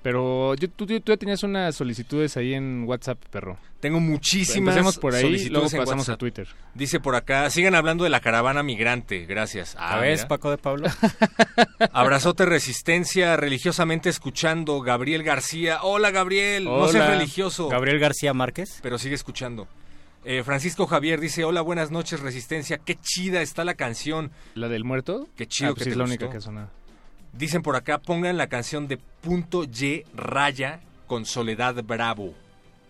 Pero 0.03 0.55
yo, 0.55 0.67
tú, 0.67 0.87
tú 0.87 0.99
ya 1.11 1.17
tenías 1.17 1.43
unas 1.43 1.75
solicitudes 1.75 2.35
ahí 2.35 2.55
en 2.55 2.85
WhatsApp, 2.87 3.19
perro. 3.29 3.57
Tengo 3.79 3.99
muchísimas 3.99 4.75
Empecemos 4.75 4.97
por 4.97 5.13
ahí, 5.13 5.21
solicitudes 5.21 5.51
luego 5.51 5.67
en 5.67 5.77
pasamos 5.77 6.07
WhatsApp. 6.07 6.15
a 6.15 6.17
Twitter. 6.17 6.47
Dice 6.73 6.99
por 6.99 7.15
acá, 7.15 7.49
sigan 7.51 7.75
hablando 7.75 8.03
de 8.03 8.09
la 8.09 8.19
caravana 8.19 8.63
migrante, 8.63 9.25
gracias. 9.27 9.75
¿A 9.77 9.99
ves, 9.99 10.21
mira. 10.21 10.27
Paco 10.27 10.49
de 10.49 10.57
Pablo? 10.57 10.87
Abrazote 11.91 12.45
Resistencia, 12.45 13.37
religiosamente 13.37 14.09
escuchando, 14.09 14.81
Gabriel 14.81 15.23
García. 15.23 15.79
Hola 15.83 16.11
Gabriel, 16.11 16.65
no 16.65 16.87
seas 16.87 17.07
religioso. 17.09 17.69
Gabriel 17.69 17.99
García 17.99 18.33
Márquez. 18.33 18.79
Pero 18.81 18.97
sigue 18.97 19.15
escuchando. 19.15 19.67
Eh, 20.23 20.43
Francisco 20.43 20.85
Javier 20.85 21.19
dice, 21.19 21.43
hola, 21.43 21.61
buenas 21.61 21.89
noches 21.89 22.19
Resistencia, 22.19 22.77
qué 22.77 22.95
chida 22.95 23.41
está 23.41 23.63
la 23.63 23.73
canción. 23.73 24.31
¿La 24.53 24.67
del 24.69 24.83
muerto? 24.83 25.27
Qué 25.35 25.47
chido 25.47 25.71
Ah, 25.71 25.73
pues 25.73 25.79
que 25.79 25.83
sí, 25.85 25.89
te 25.89 25.93
es 25.93 25.97
la 25.97 26.03
única 26.03 26.29
que 26.29 26.37
ha 26.37 26.41
sonado. 26.41 26.69
Dicen 27.33 27.61
por 27.61 27.75
acá, 27.75 27.99
pongan 27.99 28.37
la 28.37 28.47
canción 28.47 28.87
de 28.87 28.97
Punto 28.97 29.63
Y 29.63 30.03
Raya 30.13 30.81
con 31.07 31.25
Soledad 31.25 31.83
Bravo. 31.83 32.33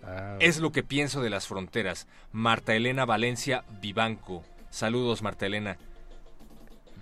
Ah, 0.04 0.38
Es 0.40 0.60
lo 0.60 0.72
que 0.72 0.84
pienso 0.84 1.22
de 1.22 1.30
las 1.30 1.48
fronteras. 1.48 2.08
Marta 2.32 2.74
Elena 2.76 3.06
Valencia 3.06 3.64
Vivanco. 3.82 4.44
Saludos, 4.70 5.22
Marta 5.22 5.46
Elena. 5.46 5.78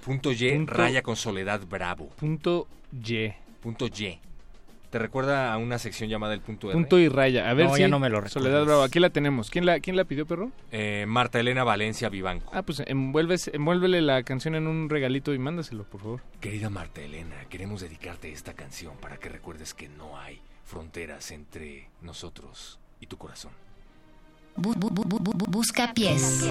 Punto 0.03 0.32
Y, 0.32 0.51
Punto- 0.51 0.74
raya 0.74 1.01
con 1.01 1.16
Soledad 1.16 1.61
Bravo. 1.68 2.08
Punto 2.09 2.68
Y. 2.92 3.32
Punto 3.61 3.88
Y. 3.88 4.19
¿Te 4.90 4.98
recuerda 4.98 5.53
a 5.53 5.58
una 5.58 5.77
sección 5.77 6.09
llamada 6.09 6.34
el 6.34 6.42
punto 6.42 6.68
R? 6.68 6.74
Punto 6.74 6.98
y 6.98 7.09
raya. 7.09 7.48
A 7.50 7.53
ver 7.53 7.68
No, 7.68 7.76
si 7.76 7.82
ya 7.82 7.88
no 7.88 8.00
me 8.00 8.09
lo 8.09 8.18
Soledad 8.27 8.51
recuerdas. 8.61 8.66
Bravo, 8.68 8.82
aquí 8.84 9.00
la 9.00 9.11
tenemos. 9.11 9.51
¿Quién 9.51 9.68
la, 9.68 9.80
quién 9.80 9.95
la 9.95 10.03
pidió, 10.06 10.26
perro? 10.26 10.51
Eh, 10.72 11.06
Marta 11.08 11.40
Elena 11.40 11.64
Valencia 11.64 12.09
Vivanco. 12.09 12.51
Ah, 12.56 12.64
pues 12.64 12.82
envuelves, 12.88 13.50
envuélvele 13.53 14.01
la 14.01 14.24
canción 14.24 14.56
en 14.56 14.66
un 14.66 14.90
regalito 14.90 15.32
y 15.34 15.38
mándaselo, 15.38 15.84
por 15.84 16.01
favor. 16.01 16.22
Querida 16.42 16.72
Marta 16.72 17.01
Elena, 17.01 17.35
queremos 17.50 17.82
dedicarte 17.82 18.32
esta 18.32 18.53
canción 18.53 18.98
para 18.98 19.18
que 19.18 19.30
recuerdes 19.30 19.76
que 19.76 19.90
no 19.90 20.18
hay 20.18 20.42
fronteras 20.66 21.30
entre 21.32 21.90
nosotros 22.01 22.80
y 23.00 23.06
tu 23.06 23.18
corazón. 23.18 23.51
Bu- 24.58 24.74
bu- 24.76 24.90
bu- 24.90 25.06
bu- 25.08 25.22
bu- 25.22 25.51
busca 25.51 25.93
pies. 25.93 26.43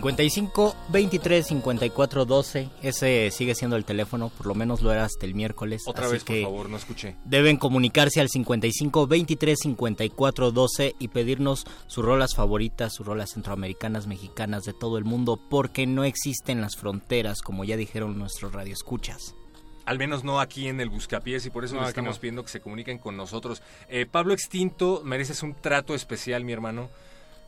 ...55 0.00 0.74
23 0.88 1.46
54 1.46 2.24
12... 2.24 2.68
...ese 2.82 3.30
sigue 3.30 3.54
siendo 3.54 3.76
el 3.76 3.84
teléfono... 3.84 4.30
...por 4.30 4.46
lo 4.46 4.54
menos 4.54 4.82
lo 4.82 4.92
era 4.92 5.04
hasta 5.04 5.26
el 5.26 5.34
miércoles... 5.34 5.82
Otra 5.86 6.06
así 6.06 6.14
vez, 6.14 6.24
por 6.24 6.34
que 6.34 6.42
favor, 6.42 6.70
no 6.70 6.76
escuché. 6.76 7.16
Deben 7.24 7.56
comunicarse 7.56 8.20
al 8.20 8.28
55 8.28 9.06
23 9.06 9.58
54 9.58 10.50
12 10.50 10.94
y 10.98 11.08
pedirnos 11.08 11.66
sus 11.86 12.04
rolas 12.04 12.34
favoritas, 12.34 12.94
sus 12.94 13.06
rolas 13.06 13.30
centroamericanas, 13.32 14.06
mexicanas, 14.06 14.64
de 14.64 14.72
todo 14.72 14.98
el 14.98 15.04
mundo, 15.04 15.38
porque 15.50 15.86
no 15.86 16.04
existen 16.04 16.60
las 16.60 16.76
fronteras, 16.76 17.42
como 17.42 17.64
ya 17.64 17.76
dijeron 17.76 18.18
nuestros 18.18 18.52
radioescuchas. 18.52 19.34
Al 19.86 19.98
menos 19.98 20.24
no 20.24 20.40
aquí 20.40 20.68
en 20.68 20.80
el 20.80 20.88
Buscapiés 20.88 21.44
y 21.46 21.50
por 21.50 21.64
eso 21.64 21.74
No, 21.74 21.80
les 21.80 21.88
estamos 21.90 22.16
no. 22.16 22.20
pidiendo 22.20 22.42
que 22.44 22.50
se 22.50 22.60
comuniquen 22.60 22.98
con 22.98 23.16
nosotros. 23.16 23.62
Eh, 23.88 24.06
Pablo 24.06 24.32
Extinto, 24.34 25.02
mereces 25.04 25.42
un 25.42 25.54
trato 25.54 25.94
especial, 25.94 26.44
mi 26.44 26.52
hermano. 26.52 26.90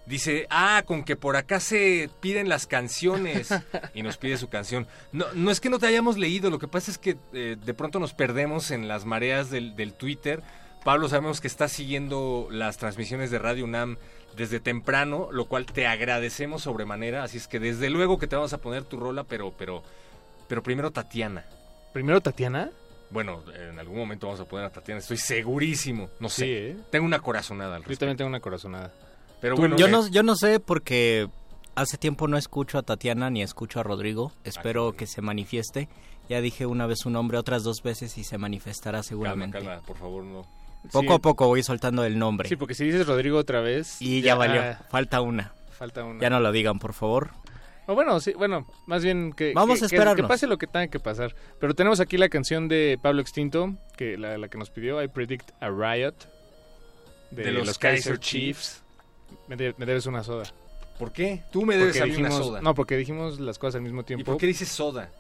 Dice, 0.05 0.47
ah, 0.50 0.82
con 0.84 1.05
que 1.05 1.14
por 1.14 1.36
acá 1.36 1.60
se 1.60 2.10
piden 2.20 2.48
las 2.48 2.66
canciones 2.66 3.50
y 3.94 4.02
nos 4.02 4.16
pide 4.16 4.36
su 4.36 4.48
canción. 4.48 4.86
No, 5.12 5.26
no 5.34 5.50
es 5.50 5.60
que 5.60 5.70
no 5.70 5.78
te 5.78 5.86
hayamos 5.86 6.18
leído, 6.18 6.50
lo 6.50 6.58
que 6.58 6.66
pasa 6.68 6.90
es 6.90 6.98
que 6.98 7.16
eh, 7.32 7.56
de 7.64 7.74
pronto 7.74 8.00
nos 8.00 8.12
perdemos 8.12 8.70
en 8.72 8.89
las 8.89 9.05
mareas 9.05 9.50
del, 9.50 9.76
del 9.76 9.94
Twitter. 9.94 10.42
Pablo, 10.84 11.08
sabemos 11.08 11.40
que 11.40 11.47
está 11.47 11.68
siguiendo 11.68 12.48
las 12.50 12.76
transmisiones 12.78 13.31
de 13.31 13.39
Radio 13.39 13.64
UNAM 13.64 13.97
desde 14.36 14.58
temprano, 14.58 15.28
lo 15.31 15.44
cual 15.44 15.66
te 15.66 15.86
agradecemos 15.86 16.62
sobremanera. 16.62 17.22
Así 17.22 17.36
es 17.36 17.47
que 17.47 17.60
desde 17.60 17.89
luego 17.89 18.18
que 18.18 18.26
te 18.26 18.34
vamos 18.34 18.52
a 18.52 18.58
poner 18.58 18.82
tu 18.82 18.98
rola, 18.98 19.22
pero, 19.22 19.52
pero, 19.56 19.84
pero 20.48 20.62
primero 20.64 20.90
Tatiana. 20.90 21.44
¿Primero 21.92 22.20
Tatiana? 22.20 22.70
Bueno, 23.10 23.44
en 23.55 23.78
algún 23.78 23.98
momento 23.98 24.26
vamos 24.26 24.40
a 24.40 24.44
poner 24.47 24.66
a 24.66 24.70
Tatiana, 24.70 24.98
estoy 24.98 25.18
segurísimo. 25.18 26.08
No 26.18 26.28
sé. 26.28 26.44
Sí, 26.44 26.50
¿eh? 26.50 26.76
Tengo 26.90 27.06
una 27.06 27.20
corazonada 27.20 27.76
al 27.76 27.82
Yo 27.82 27.89
respecto. 27.89 28.00
también 28.00 28.16
tengo 28.16 28.28
una 28.31 28.40
corazonada. 28.40 28.90
Pero 29.42 29.56
bueno, 29.56 29.76
yo, 29.76 29.86
eh, 29.88 29.90
no, 29.90 30.08
yo 30.08 30.22
no 30.22 30.34
sé 30.36 30.58
porque 30.60 31.28
hace 31.74 31.98
tiempo 31.98 32.26
no 32.28 32.38
escucho 32.38 32.78
a 32.78 32.82
Tatiana 32.82 33.28
ni 33.28 33.42
escucho 33.42 33.80
a 33.80 33.82
Rodrigo. 33.82 34.32
Espero 34.44 34.92
que 34.92 35.06
se 35.06 35.20
manifieste. 35.20 35.88
Ya 36.30 36.40
dije 36.40 36.64
una 36.64 36.86
vez 36.86 37.00
su 37.00 37.10
nombre, 37.10 37.36
otras 37.36 37.62
dos 37.64 37.82
veces 37.82 38.16
y 38.16 38.24
se 38.24 38.38
manifestará 38.38 38.98
calma, 38.98 39.02
seguramente. 39.02 39.58
calma, 39.58 39.82
por 39.84 39.98
favor, 39.98 40.24
no. 40.24 40.46
Poco 40.90 41.08
Sí. 41.08 41.12
a 41.14 41.18
poco 41.18 41.46
voy 41.48 41.62
soltando 41.62 42.04
el 42.04 42.18
nombre. 42.18 42.48
Sí, 42.48 42.56
porque 42.56 42.74
si 42.74 42.84
dices 42.84 43.06
Rodrigo 43.06 43.36
otra 43.38 43.60
vez... 43.60 44.00
Y 44.00 44.22
ya, 44.22 44.34
valió. 44.34 44.62
Falta 44.90 45.20
una. 45.20 45.52
Falta 45.76 46.04
una. 46.04 46.20
Ya 46.20 46.30
no 46.30 46.40
lo 46.40 46.50
digan, 46.52 46.78
por 46.78 46.92
favor. 46.94 47.30
O 47.86 47.94
bueno, 47.96 48.20
sí, 48.20 48.32
bueno, 48.34 48.66
más 48.86 49.02
bien 49.02 49.32
que, 49.32 49.52
Vamos 49.54 49.80
que- 49.80 49.86
a 49.86 49.88
que- 49.88 49.94
esperarnos. 49.96 50.24
Que, 50.26 50.28
pase 50.28 50.46
lo 50.46 50.56
que 50.58 50.68
tenga 50.68 50.86
que 50.86 51.00
pasar. 51.00 51.34
Pero 51.60 51.74
tenemos 51.74 51.98
aquí 52.00 52.16
la 52.16 52.28
canción 52.28 52.68
de 52.68 52.98
Pablo 53.02 53.20
Extinto, 53.20 53.74
que 53.96 54.16
la, 54.16 54.38
la 54.38 54.46
que 54.48 54.56
nos 54.58 54.70
pidió, 54.70 55.02
I 55.02 55.08
Predict 55.08 55.50
a 55.60 55.68
Riot, 55.68 56.14
de, 57.32 57.42
De 57.44 57.52
los 57.52 57.66
los, 57.66 57.78
Kaiser 57.78 58.12
Kaiser 58.14 58.18
Chiefs. 58.20 58.82
Me, 59.49 59.57
de- 59.57 59.75
me 59.77 59.86
debes 59.86 60.07
una 60.07 60.23
soda. 60.23 60.44
¿Por 60.99 61.12
qué? 61.12 61.43
Tú 61.51 61.65
me 61.65 61.77
debes 61.77 61.97
Porque 61.99 62.12
a 62.12 62.15
mí 62.15 62.20
una 62.20 62.31
soda. 62.31 62.61
No, 62.61 62.75
porque 62.75 62.97
dijimos 62.97 63.41
las 63.41 63.59
cosas 63.59 63.77
al 63.77 63.83
mismo 63.83 64.02
¿Y 64.02 64.05
tiempo. 64.05 64.25
por 64.33 64.36
qué 64.39 64.47
dices 64.47 64.69
soda? 64.69 65.11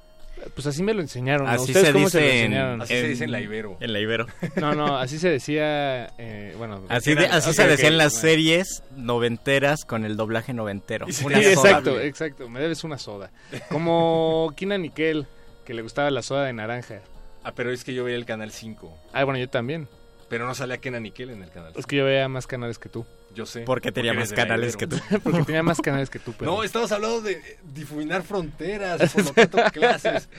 Pues 0.54 0.66
así 0.66 0.82
me 0.82 0.92
lo 0.94 1.00
enseñaron. 1.02 1.46
¿no? 1.46 1.52
Así 1.52 1.66
¿Ustedes 1.70 1.86
se 1.88 1.92
cómo 1.92 2.08
se 2.10 2.18
lo 2.20 2.24
dice 2.26 2.38
en- 2.38 2.44
enseñaron? 2.52 2.82
Así 2.82 2.94
se 2.94 3.08
dice 3.08 3.24
en 3.24 3.32
la 3.32 3.40
Ibero. 3.40 3.76
En 3.80 3.92
la 3.92 4.00
Ibero. 4.00 4.26
No, 4.56 4.74
no, 4.74 4.96
así 4.96 5.18
se 5.18 5.28
decía, 5.28 6.06
eh, 6.18 6.54
bueno. 6.58 6.82
Así, 6.88 7.14
de- 7.14 7.26
así 7.26 7.52
se 7.52 7.66
decía 7.66 7.88
en 7.88 7.98
las 7.98 8.12
bueno. 8.14 8.20
series 8.28 8.82
noventeras 8.96 9.84
con 9.84 10.04
el 10.04 10.16
doblaje 10.16 10.52
noventero. 10.52 11.06
Sí, 11.10 11.24
Una 11.24 11.36
soda. 11.42 11.52
exacto, 11.52 12.00
exacto. 12.00 12.48
Me 12.48 12.60
debes 12.60 12.82
una 12.84 12.98
soda. 12.98 13.30
Como 13.70 14.52
Kina 14.56 14.78
Nickel, 14.78 15.26
que 15.64 15.74
le 15.74 15.82
gustaba 15.82 16.10
la 16.10 16.22
soda 16.22 16.44
de 16.44 16.52
naranja. 16.52 17.00
Ah, 17.44 17.52
pero 17.54 17.70
es 17.72 17.84
que 17.84 17.94
yo 17.94 18.04
veía 18.04 18.16
el 18.16 18.24
canal 18.26 18.50
5. 18.52 18.92
Ah, 19.12 19.24
bueno, 19.24 19.38
yo 19.38 19.48
también. 19.48 19.88
Pero 20.32 20.46
no 20.46 20.54
salía 20.54 20.78
Kenan 20.78 21.02
Nickel 21.02 21.28
en 21.28 21.42
el 21.42 21.50
canal. 21.50 21.74
Es 21.76 21.84
que 21.84 21.96
yo 21.96 22.06
veía 22.06 22.26
más 22.26 22.46
canales 22.46 22.78
que 22.78 22.88
tú. 22.88 23.04
Yo 23.34 23.44
sé. 23.44 23.64
Porque 23.64 23.92
tenía 23.92 24.14
más 24.14 24.32
canales 24.32 24.78
que 24.78 24.86
tú. 24.86 24.96
Porque 25.22 25.42
tenía 25.46 25.62
más 25.62 25.78
canales 25.78 26.08
que 26.08 26.18
tú, 26.18 26.32
pero... 26.38 26.50
No, 26.50 26.64
estamos 26.64 26.90
hablando 26.90 27.20
de 27.20 27.58
difuminar 27.74 28.22
fronteras, 28.22 29.12
por 29.12 29.24
lo 29.26 29.32
tanto, 29.32 29.58
clases. 29.74 30.30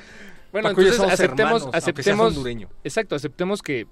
Bueno, 0.51 0.69
Paco 0.69 0.81
entonces 0.81 1.13
aceptemos, 1.13 1.61
hermanos, 1.61 1.75
aceptemos, 1.75 2.27
hondureño. 2.29 2.69
exacto, 2.83 3.13
aceptemos 3.13 3.61
que, 3.61 3.85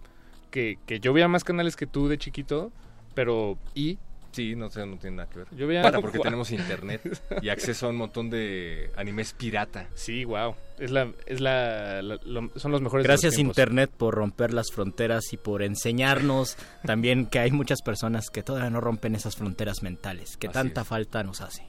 que, 0.49 0.79
que 0.87 0.99
yo 0.99 1.13
veía 1.13 1.27
más 1.27 1.43
canales 1.43 1.75
que 1.75 1.85
tú 1.85 2.07
de 2.07 2.17
chiquito, 2.17 2.71
pero 3.13 3.59
y 3.75 3.99
Sí, 4.31 4.55
no, 4.55 4.69
sé, 4.69 4.85
no 4.85 4.97
tiene 4.97 5.17
nada 5.17 5.29
que 5.29 5.39
ver. 5.39 5.47
Yo 5.51 5.67
veía- 5.67 5.81
Para 5.81 5.99
porque 5.99 6.19
tenemos 6.19 6.51
internet 6.51 7.01
y 7.41 7.49
acceso 7.49 7.87
a 7.87 7.89
un 7.89 7.97
montón 7.97 8.29
de 8.29 8.89
animes 8.95 9.33
pirata. 9.33 9.89
sí, 9.93 10.23
wow, 10.23 10.55
es 10.79 10.89
la, 10.91 11.11
es 11.25 11.41
la, 11.41 12.01
la- 12.01 12.19
lo- 12.23 12.49
son 12.55 12.71
los 12.71 12.81
mejores. 12.81 13.03
de 13.03 13.09
los 13.11 13.21
Gracias. 13.21 13.39
Internet 13.39 13.91
por 13.95 14.15
romper 14.15 14.53
las 14.53 14.71
fronteras 14.71 15.33
y 15.33 15.37
por 15.37 15.63
enseñarnos 15.63 16.55
también 16.85 17.25
que 17.25 17.39
hay 17.39 17.51
muchas 17.51 17.81
personas 17.81 18.29
que 18.29 18.41
todavía 18.43 18.69
no 18.69 18.79
rompen 18.81 19.15
esas 19.15 19.35
fronteras 19.35 19.83
mentales, 19.83 20.37
que 20.37 20.47
Así 20.47 20.53
tanta 20.53 20.81
es. 20.81 20.87
falta 20.87 21.23
nos 21.23 21.41
hace. 21.41 21.67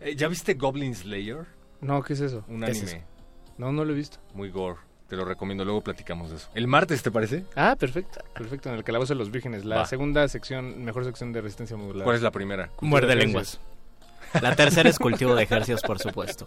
Eh, 0.00 0.16
¿Ya 0.16 0.28
viste 0.28 0.54
Goblin 0.54 0.94
Slayer? 0.94 1.46
No, 1.80 2.02
¿qué 2.02 2.14
es 2.14 2.20
eso? 2.20 2.44
Un 2.48 2.62
¿Qué 2.62 2.72
es 2.72 2.82
anime 2.82 2.98
eso? 2.98 3.06
No, 3.58 3.70
no 3.72 3.84
lo 3.84 3.92
he 3.92 3.96
visto. 3.96 4.18
muy 4.34 4.50
gore. 4.50 4.78
Te 5.08 5.16
lo 5.16 5.24
recomiendo, 5.24 5.64
luego 5.64 5.82
platicamos 5.82 6.30
de 6.30 6.36
eso. 6.36 6.48
¿El 6.54 6.66
martes 6.66 7.02
te 7.02 7.10
parece? 7.10 7.44
Ah, 7.56 7.76
perfecto, 7.78 8.20
perfecto. 8.34 8.70
En 8.70 8.76
el 8.76 8.84
calabozo 8.84 9.12
de 9.14 9.18
los 9.18 9.30
vírgenes, 9.30 9.64
la 9.64 9.76
Va. 9.76 9.86
segunda 9.86 10.26
sección, 10.28 10.82
mejor 10.84 11.04
sección 11.04 11.32
de 11.32 11.42
resistencia 11.42 11.76
modular. 11.76 12.04
¿Cuál 12.04 12.16
es 12.16 12.22
la 12.22 12.30
primera? 12.30 12.70
Muerde 12.80 13.08
de 13.08 13.16
lenguas. 13.16 13.60
La 14.40 14.56
tercera 14.56 14.88
es 14.88 14.98
cultivo 14.98 15.34
de 15.34 15.42
ejercicios, 15.44 15.82
por 15.82 15.98
supuesto. 15.98 16.46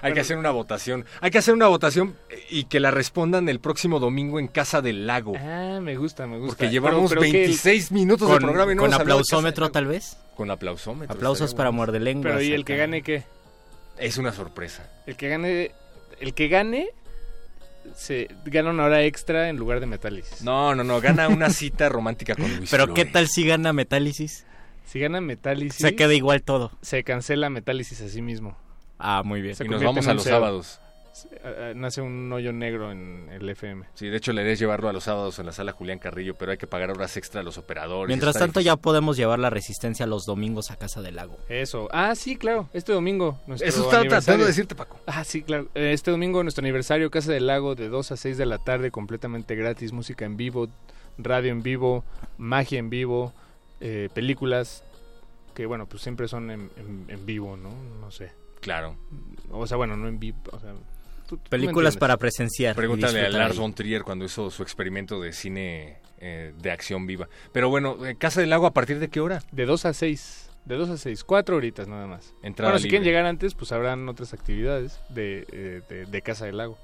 Hay 0.00 0.14
que 0.14 0.20
hacer 0.20 0.36
una 0.36 0.50
votación. 0.50 1.04
Hay 1.20 1.30
que 1.30 1.38
hacer 1.38 1.54
una 1.54 1.68
votación 1.68 2.16
y 2.50 2.64
que 2.64 2.80
la 2.80 2.90
respondan 2.90 3.48
el 3.48 3.60
próximo 3.60 4.00
domingo 4.00 4.40
en 4.40 4.48
Casa 4.48 4.82
del 4.82 5.06
Lago. 5.06 5.34
Ah, 5.38 5.78
me 5.80 5.96
gusta, 5.96 6.26
me 6.26 6.38
gusta. 6.38 6.56
Porque 6.56 6.70
llevamos 6.72 7.10
Pero- 7.10 7.20
pero 7.20 7.32
que 7.32 7.42
el- 7.42 7.46
26 7.50 7.92
minutos 7.92 8.28
de 8.28 8.34
Con, 8.34 8.42
programa 8.42 8.72
y 8.72 8.74
no 8.74 8.82
con 8.82 8.90
de 8.90 8.96
aplausómetro 8.96 9.70
tal 9.70 9.86
vez. 9.86 10.16
Con 10.36 10.50
aplausómetro. 10.50 11.14
Aplausos 11.14 11.54
para 11.54 11.68
bueno. 11.68 11.76
muerde 11.76 12.00
lenguas. 12.00 12.32
Pero 12.32 12.42
¿y 12.42 12.52
el 12.52 12.64
que 12.64 12.76
gane 12.76 13.02
qué? 13.02 13.22
Es 13.98 14.16
una 14.18 14.32
sorpresa. 14.32 14.90
El 15.06 15.14
que 15.16 15.28
gane, 15.28 15.70
el 16.18 16.34
que 16.34 16.48
gane, 16.48 16.88
se 17.94 18.28
gana 18.44 18.70
una 18.70 18.84
hora 18.84 19.02
extra 19.04 19.48
en 19.48 19.56
lugar 19.56 19.80
de 19.80 19.86
metálisis. 19.86 20.42
No, 20.42 20.74
no, 20.74 20.84
no. 20.84 21.00
Gana 21.00 21.28
una 21.28 21.50
cita 21.50 21.88
romántica 21.88 22.34
con 22.34 22.44
Luis 22.56 22.70
Pero 22.70 22.84
Flores. 22.86 23.04
¿qué 23.04 23.10
tal 23.10 23.28
si 23.28 23.46
gana 23.46 23.72
metálisis? 23.72 24.46
Si 24.86 24.98
gana 25.00 25.20
metálisis, 25.20 25.80
Se 25.80 25.94
queda 25.96 26.12
igual 26.14 26.42
todo. 26.42 26.72
se 26.82 27.02
cancela 27.04 27.48
metálisis 27.50 28.00
a 28.02 28.08
sí 28.08 28.20
mismo. 28.20 28.56
Ah, 28.98 29.22
muy 29.24 29.40
bien. 29.40 29.54
Se 29.56 29.64
Y 29.64 29.68
nos 29.68 29.82
vamos 29.82 30.06
a 30.06 30.14
los 30.14 30.24
sábados. 30.24 30.80
Eh, 31.30 31.38
eh, 31.42 31.72
Nace 31.76 32.00
un 32.00 32.32
hoyo 32.32 32.52
negro 32.52 32.90
en 32.90 33.28
el 33.30 33.48
FM. 33.48 33.84
Sí, 33.94 34.08
de 34.08 34.16
hecho 34.16 34.32
la 34.32 34.42
idea 34.42 34.52
es 34.52 34.58
llevarlo 34.58 34.88
a 34.88 34.92
los 34.92 35.04
sábados 35.04 35.38
en 35.38 35.46
la 35.46 35.52
sala 35.52 35.72
Julián 35.72 35.98
Carrillo, 35.98 36.34
pero 36.34 36.52
hay 36.52 36.58
que 36.58 36.66
pagar 36.66 36.90
horas 36.90 37.16
extra 37.16 37.40
a 37.42 37.44
los 37.44 37.58
operadores. 37.58 38.08
Mientras 38.08 38.34
tanto 38.34 38.60
difícil. 38.60 38.64
ya 38.66 38.76
podemos 38.76 39.16
llevar 39.16 39.38
la 39.38 39.50
resistencia 39.50 40.06
los 40.06 40.24
domingos 40.24 40.70
a 40.70 40.76
Casa 40.76 41.02
del 41.02 41.16
Lago. 41.16 41.36
Eso. 41.48 41.88
Ah, 41.92 42.14
sí, 42.14 42.36
claro. 42.36 42.68
Este 42.72 42.92
domingo. 42.92 43.38
Nuestro 43.46 43.68
Eso 43.68 43.80
estaba 43.82 44.00
aniversario. 44.00 44.08
tratando 44.24 44.44
de 44.44 44.48
decirte, 44.50 44.74
Paco. 44.74 44.98
Ah, 45.06 45.24
sí, 45.24 45.42
claro. 45.42 45.68
Eh, 45.74 45.92
Este 45.92 46.10
domingo 46.10 46.42
nuestro 46.42 46.62
aniversario, 46.62 47.10
Casa 47.10 47.32
del 47.32 47.46
Lago, 47.46 47.74
de 47.74 47.88
2 47.88 48.12
a 48.12 48.16
6 48.16 48.38
de 48.38 48.46
la 48.46 48.58
tarde, 48.58 48.90
completamente 48.90 49.54
gratis. 49.54 49.92
Música 49.92 50.24
en 50.24 50.36
vivo, 50.36 50.68
radio 51.18 51.52
en 51.52 51.62
vivo, 51.62 52.04
magia 52.38 52.78
en 52.78 52.88
vivo, 52.88 53.32
eh, 53.80 54.08
películas 54.14 54.82
que, 55.54 55.66
bueno, 55.66 55.84
pues 55.86 56.02
siempre 56.02 56.26
son 56.28 56.50
en, 56.50 56.70
en- 56.78 57.04
en 57.08 57.26
vivo, 57.26 57.56
¿no? 57.58 57.70
No 58.00 58.10
sé. 58.10 58.32
Claro. 58.60 58.96
O 59.50 59.66
sea, 59.66 59.76
bueno, 59.76 59.96
no 59.96 60.08
en 60.08 60.18
vivo. 60.18 60.38
O 60.52 60.58
sea, 60.58 60.72
tú- 61.32 61.36
tú 61.38 61.42
me 61.44 61.48
Películas 61.50 61.96
para 61.96 62.16
presenciar. 62.16 62.76
Pregúntale 62.76 63.20
a 63.26 63.28
Lars 63.30 63.56
von 63.56 63.72
Trier 63.74 64.02
cuando 64.02 64.24
hizo 64.24 64.50
su 64.50 64.62
experimento 64.62 65.20
de 65.20 65.32
cine 65.32 65.98
eh, 66.18 66.52
de 66.56 66.70
acción 66.70 67.06
viva. 67.06 67.28
Pero 67.52 67.68
bueno, 67.68 68.04
eh, 68.06 68.16
Casa 68.16 68.40
del 68.40 68.50
Lago, 68.50 68.66
¿a 68.66 68.72
partir 68.72 68.98
de 68.98 69.08
qué 69.08 69.20
hora? 69.20 69.42
De 69.50 69.64
2 69.66 69.86
a 69.86 69.92
6. 69.92 70.50
De 70.64 70.76
2 70.76 70.90
a 70.90 70.96
6. 70.96 71.24
Cuatro 71.24 71.56
horitas 71.56 71.88
nada 71.88 72.06
más. 72.06 72.34
Entrada 72.42 72.72
bueno, 72.72 72.82
si 72.82 72.88
quieren 72.88 73.04
llegar 73.04 73.24
antes, 73.26 73.54
pues 73.54 73.72
habrán 73.72 74.08
otras 74.08 74.32
actividades 74.32 75.00
de, 75.08 75.46
eh, 75.50 75.82
de, 75.88 76.06
de 76.06 76.22
Casa 76.22 76.44
del 76.46 76.58
Lago. 76.58 76.78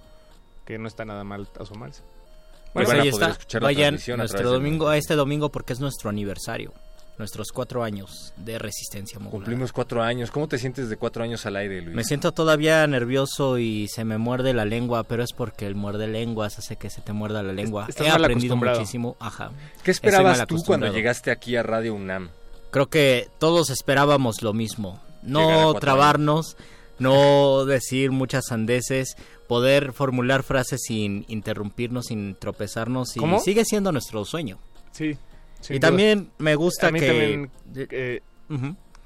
Que 0.65 0.79
no 0.79 0.89
está 0.89 1.05
nada 1.05 1.23
mal 1.25 1.47
asomarse. 1.61 2.03
Pues 2.73 2.89
van 2.89 2.99
a 2.99 3.03
ahí 3.03 3.09
está. 3.09 3.39
Vayan 3.61 3.99
nuestro 4.17 4.51
domingo, 4.51 4.89
a 4.89 4.97
este 4.97 5.15
domingo 5.15 5.51
porque 5.51 5.73
es 5.73 5.81
nuestro 5.81 6.11
aniversario. 6.11 6.73
Nuestros 7.19 7.53
cuatro 7.53 7.83
años 7.83 8.33
de 8.37 8.59
resistencia 8.59 9.19
modulada. 9.19 9.45
Cumplimos 9.45 9.73
cuatro 9.73 10.03
años. 10.03 10.31
¿Cómo 10.31 10.49
te 10.49 10.59
sientes 10.59 10.89
de 10.89 10.97
cuatro 10.97 11.25
años 11.25 11.45
al 11.47 11.57
aire, 11.57 11.83
Luis? 11.83 11.97
Me 11.97 12.05
siento 12.05 12.33
todavía 12.33 12.87
nervioso 12.87 13.59
y 13.59 13.89
se 13.89 14.05
me 14.05 14.19
muerde 14.19 14.55
la 14.55 14.65
lengua, 14.65 15.05
pero 15.05 15.23
es 15.23 15.33
porque 15.33 15.67
el 15.67 15.75
muerde 15.75 16.07
lenguas 16.07 16.59
hace 16.59 16.77
que 16.77 16.91
se 16.91 17.01
te 17.01 17.13
muerda 17.13 17.43
la 17.43 17.53
lengua. 17.53 17.87
Estás 17.89 18.07
He 18.07 18.11
mal 18.11 18.25
aprendido 18.25 18.57
muchísimo. 18.57 19.17
Ajá. 19.19 19.51
¿Qué 19.83 19.91
esperabas 19.91 20.47
tú 20.47 20.63
cuando 20.65 20.93
llegaste 20.93 21.31
aquí 21.31 21.57
a 21.57 21.63
Radio 21.63 21.95
UNAM? 21.95 22.31
Creo 22.71 22.87
que 22.87 23.29
todos 23.39 23.71
esperábamos 23.71 24.43
lo 24.43 24.53
mismo. 24.53 25.01
No 25.23 25.75
trabarnos, 25.75 26.57
no 26.99 27.65
decir 27.65 28.11
muchas 28.11 28.47
sandeces, 28.47 29.17
poder 29.47 29.93
formular 29.93 30.43
frases 30.43 30.83
sin 30.87 31.25
interrumpirnos, 31.29 32.07
sin 32.07 32.37
tropezarnos. 32.37 33.17
Y 33.17 33.21
¿Cómo? 33.21 33.41
sigue 33.41 33.65
siendo 33.65 33.91
nuestro 33.91 34.25
sueño. 34.25 34.59
Sí. 34.93 35.17
Sin 35.61 35.77
y 35.77 35.79
duda. 35.79 35.89
también 35.89 36.31
me 36.39 36.55
gusta 36.55 36.89
A 36.89 36.91
mí 36.93 37.01
que... 37.01 37.07
también, 37.07 37.51
eh. 37.75 38.21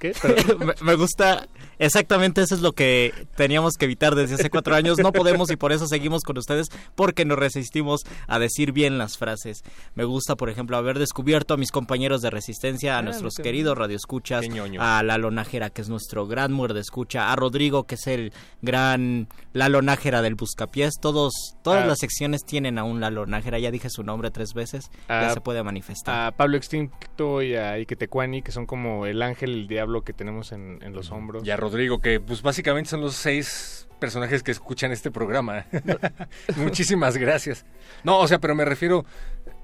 ¿Qué? 0.03 0.13
me, 0.59 0.75
me 0.81 0.95
gusta, 0.97 1.47
exactamente 1.79 2.43
eso 2.43 2.57
es 2.57 2.61
lo 2.61 2.73
que 2.73 3.15
teníamos 3.37 3.75
que 3.77 3.85
evitar 3.85 4.17
desde 4.17 4.35
hace 4.35 4.51
cuatro 4.51 4.75
años. 4.75 4.99
No 4.99 5.13
podemos 5.13 5.49
y 5.53 5.57
por 5.57 5.71
eso 5.71 5.87
seguimos 5.87 6.23
con 6.25 6.37
ustedes 6.39 6.67
porque 6.97 7.25
nos 7.25 7.39
resistimos 7.39 8.01
a 8.27 8.41
decir 8.41 8.73
bien 8.73 8.99
las 8.99 9.17
frases. 9.17 9.63
Me 9.95 10.03
gusta, 10.03 10.35
por 10.35 10.51
ejemplo, 10.51 10.77
haber 10.77 10.99
descubierto 10.99 11.55
a 11.55 11.57
mis 11.57 11.71
compañeros 11.71 12.21
de 12.21 12.31
resistencia, 12.31 12.97
a 12.97 12.99
Ah, 12.99 13.03
nuestros 13.03 13.35
qué 13.37 13.45
queridos 13.45 13.79
radioescuchas, 13.79 14.45
a 14.81 15.03
Lalo 15.05 15.31
Nájera, 15.31 15.71
que 15.71 15.83
es 15.83 15.89
nuestro 15.89 16.27
gran 16.27 16.53
muerde 16.53 16.81
escucha, 16.81 17.31
a 17.33 17.37
Rodrigo, 17.37 17.85
que 17.85 17.95
es 17.95 18.07
el 18.09 18.33
gran 18.61 19.29
Lalo 19.53 19.83
Nájera 19.83 20.21
del 20.23 20.35
Buscapiés. 20.35 20.95
Todos, 21.01 21.33
todas 21.63 21.85
Ah. 21.85 21.87
las 21.87 21.99
secciones 22.01 22.43
tienen 22.45 22.79
a 22.79 22.85
un 22.85 23.01
Lalo 23.01 23.27
Nájera. 23.27 23.59
Ya 23.61 23.71
dije 23.71 23.89
su 23.91 24.03
nombre 24.03 24.31
tres 24.33 24.53
veces, 24.55 24.91
ya 25.09 25.29
Ah, 25.29 25.35
se 25.35 25.41
puede 25.41 25.63
manifestar. 25.63 26.27
a 26.29 26.31
Pablo 26.33 26.57
Extinto 26.57 27.41
y 27.43 27.55
a 27.55 27.79
Iquetecuani, 27.79 28.43
que 28.43 28.51
son 28.53 28.67
como 28.67 29.07
el 29.07 29.23
ángel 29.23 29.53
el 29.53 29.67
diablo 29.69 29.92
que 30.01 30.15
tenemos 30.15 30.53
en, 30.53 30.79
en 30.83 30.95
los 30.95 31.11
hombros. 31.11 31.47
Y 31.47 31.51
a 31.51 31.57
Rodrigo, 31.59 32.01
que 32.01 32.19
pues 32.19 32.41
básicamente 32.41 32.89
son 32.89 33.03
los 33.03 33.15
seis 33.15 33.87
personajes 34.03 34.43
que 34.43 34.51
escuchan 34.51 34.91
este 34.91 35.13
programa. 35.13 35.67
Muchísimas 36.57 37.17
gracias. 37.17 37.65
No, 38.03 38.19
o 38.19 38.27
sea, 38.27 38.41
pero 38.41 38.55
me 38.57 38.65
refiero, 38.65 39.05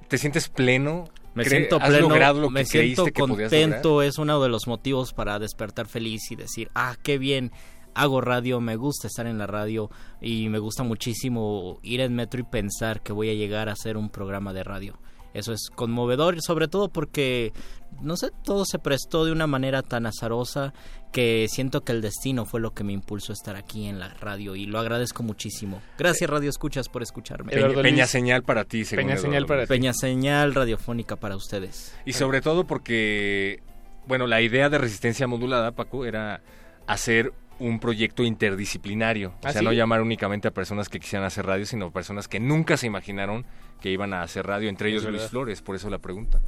¿te 0.07 0.17
sientes 0.17 0.49
pleno? 0.49 1.07
Me 1.35 1.45
siento 1.45 1.77
¿Has 1.81 1.89
pleno, 1.89 2.09
logrado 2.09 2.41
lo 2.41 2.49
que 2.49 2.55
me 2.55 2.65
siento 2.65 3.07
que 3.07 3.13
contento, 3.13 4.01
es 4.01 4.17
uno 4.19 4.41
de 4.41 4.49
los 4.49 4.69
motivos 4.69 5.13
para 5.13 5.41
despertar 5.41 5.89
feliz 5.89 6.31
y 6.31 6.37
decir, 6.37 6.71
ah, 6.77 6.95
qué 7.03 7.19
bien, 7.19 7.51
hago 7.95 8.21
radio, 8.21 8.61
me 8.61 8.77
gusta 8.77 9.09
estar 9.09 9.27
en 9.27 9.39
la 9.39 9.49
radio 9.49 9.91
y 10.21 10.49
me 10.49 10.61
gusta 10.61 10.85
muchísimo 10.85 11.81
ir 11.83 12.01
en 12.01 12.15
metro 12.15 12.41
y 12.41 12.45
pensar 12.45 13.03
que 13.03 13.13
voy 13.13 13.31
a 13.31 13.35
llegar 13.35 13.69
a 13.69 13.73
hacer 13.73 13.97
un 13.97 14.09
programa 14.09 14.53
de 14.53 14.63
radio. 14.63 15.01
Eso 15.35 15.53
es 15.53 15.69
conmovedor, 15.75 16.41
sobre 16.43 16.69
todo 16.69 16.89
porque, 16.89 17.53
no 18.01 18.17
sé, 18.17 18.31
todo 18.45 18.65
se 18.65 18.79
prestó 18.79 19.25
de 19.25 19.33
una 19.33 19.47
manera 19.47 19.83
tan 19.83 20.07
azarosa 20.07 20.73
que 21.13 21.47
siento 21.49 21.83
que 21.83 21.93
el 21.93 22.03
destino 22.03 22.45
fue 22.45 22.61
lo 22.61 22.73
que 22.73 22.85
me 22.85 22.93
impulsó 22.93 23.33
a 23.33 23.35
estar 23.35 23.57
aquí 23.57 23.87
en 23.87 23.99
la 23.99 24.09
radio 24.15 24.57
y 24.57 24.67
lo 24.67 24.79
agradezco 24.79 25.23
muchísimo. 25.23 25.81
Gracias 25.99 26.29
Radio 26.29 26.51
Escuchas 26.51 26.89
por 26.89 27.03
escucharme. 27.03 27.53
Peña, 27.53 27.83
Peña 27.83 28.07
señal 28.07 28.43
para 28.43 28.65
ti, 28.65 28.85
según 28.85 29.05
Peña 29.05 29.15
Eduardo 29.15 29.31
señal 29.31 29.47
para 29.47 29.63
ti. 29.63 29.69
Peña 29.69 29.93
señal 29.93 30.55
radiofónica 30.55 31.17
para 31.17 31.37
ustedes. 31.37 31.95
Y 32.05 32.13
sobre 32.13 32.41
todo 32.41 32.67
porque, 32.67 33.63
bueno, 34.07 34.27
la 34.27 34.41
idea 34.41 34.69
de 34.69 34.79
resistencia 34.79 35.27
modulada, 35.27 35.73
Paco, 35.73 36.05
era 36.05 36.43
hacer 36.87 37.33
un 37.59 37.81
proyecto 37.81 38.23
interdisciplinario. 38.23 39.33
¿Ah, 39.43 39.49
o 39.49 39.53
sea, 39.53 39.61
sí? 39.61 39.65
no 39.65 39.73
llamar 39.73 40.01
únicamente 40.03 40.49
a 40.49 40.51
personas 40.53 40.89
que 40.89 41.01
quisieran 41.01 41.27
hacer 41.27 41.47
radio, 41.47 41.67
sino 41.67 41.91
personas 41.91 42.29
que 42.29 42.39
nunca 42.39 42.77
se 42.77 42.87
imaginaron 42.87 43.45
que 43.81 43.91
iban 43.91 44.13
a 44.13 44.23
hacer 44.23 44.47
radio, 44.47 44.69
entre 44.69 44.91
ellos 44.91 45.05
Luis. 45.05 45.23
Flores, 45.23 45.63
por 45.63 45.77
eso 45.77 45.91
la 45.91 45.99
pregunta. 45.99 46.41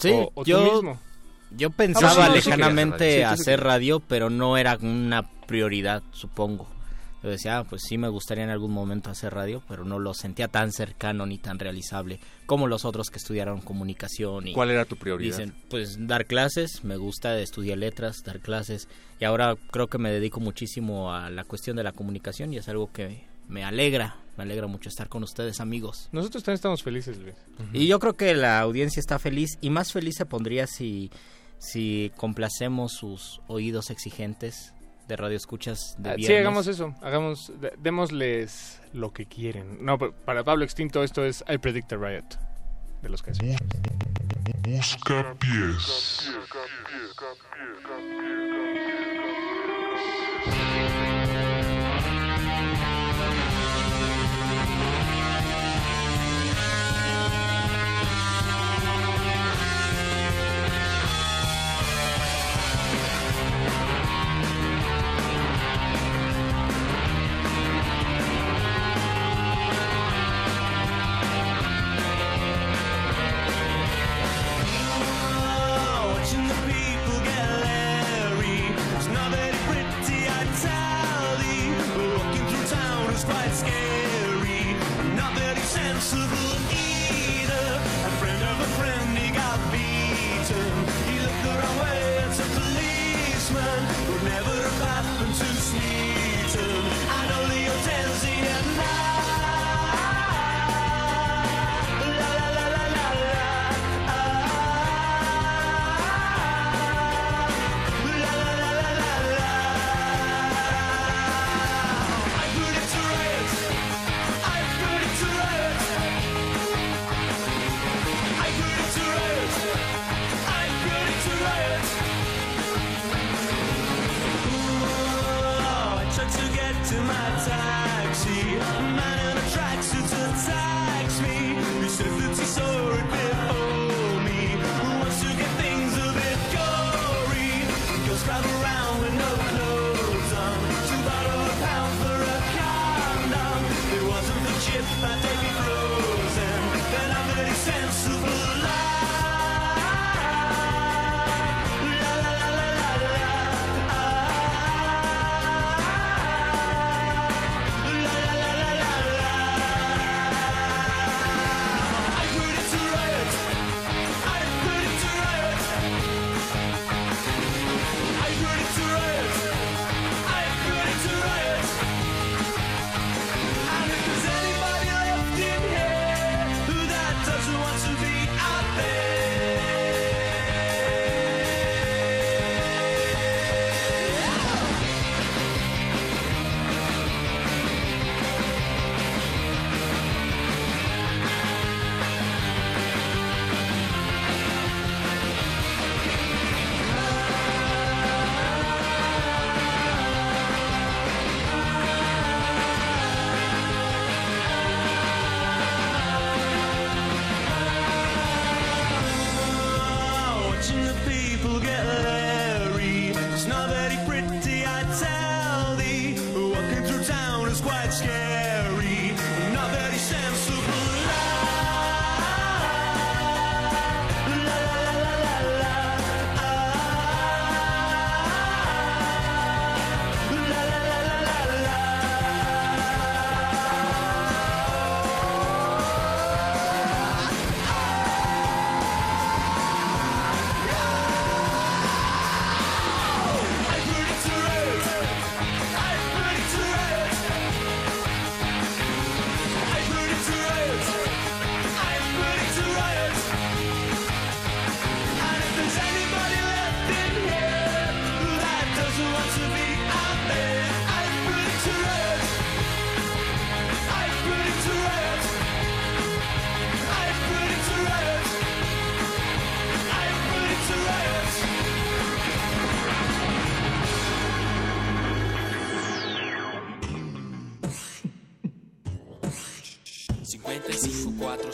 Sí, 0.00 0.10
O- 0.12 0.30
o 0.34 0.44
tú 0.44 0.50
yo, 0.50 0.72
mismo. 0.74 0.98
yo 1.56 1.68
Ah, 1.68 1.74
pensaba 1.76 2.10
sí 2.10 2.16
querías 2.32 2.46
lejanamente 2.46 3.04
hacer 3.04 3.20
radio. 3.24 3.36
Sí, 3.36 3.42
hacer 3.42 3.60
radio, 3.62 4.00
pero 4.00 4.30
no 4.30 4.56
era 4.56 4.76
una 4.82 5.30
prioridad, 5.46 6.02
supongo. 6.12 6.66
Yo 7.22 7.28
decía, 7.28 7.58
ah, 7.58 7.64
pues 7.64 7.82
sí 7.86 7.98
me 7.98 8.08
gustaría 8.08 8.44
en 8.44 8.50
algún 8.50 8.72
momento 8.72 9.10
hacer 9.10 9.34
radio, 9.34 9.62
pero 9.68 9.84
no 9.84 9.98
lo 9.98 10.14
sentía 10.14 10.48
tan 10.48 10.72
cercano 10.72 11.26
ni 11.26 11.36
tan 11.36 11.58
realizable 11.58 12.18
como 12.46 12.66
los 12.66 12.86
otros 12.86 13.10
que 13.10 13.18
estudiaron 13.18 13.60
comunicación. 13.60 14.48
Y 14.48 14.54
¿Cuál 14.54 14.70
era 14.70 14.86
tu 14.86 14.96
prioridad? 14.96 15.36
Dicen, 15.36 15.54
pues 15.68 16.06
dar 16.06 16.24
clases, 16.24 16.82
me 16.82 16.96
gusta 16.96 17.38
estudiar 17.38 17.76
letras, 17.76 18.22
dar 18.24 18.40
clases, 18.40 18.88
y 19.20 19.26
ahora 19.26 19.54
creo 19.70 19.88
que 19.88 19.98
me 19.98 20.10
dedico 20.10 20.40
muchísimo 20.40 21.12
a 21.12 21.28
la 21.28 21.44
cuestión 21.44 21.76
de 21.76 21.82
la 21.82 21.92
comunicación 21.92 22.54
y 22.54 22.56
es 22.56 22.70
algo 22.70 22.90
que 22.90 23.28
me 23.50 23.64
alegra, 23.64 24.16
me 24.36 24.44
alegra 24.44 24.66
mucho 24.66 24.88
estar 24.88 25.08
con 25.08 25.22
ustedes 25.22 25.60
amigos. 25.60 26.08
Nosotros 26.12 26.42
también 26.42 26.54
estamos 26.54 26.82
felices, 26.82 27.18
Luis. 27.18 27.34
Y 27.72 27.86
yo 27.86 27.98
creo 27.98 28.14
que 28.16 28.32
la 28.34 28.60
audiencia 28.60 29.00
está 29.00 29.18
feliz 29.18 29.58
y 29.60 29.68
más 29.70 29.92
feliz 29.92 30.14
se 30.16 30.24
pondría 30.26 30.66
si, 30.66 31.10
si 31.58 32.10
complacemos 32.16 32.92
sus 32.92 33.40
oídos 33.48 33.90
exigentes 33.90 34.72
de 35.08 35.16
radio 35.16 35.36
escuchas 35.36 35.96
de 35.98 36.10
Ah, 36.10 36.12
Sí, 36.14 36.18
viernes. 36.20 36.40
hagamos 36.40 36.66
eso. 36.68 36.94
Hagamos, 37.02 37.52
démosles 37.78 38.80
lo 38.92 39.12
que 39.12 39.26
quieren. 39.26 39.84
No, 39.84 39.98
pero 39.98 40.12
para 40.12 40.44
Pablo 40.44 40.64
Extinto 40.64 41.02
esto 41.02 41.24
es 41.24 41.44
I 41.52 41.58
Predict 41.58 41.92
a 41.92 41.96
Riot. 41.96 42.24
De 43.02 43.08
los 43.08 43.20
casos. 43.22 43.44
Busca 44.62 45.34
pies. 45.40 46.30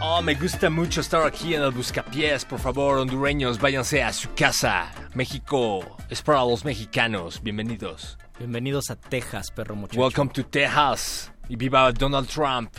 Oh, 0.01 0.21
me 0.21 0.35
gusta 0.35 0.69
mucho 0.69 0.99
estar 0.99 1.25
aquí 1.25 1.55
en 1.55 1.61
el 1.61 1.71
Buscapiés. 1.71 2.43
Por 2.45 2.59
favor, 2.59 2.97
hondureños, 2.99 3.57
váyanse 3.59 4.03
a 4.03 4.11
su 4.13 4.33
casa. 4.33 5.04
México 5.15 5.95
es 6.09 6.21
para 6.21 6.41
los 6.41 6.65
mexicanos. 6.65 7.41
Bienvenidos. 7.41 8.17
Bienvenidos 8.37 8.89
a 8.89 8.97
Texas, 8.97 9.49
perro 9.49 9.73
muchacho. 9.73 9.97
Welcome 9.97 10.29
to 10.33 10.45
Texas. 10.45 11.31
Y 11.47 11.55
viva 11.55 11.89
Donald 11.93 12.27
Trump, 12.27 12.69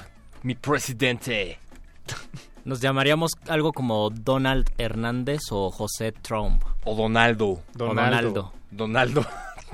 mi 0.43 0.55
presidente. 0.55 1.59
Nos 2.67 2.83
llamaríamos 2.83 3.33
algo 3.49 3.73
como 3.73 4.11
Donald 4.11 4.69
Hernández 4.77 5.41
o 5.51 5.71
José 5.71 6.13
Trump. 6.13 6.63
O 6.85 6.95
Donaldo. 6.95 7.63
Donaldo. 7.73 8.53
Donaldo 8.71 9.25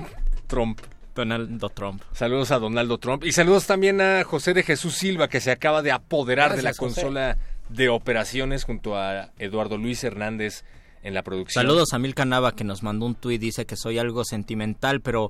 Trump. 0.47 0.79
Donaldo 1.13 1.67
Trump. 1.67 2.01
Saludos 2.13 2.51
a 2.51 2.59
Donaldo 2.59 2.97
Trump. 2.97 3.25
Y 3.25 3.33
saludos 3.33 3.67
también 3.67 3.99
a 3.99 4.23
José 4.23 4.53
de 4.53 4.63
Jesús 4.63 4.95
Silva, 4.95 5.27
que 5.27 5.41
se 5.41 5.51
acaba 5.51 5.81
de 5.81 5.91
apoderar 5.91 6.55
de 6.55 6.61
la 6.61 6.69
José. 6.69 6.79
consola 6.79 7.37
de 7.67 7.89
operaciones 7.89 8.63
junto 8.63 8.97
a 8.97 9.31
Eduardo 9.37 9.77
Luis 9.77 10.01
Hernández 10.05 10.63
en 11.03 11.13
la 11.13 11.23
producción. 11.23 11.63
Saludos 11.63 11.93
a 11.93 11.99
Milka 11.99 12.25
Nava 12.25 12.55
que 12.55 12.63
nos 12.63 12.81
mandó 12.83 13.05
un 13.05 13.15
tuit, 13.15 13.39
dice 13.39 13.65
que 13.65 13.75
soy 13.75 13.99
algo 13.99 14.25
sentimental, 14.25 15.01
pero, 15.01 15.29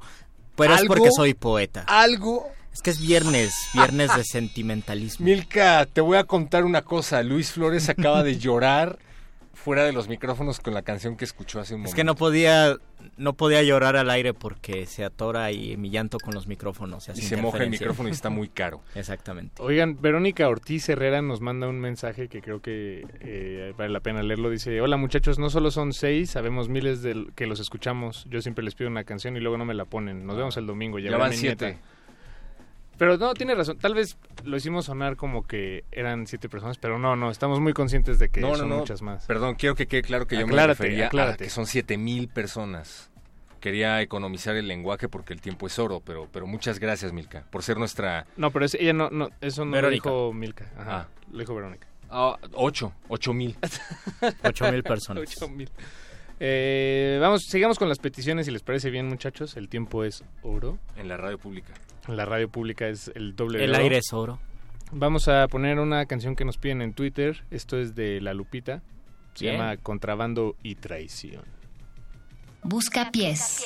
pero 0.56 0.76
es 0.76 0.84
porque 0.86 1.10
soy 1.16 1.34
poeta. 1.34 1.84
Algo. 1.88 2.48
Es 2.72 2.82
que 2.82 2.90
es 2.90 3.00
viernes, 3.00 3.54
viernes 3.74 4.16
de 4.16 4.24
sentimentalismo. 4.24 5.26
Milka, 5.26 5.86
te 5.86 6.02
voy 6.02 6.18
a 6.18 6.24
contar 6.24 6.64
una 6.64 6.82
cosa. 6.82 7.22
Luis 7.22 7.52
Flores 7.52 7.88
acaba 7.90 8.24
de 8.24 8.38
llorar 8.40 8.98
fuera 9.64 9.86
de 9.86 9.94
los 9.94 10.10
micrófonos 10.10 10.60
con 10.60 10.74
la 10.74 10.82
canción 10.82 11.16
que 11.16 11.24
escuchó 11.24 11.62
hace 11.62 11.74
un 11.74 11.82
momento. 11.82 11.90
Es 11.92 11.96
que 11.96 12.04
no 12.04 12.16
podía, 12.16 12.76
no 13.16 13.34
podía 13.34 13.64
llorar 13.64 13.96
al 13.96 14.10
aire 14.10 14.34
porque 14.34 14.86
se 14.86 15.06
atora 15.06 15.46
ahí 15.46 15.78
mi 15.78 15.90
llanto 15.90 16.18
con 16.20 16.34
los 16.34 16.48
micrófonos. 16.48 17.08
Y 17.16 17.22
se 17.22 17.38
moja 17.38 17.64
el 17.64 17.70
micrófono 17.70 18.10
y 18.10 18.12
está 18.12 18.30
muy 18.30 18.50
caro. 18.54 18.82
Exactamente. 18.94 19.62
Oigan, 19.62 20.02
Verónica 20.02 20.50
Ortiz 20.50 20.90
Herrera 20.90 21.22
nos 21.22 21.40
manda 21.40 21.70
un 21.70 21.80
mensaje 21.80 22.28
que 22.28 22.42
creo 22.42 22.62
que 22.62 23.08
eh, 23.22 23.74
vale 23.78 23.92
la 23.94 24.02
pena 24.02 24.22
leerlo. 24.22 24.50
Dice, 24.50 24.82
hola 24.82 24.98
muchachos, 24.98 25.40
no 25.40 25.50
solo 25.50 25.72
son 25.72 25.94
seis, 25.94 26.32
sabemos 26.32 26.68
miles 26.68 27.02
de 27.02 27.28
que 27.36 27.48
los 27.48 27.62
escuchamos. 27.62 28.26
Yo 28.30 28.42
siempre 28.42 28.66
les 28.66 28.76
pido 28.76 28.90
una 28.90 29.06
canción 29.06 29.38
y 29.38 29.40
luego 29.40 29.58
no 29.58 29.64
me 29.64 29.74
la 29.74 29.86
ponen. 29.86 30.26
Nos 30.26 30.36
vemos 30.36 30.58
el 30.58 30.68
domingo. 30.68 31.00
Ya 31.00 31.16
van 31.16 31.34
siete. 31.34 31.66
nieta". 31.66 31.80
Pero 32.98 33.18
no, 33.18 33.34
tiene 33.34 33.56
razón. 33.56 33.78
Tal 33.80 33.94
vez 33.96 34.18
lo 34.44 34.56
hicimos 34.56 34.86
sonar 34.86 35.16
como 35.16 35.46
que 35.48 35.84
eran 35.92 36.28
siete 36.28 36.48
personas, 36.50 36.78
pero 36.78 37.00
no, 37.00 37.16
no. 37.16 37.32
Estamos 37.32 37.60
muy 37.60 37.74
conscientes 37.74 38.20
de 38.20 38.30
que 38.30 38.40
No, 38.42 38.56
son 38.56 38.70
no. 38.70 38.78
muchas 38.78 39.02
más. 39.02 39.26
Perdón, 39.26 39.56
quiero 39.56 39.76
que 39.76 39.88
quede 39.88 40.04
claro 40.04 40.28
que 40.28 40.38
yo 40.38 40.46
me 40.48 40.68
refería 40.68 41.08
aclárate. 41.08 41.44
a 41.44 41.48
que 41.48 41.50
son 41.50 41.66
siete 41.66 41.98
mil 41.98 42.28
personas. 42.30 43.10
Quería 43.60 44.02
economizar 44.02 44.56
el 44.58 44.68
lenguaje 44.68 45.08
porque 45.08 45.34
el 45.34 45.40
tiempo 45.42 45.68
es 45.68 45.80
oro, 45.80 46.02
pero, 46.06 46.28
pero 46.32 46.46
muchas 46.46 46.80
gracias, 46.80 47.14
Milka, 47.14 47.46
por 47.50 47.64
ser 47.64 47.78
nuestra... 47.78 48.26
No, 48.36 48.52
pero 48.52 48.66
es- 48.66 48.74
ella 48.76 48.92
no, 48.92 49.10
no, 49.10 49.30
eso 49.40 49.64
no 49.64 49.72
Verónica. 49.72 50.10
lo 50.10 50.16
dijo 50.28 50.34
Milka. 50.34 50.66
Ajá, 50.78 50.98
Ah. 50.98 51.08
lo 51.32 51.40
dijo 51.40 51.56
Verónica. 51.56 51.88
Ah, 52.10 52.38
ocho, 52.54 52.94
ocho 53.08 53.34
mil. 53.34 53.56
Ocho 54.44 54.70
mil 54.72 54.84
personas. 54.84 55.24
Ocho 55.24 55.48
mil. 55.50 55.70
Eh, 56.40 57.18
vamos, 57.22 57.44
sigamos 57.46 57.80
con 57.80 57.88
las 57.90 58.00
peticiones 58.00 58.46
si 58.46 58.52
les 58.52 58.62
parece 58.62 58.90
bien, 58.90 59.08
muchachos. 59.08 59.56
El 59.56 59.70
tiempo 59.70 60.04
es 60.04 60.24
oro. 60.42 60.78
En 60.98 61.08
la 61.08 61.18
radio 61.18 61.38
pública. 61.38 61.74
La 62.08 62.26
radio 62.26 62.50
pública 62.50 62.88
es 62.88 63.12
el 63.16 63.36
doble 63.36 63.60
de 63.60 63.66
El 63.66 63.72
oro. 63.72 63.80
aire 63.84 63.98
es 63.98 64.12
oro. 64.14 64.40
Vamos 64.92 65.28
a 65.28 65.48
poner 65.48 65.80
una 65.80 66.06
canción 66.06 66.36
que 66.36 66.46
nos 66.46 66.58
piden 66.58 66.82
en 66.82 66.94
Twitter. 66.94 67.44
Esto 67.50 67.78
es 67.80 67.96
de 67.96 68.22
La 68.22 68.34
Lupita. 68.34 68.82
Se 69.34 69.46
Bien. 69.46 69.58
llama 69.58 69.78
Contrabando 69.78 70.56
y 70.62 70.76
Traición. 70.76 71.44
Busca 72.64 73.10
pies. 73.12 73.66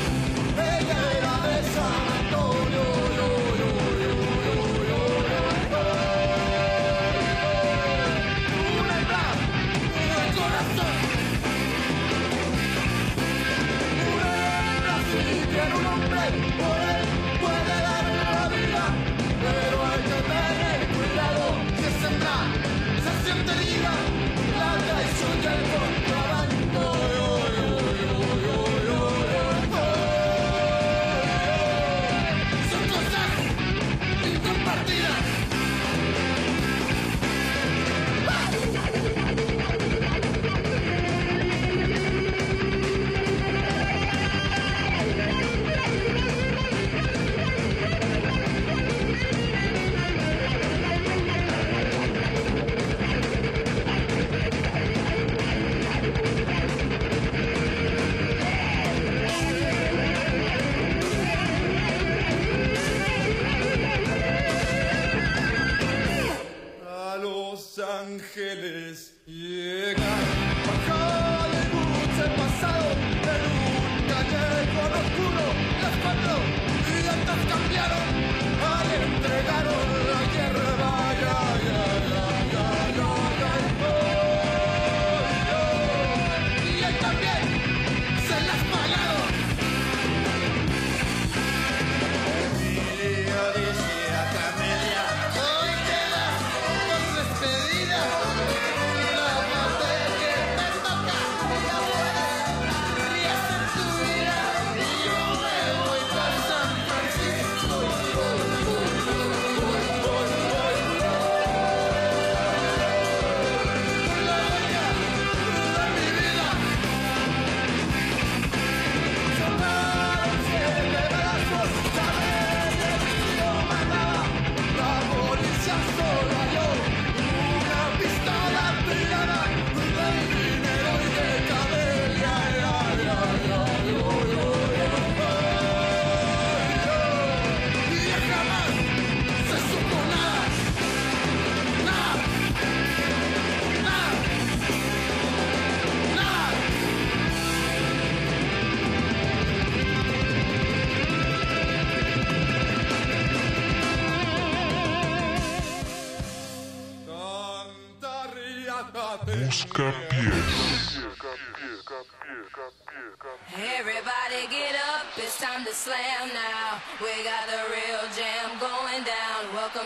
Ángeles 68.31 69.10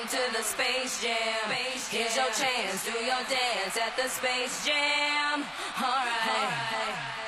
To 0.05 0.17
the 0.37 0.43
Space 0.43 1.01
Jam. 1.01 1.15
Space 1.49 1.89
Jam. 1.89 2.01
Here's 2.01 2.15
your 2.15 2.25
chance. 2.27 2.85
Do 2.85 2.91
your 2.91 3.23
dance 3.27 3.75
at 3.75 3.97
the 3.97 4.07
Space 4.07 4.63
Jam. 4.63 5.43
All 5.81 5.81
right. 5.81 6.29
All 6.29 6.45
right. 6.45 7.24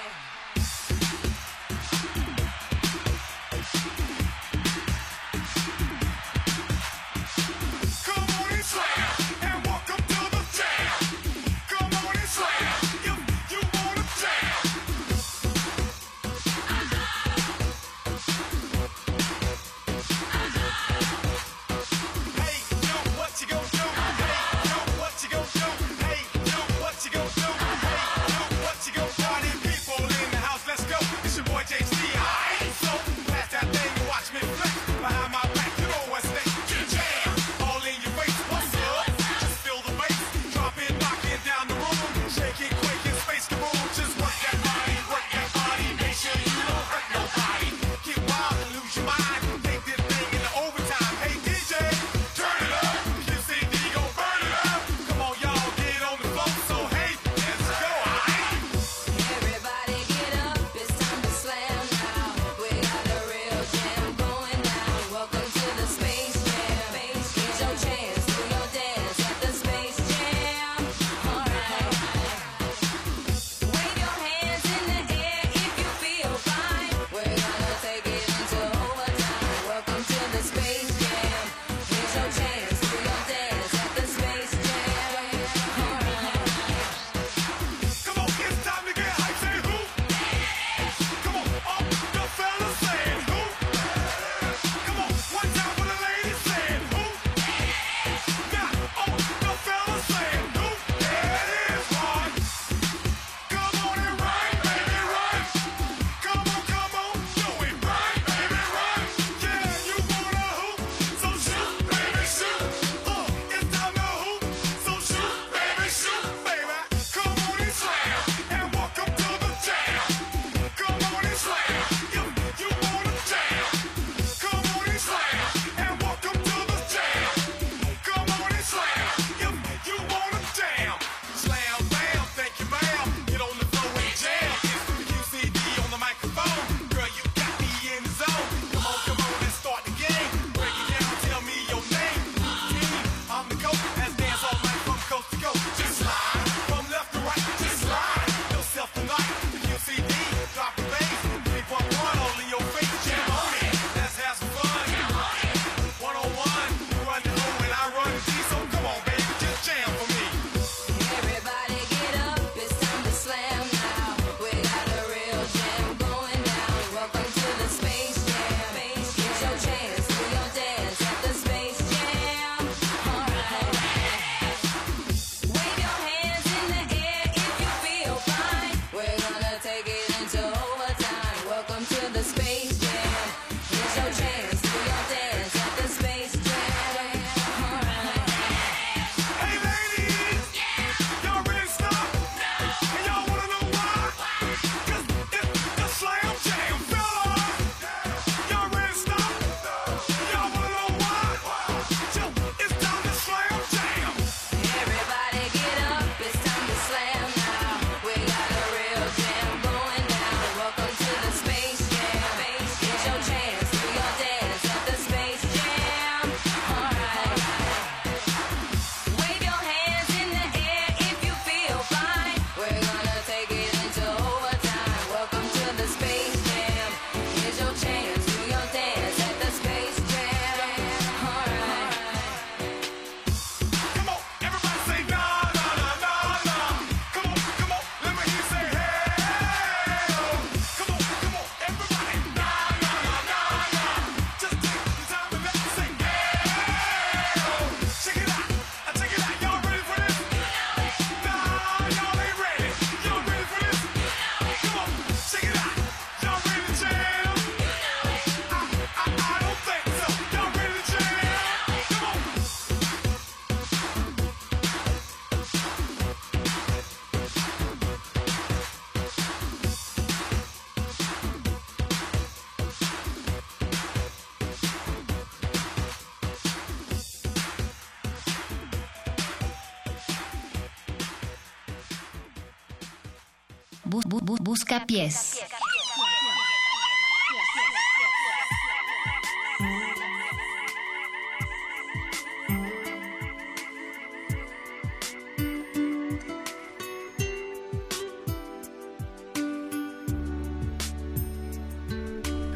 Pies. 284.85 285.39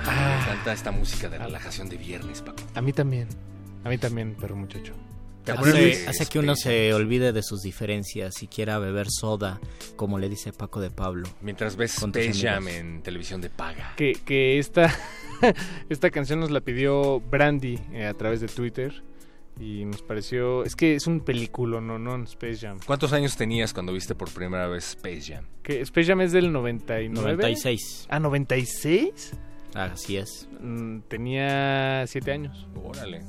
Ah. 0.03 0.43
Me 0.45 0.51
encanta 0.51 0.73
esta 0.73 0.91
música 0.91 1.29
de 1.29 1.37
relajación 1.37 1.89
de 1.89 1.97
viernes, 1.97 2.41
Paco. 2.41 2.63
A 2.75 2.81
mí 2.81 2.93
también. 2.93 3.27
A 3.83 3.89
mí 3.89 3.97
también, 3.97 4.35
perro 4.35 4.55
muchacho. 4.55 4.93
¿Te 5.43 5.51
acuerdas 5.53 5.75
de 5.75 5.91
Hace, 5.91 6.09
hace 6.09 6.25
que 6.27 6.39
uno 6.39 6.55
se 6.55 6.93
olvide 6.93 7.31
de 7.31 7.41
sus 7.41 7.61
diferencias 7.61 8.43
y 8.43 8.47
quiera 8.47 8.77
beber 8.79 9.07
soda, 9.09 9.59
como 9.95 10.19
le 10.19 10.29
dice 10.29 10.53
Paco 10.53 10.79
de 10.81 10.91
Pablo. 10.91 11.27
Mientras 11.41 11.75
ves 11.75 11.95
Space 11.95 12.33
Jam 12.33 12.67
en 12.67 13.01
televisión 13.01 13.41
de 13.41 13.49
paga. 13.49 13.93
Que, 13.95 14.13
que 14.13 14.59
esta, 14.59 14.93
esta 15.89 16.09
canción 16.11 16.39
nos 16.39 16.51
la 16.51 16.61
pidió 16.61 17.19
Brandy 17.19 17.79
eh, 17.91 18.05
a 18.05 18.13
través 18.13 18.41
de 18.41 18.47
Twitter. 18.47 19.03
Y 19.59 19.85
nos 19.85 20.01
pareció. 20.01 20.63
Es 20.63 20.75
que 20.75 20.95
es 20.95 21.07
un 21.07 21.19
película, 21.19 21.81
no, 21.81 21.99
no, 21.99 22.23
Space 22.23 22.57
Jam. 22.57 22.79
¿Cuántos 22.85 23.13
años 23.13 23.35
tenías 23.35 23.73
cuando 23.73 23.93
viste 23.93 24.15
por 24.15 24.31
primera 24.31 24.67
vez 24.67 24.89
Space 24.89 25.33
Jam? 25.33 25.45
Que 25.61 25.81
Space 25.81 26.07
Jam 26.07 26.21
es 26.21 26.31
del 26.31 26.51
99. 26.51 27.35
96. 27.35 28.07
Ah, 28.09 28.19
96. 28.19 29.33
Así 29.73 30.17
es. 30.17 30.47
Mm, 30.59 30.99
tenía 31.01 32.05
7 32.07 32.31
años. 32.31 32.67
Órale. 32.75 33.21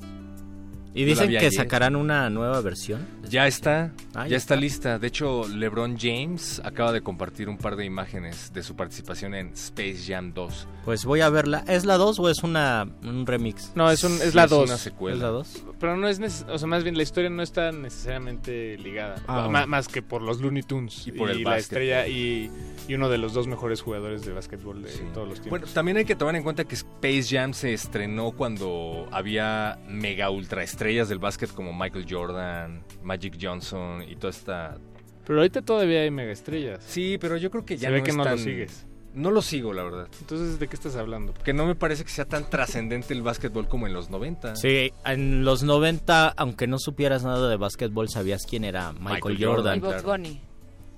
Y 0.95 1.05
dicen 1.05 1.31
que 1.31 1.39
ayer. 1.39 1.53
sacarán 1.53 1.97
una 1.97 2.29
nueva 2.31 2.61
versión. 2.61 3.07
Ya 3.29 3.47
está, 3.47 3.93
Ah, 4.15 4.25
ya, 4.25 4.33
ya 4.33 4.37
está 4.37 4.55
está. 4.55 4.57
lista. 4.57 4.99
De 4.99 5.07
hecho, 5.07 5.49
LeBron 5.49 5.97
James 5.99 6.61
acaba 6.65 6.93
de 6.93 7.01
compartir 7.01 7.49
un 7.49 7.57
par 7.57 7.77
de 7.77 7.85
imágenes 7.85 8.53
de 8.53 8.63
su 8.63 8.77
participación 8.77 9.35
en 9.35 9.49
Space 9.55 9.99
Jam 10.07 10.33
2. 10.35 10.69
Pues 10.85 11.05
voy 11.05 11.21
a 11.23 11.31
verla. 11.31 11.65
¿Es 11.67 11.85
la 11.87 11.97
2 11.97 12.19
o 12.19 12.29
es 12.29 12.43
una, 12.43 12.87
un 13.03 13.27
remix? 13.27 13.73
No, 13.75 13.91
es, 13.91 14.05
un, 14.05 14.13
es 14.15 14.31
Sí, 14.31 14.37
la 14.37 14.45
es 14.45 14.51
2. 14.51 14.69
una 14.69 14.77
secuela. 14.79 15.17
¿Es 15.17 15.23
la 15.23 15.29
2? 15.29 15.65
Pero 15.81 15.97
no 15.97 16.09
es 16.09 16.21
neces- 16.21 16.47
o 16.51 16.59
sea, 16.59 16.69
más 16.69 16.83
bien 16.85 16.97
la 16.97 17.03
historia 17.05 17.31
no 17.31 17.43
está 17.43 17.73
necesariamente 17.73 18.77
ligada. 18.79 19.17
Ah. 19.27 19.49
Más 19.67 19.89
que 19.89 20.03
por 20.03 20.21
los 20.23 20.41
Looney 20.41 20.63
Tunes 20.63 21.07
Y 21.07 21.13
por 21.13 21.31
el 21.31 21.43
la 21.43 21.57
estrella 21.57 22.07
y, 22.07 22.51
y 22.89 22.95
uno 22.95 23.09
de 23.09 23.19
los 23.19 23.33
dos 23.33 23.47
mejores 23.47 23.81
jugadores 23.81 24.27
de 24.27 24.33
básquetbol 24.33 24.83
de 24.83 24.91
todos 25.15 25.29
los 25.29 25.41
tiempos. 25.41 25.51
Bueno, 25.61 25.67
también 25.73 25.97
hay 25.97 26.05
que 26.05 26.17
tomar 26.17 26.37
en 26.37 26.43
cuenta 26.43 26.65
que 26.65 26.75
Space 26.75 27.25
Jam 27.31 27.55
se 27.55 27.73
estrenó 27.73 28.33
cuando 28.33 29.09
había 29.11 29.79
mega 29.89 30.29
ultra 30.31 30.63
estrellas 30.63 30.82
del 30.83 31.19
básquet 31.19 31.53
como 31.53 31.73
Michael 31.73 32.07
Jordan, 32.09 32.83
Magic 33.03 33.39
Johnson 33.41 34.03
y 34.03 34.17
toda 34.17 34.31
esta... 34.31 34.79
Pero 35.25 35.39
ahorita 35.39 35.63
todavía 35.63 36.01
hay 36.01 36.11
mega 36.11 36.33
estrellas. 36.33 36.83
Sí, 36.87 37.17
pero 37.21 37.37
yo 37.37 37.51
creo 37.51 37.65
que 37.65 37.77
ya 37.77 37.89
Se 37.89 37.93
ve 37.93 37.99
no 38.01 38.05
que 38.05 38.13
no 38.13 38.25
lo 38.25 38.39
sigues. 38.39 38.87
No 39.15 39.31
lo 39.31 39.43
sigo, 39.43 39.73
la 39.73 39.85
verdad. 39.85 40.09
Entonces, 40.21 40.59
¿de 40.59 40.69
qué 40.69 40.75
estás 40.75 40.97
hablando? 40.97 41.35
Que 41.45 41.53
no 41.53 41.67
me 41.67 41.75
parece 41.75 42.03
que 42.03 42.11
sea 42.11 42.25
tan 42.25 42.49
trascendente 42.49 43.13
el 43.13 43.23
básquetbol 43.23 43.69
como 43.69 43.87
en 43.87 43.93
los 43.93 44.11
90. 44.11 44.57
Sí, 44.57 44.93
en 45.05 45.45
los 45.45 45.63
90, 45.63 46.31
aunque 46.31 46.67
no 46.67 46.79
supieras 46.79 47.23
nada 47.23 47.49
de 47.49 47.57
básquetbol, 47.57 48.09
sabías 48.09 48.47
quién 48.49 48.65
era 48.65 48.93
Michael, 48.93 49.13
Michael 49.15 49.45
Jordan. 49.45 49.81
Jordan, 49.81 49.91
Y 49.91 50.03
Bugs 50.03 50.03
Bunny. 50.03 50.41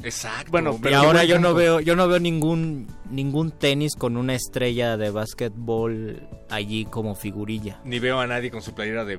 Exacto. 0.02 0.50
Bueno, 0.50 0.74
y 0.78 0.82
pero 0.82 0.96
ahora 0.98 1.20
qué 1.22 1.28
yo 1.28 1.38
no 1.38 1.54
veo, 1.54 1.80
yo 1.80 1.96
no 1.96 2.08
veo 2.08 2.18
ningún 2.18 2.88
ningún 3.10 3.52
tenis 3.52 3.94
con 3.96 4.16
una 4.16 4.34
estrella 4.34 4.96
de 4.96 5.10
básquetbol 5.10 6.20
allí 6.50 6.84
como 6.84 7.14
figurilla. 7.14 7.80
Ni 7.84 7.98
veo 7.98 8.18
a 8.20 8.26
nadie 8.26 8.50
con 8.50 8.62
su 8.62 8.74
playera 8.74 9.04
de 9.04 9.18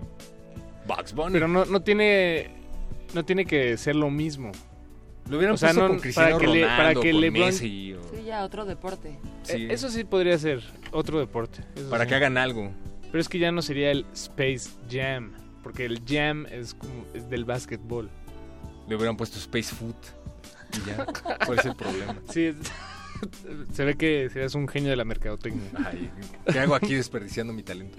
Bugs 0.87 1.13
Bunny. 1.13 1.33
Pero 1.33 1.47
no, 1.47 1.65
no 1.65 1.81
tiene 1.81 2.51
no 3.13 3.23
tiene 3.25 3.45
que 3.45 3.77
ser 3.77 3.95
lo 3.95 4.09
mismo. 4.09 4.51
Lo 5.29 5.37
hubieran 5.37 5.55
O 5.55 5.57
sea, 5.57 5.69
puesto 5.69 5.81
no- 5.83 5.87
con 5.89 5.99
Cristiano 5.99 6.37
para 6.37 6.39
que 6.39 6.47
le- 6.53 6.61
Ronaldo, 6.63 6.77
para 6.77 6.89
que 7.01 7.11
con 7.11 7.21
LeBron- 7.21 7.45
Messi, 7.45 7.93
o- 7.93 8.03
Sí, 8.15 8.23
ya 8.25 8.43
otro 8.43 8.65
deporte. 8.65 9.17
Sí. 9.43 9.53
Eh, 9.53 9.67
Eso 9.71 9.89
sí 9.89 10.03
podría 10.03 10.37
ser 10.37 10.61
otro 10.91 11.19
deporte. 11.19 11.61
eso 11.75 11.89
para 11.89 12.03
sí. 12.03 12.09
que 12.09 12.15
hagan 12.15 12.37
algo. 12.37 12.71
Pero 13.03 13.19
es 13.19 13.29
que 13.29 13.39
ya 13.39 13.51
no 13.51 13.61
sería 13.61 13.91
el 13.91 14.05
Space 14.13 14.69
Jam, 14.89 15.31
porque 15.63 15.85
el 15.85 16.01
Jam 16.05 16.45
es 16.51 16.73
como 16.73 17.05
es 17.13 17.29
del 17.29 17.45
básquetbol. 17.45 18.09
Le 18.87 18.95
hubieran 18.95 19.15
puesto 19.17 19.37
Space 19.39 19.73
Food. 19.73 19.95
Y 20.73 20.87
ya. 20.89 21.05
¿Cuál 21.45 21.59
es 21.59 21.65
el 21.65 21.75
problema? 21.75 22.15
Sí, 22.29 22.45
es- 22.45 22.55
se 23.73 23.85
ve 23.85 23.95
que 23.95 24.29
serías 24.29 24.55
un 24.55 24.67
genio 24.67 24.89
de 24.89 24.95
la 24.95 25.05
mercadotecnia. 25.05 25.69
Ay, 25.85 26.09
¿Qué 26.51 26.59
hago 26.59 26.75
aquí 26.75 26.93
desperdiciando 26.95 27.53
mi 27.53 27.63
talento? 27.63 27.97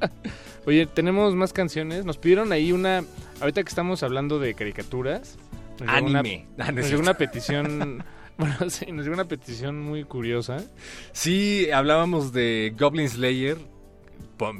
Oye, 0.66 0.86
tenemos 0.86 1.34
más 1.34 1.52
canciones. 1.52 2.04
Nos 2.04 2.18
pidieron 2.18 2.52
ahí 2.52 2.72
una. 2.72 3.04
Ahorita 3.40 3.62
que 3.62 3.68
estamos 3.68 4.02
hablando 4.02 4.38
de 4.38 4.54
caricaturas. 4.54 5.36
nos 5.80 5.88
llegó 5.92 6.06
una- 6.06 6.18
Anime. 6.20 6.46
Ah, 6.58 6.70
no 6.72 6.80
nos 6.80 6.90
llegó 6.90 7.02
una 7.02 7.14
petición. 7.14 8.04
Bueno, 8.40 8.70
sí, 8.70 8.86
nos 8.90 9.04
llegó 9.04 9.12
una 9.16 9.26
petición 9.28 9.78
muy 9.82 10.04
curiosa. 10.04 10.64
Sí, 11.12 11.70
hablábamos 11.72 12.32
de 12.32 12.74
Goblin 12.78 13.06
Slayer. 13.06 13.58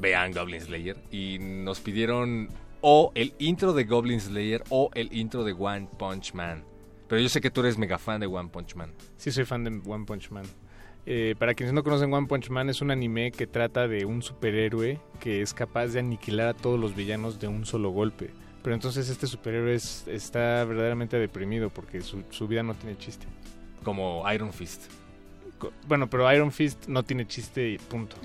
Vean 0.00 0.32
Goblin 0.32 0.60
Slayer. 0.60 0.98
Y 1.10 1.38
nos 1.40 1.80
pidieron 1.80 2.50
o 2.82 3.10
el 3.14 3.32
intro 3.38 3.72
de 3.72 3.84
Goblin 3.84 4.20
Slayer 4.20 4.62
o 4.68 4.90
el 4.94 5.10
intro 5.16 5.44
de 5.44 5.52
One 5.54 5.88
Punch 5.98 6.34
Man. 6.34 6.62
Pero 7.10 7.20
yo 7.20 7.28
sé 7.28 7.42
que 7.42 7.50
tú 7.50 7.60
eres 7.60 7.76
mega 7.76 7.98
fan 7.98 8.20
de 8.20 8.26
One 8.26 8.48
Punch 8.48 8.74
Man. 8.76 8.92
Sí, 9.18 9.30
soy 9.32 9.44
fan 9.44 9.64
de 9.64 9.82
One 9.84 10.06
Punch 10.06 10.30
Man. 10.30 10.44
Eh, 11.06 11.34
para 11.38 11.54
quienes 11.54 11.74
no 11.74 11.82
conocen 11.82 12.12
One 12.14 12.26
Punch 12.28 12.48
Man, 12.50 12.70
es 12.70 12.80
un 12.80 12.90
anime 12.90 13.32
que 13.32 13.46
trata 13.46 13.86
de 13.88 14.04
un 14.06 14.22
superhéroe 14.22 15.00
que 15.18 15.42
es 15.42 15.52
capaz 15.52 15.88
de 15.88 15.98
aniquilar 15.98 16.46
a 16.48 16.54
todos 16.54 16.78
los 16.80 16.94
villanos 16.94 17.40
de 17.40 17.48
un 17.48 17.66
solo 17.66 17.90
golpe. 17.90 18.30
Pero 18.62 18.74
entonces 18.74 19.08
este 19.08 19.26
superhéroe 19.26 19.74
es- 19.74 20.06
está 20.06 20.64
verdaderamente 20.64 21.18
deprimido 21.18 21.68
porque 21.70 22.00
su, 22.00 22.22
su 22.30 22.46
vida 22.46 22.62
no 22.62 22.74
tiene 22.74 22.96
chiste. 22.96 23.26
Como 23.82 24.22
Iron 24.32 24.52
Fist. 24.52 24.84
Bueno, 25.88 26.08
pero 26.08 26.32
Iron 26.32 26.52
Fist 26.52 26.86
no 26.88 27.02
tiene 27.02 27.26
chiste 27.26 27.68
y 27.70 27.78
punto. 27.78 28.16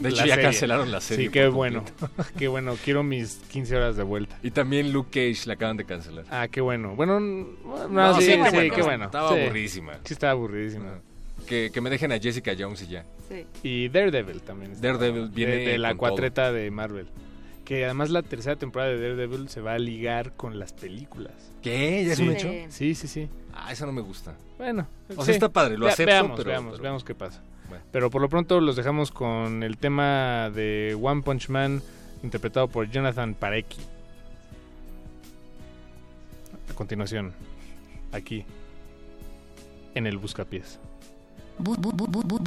De 0.00 0.08
hecho, 0.08 0.18
La 0.20 0.26
ya 0.26 0.34
serie. 0.34 0.42
cancelaron 0.44 0.90
la 0.90 1.00
serie 1.00 1.26
Sí, 1.26 1.32
qué 1.32 1.48
bueno. 1.48 1.84
Qué 2.38 2.48
bueno. 2.48 2.76
Quiero 2.84 3.02
mis 3.02 3.36
15 3.50 3.76
horas 3.76 3.96
de 3.96 4.02
vuelta. 4.02 4.38
Y 4.42 4.50
también 4.50 4.92
Luke 4.92 5.10
Cage 5.10 5.46
la 5.46 5.54
acaban 5.54 5.76
de 5.76 5.84
cancelar. 5.84 6.24
Ah, 6.30 6.48
qué 6.48 6.60
bueno. 6.60 6.94
Bueno, 6.96 7.20
no, 7.20 7.88
No, 7.88 8.14
sí, 8.20 8.22
sí, 8.26 8.32
sí, 8.32 8.36
qué 8.36 8.50
bueno. 8.50 8.74
qué 8.74 8.82
bueno. 8.82 9.04
Estaba 9.06 9.34
Sí. 9.34 9.40
aburridísima. 9.40 9.92
Sí, 10.04 10.12
estaba 10.14 10.32
aburridísima. 10.32 10.98
Que, 11.46 11.70
que 11.72 11.80
me 11.80 11.90
dejen 11.90 12.12
a 12.12 12.18
Jessica 12.18 12.52
Jones 12.58 12.82
y 12.82 12.86
ya. 12.88 13.04
Sí. 13.28 13.46
Y 13.62 13.88
Daredevil 13.88 14.40
también. 14.42 14.80
Daredevil 14.80 15.28
viene 15.30 15.56
de, 15.56 15.66
de 15.72 15.78
la 15.78 15.90
con 15.90 15.98
cuatreta 15.98 16.52
de 16.52 16.70
Marvel. 16.70 17.06
Que 17.64 17.84
además 17.84 18.10
la 18.10 18.22
tercera 18.22 18.56
temporada 18.56 18.90
de 18.90 19.00
Daredevil 19.00 19.48
se 19.48 19.60
va 19.60 19.74
a 19.74 19.78
ligar 19.78 20.32
con 20.36 20.58
las 20.58 20.72
películas. 20.72 21.32
¿Qué? 21.62 22.04
¿Ya 22.04 22.12
es 22.12 22.18
Sí. 22.18 22.24
un 22.28 22.32
hecho? 22.34 22.50
Sí, 22.68 22.94
sí, 22.94 23.06
sí. 23.06 23.28
Ah, 23.54 23.72
eso 23.72 23.86
no 23.86 23.92
me 23.92 24.00
gusta. 24.00 24.34
Bueno. 24.60 24.86
O 25.16 25.20
sí. 25.20 25.24
sea, 25.26 25.34
está 25.34 25.48
padre, 25.48 25.78
lo 25.78 25.86
Ve- 25.86 25.92
acepto, 25.92 26.10
Veamos, 26.12 26.36
pero- 26.36 26.50
veamos, 26.50 26.72
pero- 26.72 26.82
veamos 26.82 27.04
qué 27.04 27.14
pasa. 27.14 27.40
Bueno. 27.70 27.82
Pero 27.90 28.10
por 28.10 28.20
lo 28.20 28.28
pronto 28.28 28.60
los 28.60 28.76
dejamos 28.76 29.10
con 29.10 29.62
el 29.62 29.78
tema 29.78 30.50
de 30.54 30.98
One 31.00 31.22
Punch 31.22 31.48
Man 31.48 31.80
interpretado 32.22 32.68
por 32.68 32.90
Jonathan 32.90 33.32
Parecki. 33.34 33.78
A 36.70 36.74
continuación, 36.74 37.32
aquí, 38.12 38.44
en 39.94 40.06
el 40.06 40.18
Buscapiés. 40.18 40.78
Bu- 41.58 41.76
bu- 41.76 41.92
bu- 41.92 42.06
bu- 42.24 42.40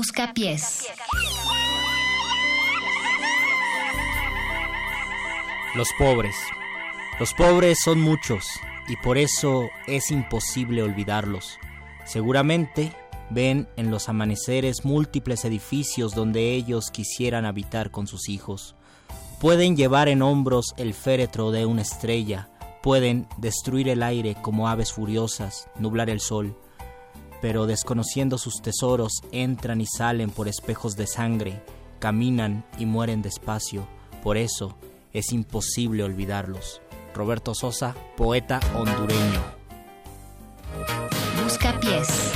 Busca 0.00 0.32
pies. 0.32 0.86
Los 5.74 5.88
pobres. 5.98 6.34
Los 7.18 7.34
pobres 7.34 7.80
son 7.84 8.00
muchos 8.00 8.46
y 8.88 8.96
por 8.96 9.18
eso 9.18 9.68
es 9.86 10.10
imposible 10.10 10.82
olvidarlos. 10.82 11.58
Seguramente 12.06 12.94
ven 13.28 13.68
en 13.76 13.90
los 13.90 14.08
amaneceres 14.08 14.86
múltiples 14.86 15.44
edificios 15.44 16.14
donde 16.14 16.54
ellos 16.54 16.90
quisieran 16.90 17.44
habitar 17.44 17.90
con 17.90 18.06
sus 18.06 18.30
hijos. 18.30 18.76
Pueden 19.38 19.76
llevar 19.76 20.08
en 20.08 20.22
hombros 20.22 20.72
el 20.78 20.94
féretro 20.94 21.50
de 21.50 21.66
una 21.66 21.82
estrella, 21.82 22.48
pueden 22.82 23.28
destruir 23.36 23.90
el 23.90 24.02
aire 24.02 24.34
como 24.40 24.66
aves 24.66 24.94
furiosas, 24.94 25.68
nublar 25.78 26.08
el 26.08 26.20
sol, 26.20 26.56
pero 27.40 27.66
desconociendo 27.66 28.38
sus 28.38 28.60
tesoros 28.62 29.12
entran 29.32 29.80
y 29.80 29.86
salen 29.86 30.30
por 30.30 30.48
espejos 30.48 30.96
de 30.96 31.06
sangre, 31.06 31.62
caminan 31.98 32.64
y 32.78 32.86
mueren 32.86 33.22
despacio, 33.22 33.86
por 34.22 34.36
eso 34.36 34.76
es 35.12 35.32
imposible 35.32 36.02
olvidarlos. 36.02 36.80
Roberto 37.14 37.54
Sosa, 37.54 37.94
poeta 38.16 38.60
hondureño. 38.74 39.42
Busca 41.42 41.78
pies. 41.80 42.32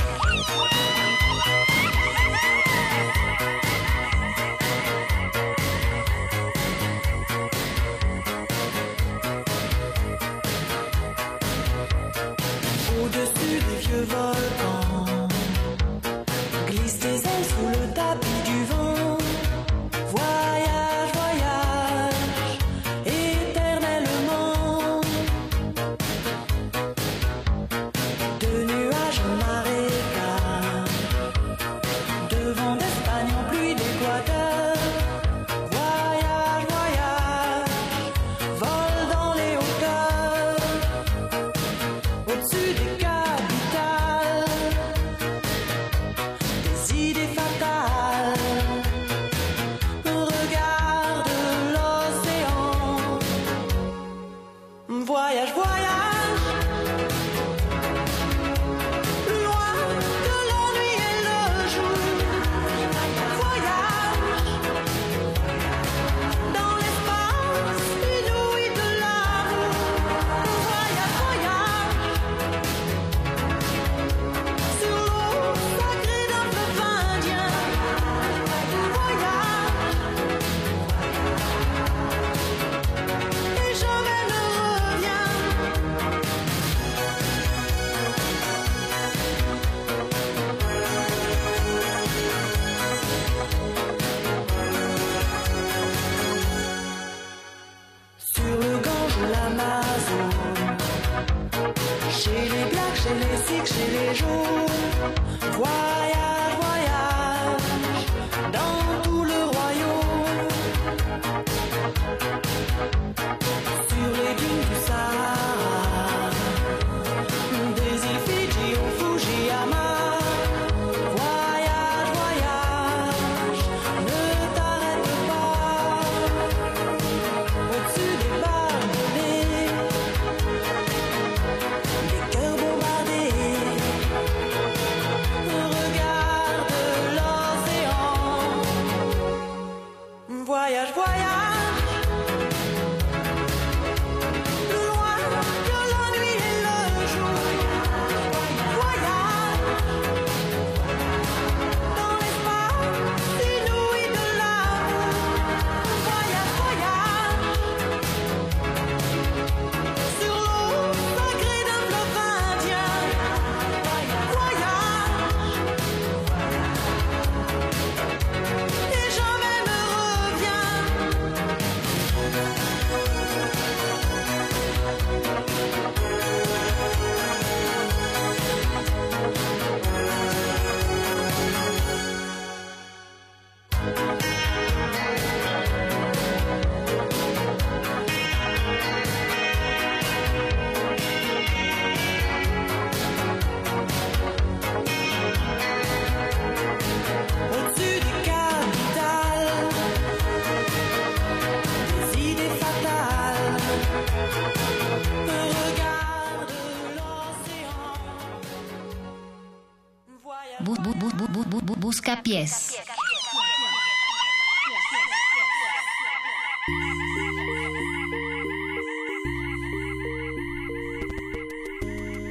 Pies. 212.25 212.75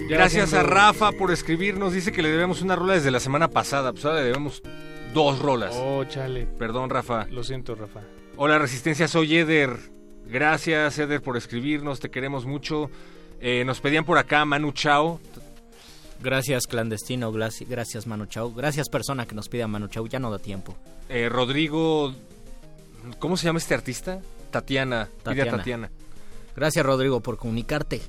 Gracias 0.09 0.53
a 0.53 0.63
Rafa 0.63 1.13
por 1.13 1.31
escribirnos. 1.31 1.93
Dice 1.93 2.13
que 2.13 2.23
le 2.23 2.29
debemos 2.29 2.61
una 2.61 2.77
rola 2.77 2.95
desde 2.95 3.11
la 3.11 3.21
semana 3.21 3.49
pasada. 3.49 3.93
Pues 3.93 4.05
ahora 4.05 4.19
le 4.19 4.27
debemos 4.27 4.63
dos 5.15 5.39
rolas. 5.39 5.75
Oh, 5.79 6.05
chale. 6.05 6.47
Perdón, 6.59 6.91
Rafa. 6.91 7.27
Lo 7.31 7.45
siento, 7.45 7.75
Rafa. 7.75 8.01
Hola, 8.37 8.59
Resistencia, 8.59 9.07
soy 9.09 9.37
Eder. 9.37 9.79
Gracias, 10.27 10.99
Eder, 10.99 11.23
por 11.23 11.37
escribirnos. 11.37 12.01
Te 12.01 12.11
queremos 12.11 12.47
mucho. 12.47 12.91
Eh, 13.41 13.65
nos 13.65 13.81
pedían 13.81 14.05
por 14.05 14.19
acá 14.19 14.45
Manu 14.45 14.73
Chao. 14.73 15.21
Gracias, 16.25 16.67
clandestino. 16.67 17.31
Gracias, 17.31 18.07
Manu 18.07 18.25
Chao. 18.25 18.51
Gracias, 18.55 18.89
persona 18.89 19.27
que 19.27 19.35
nos 19.35 19.51
pide 19.51 19.63
a 19.63 19.69
Manu 19.69 19.89
Chao. 19.89 20.07
Ya 20.07 20.19
no 20.19 20.31
da 20.31 20.39
tiempo. 20.39 20.75
Eh, 21.11 21.29
Rodrigo. 21.29 22.15
¿Cómo 23.19 23.37
se 23.37 23.45
llama 23.45 23.59
este 23.59 23.75
artista? 23.75 24.23
Tatiana. 24.51 25.11
Pide 25.23 25.43
a 25.43 25.45
Tatiana. 25.45 25.59
Tatiana. 25.59 25.91
Gracias, 26.57 26.87
Rodrigo, 26.87 27.21
por 27.21 27.37
comunicarte. 27.37 28.01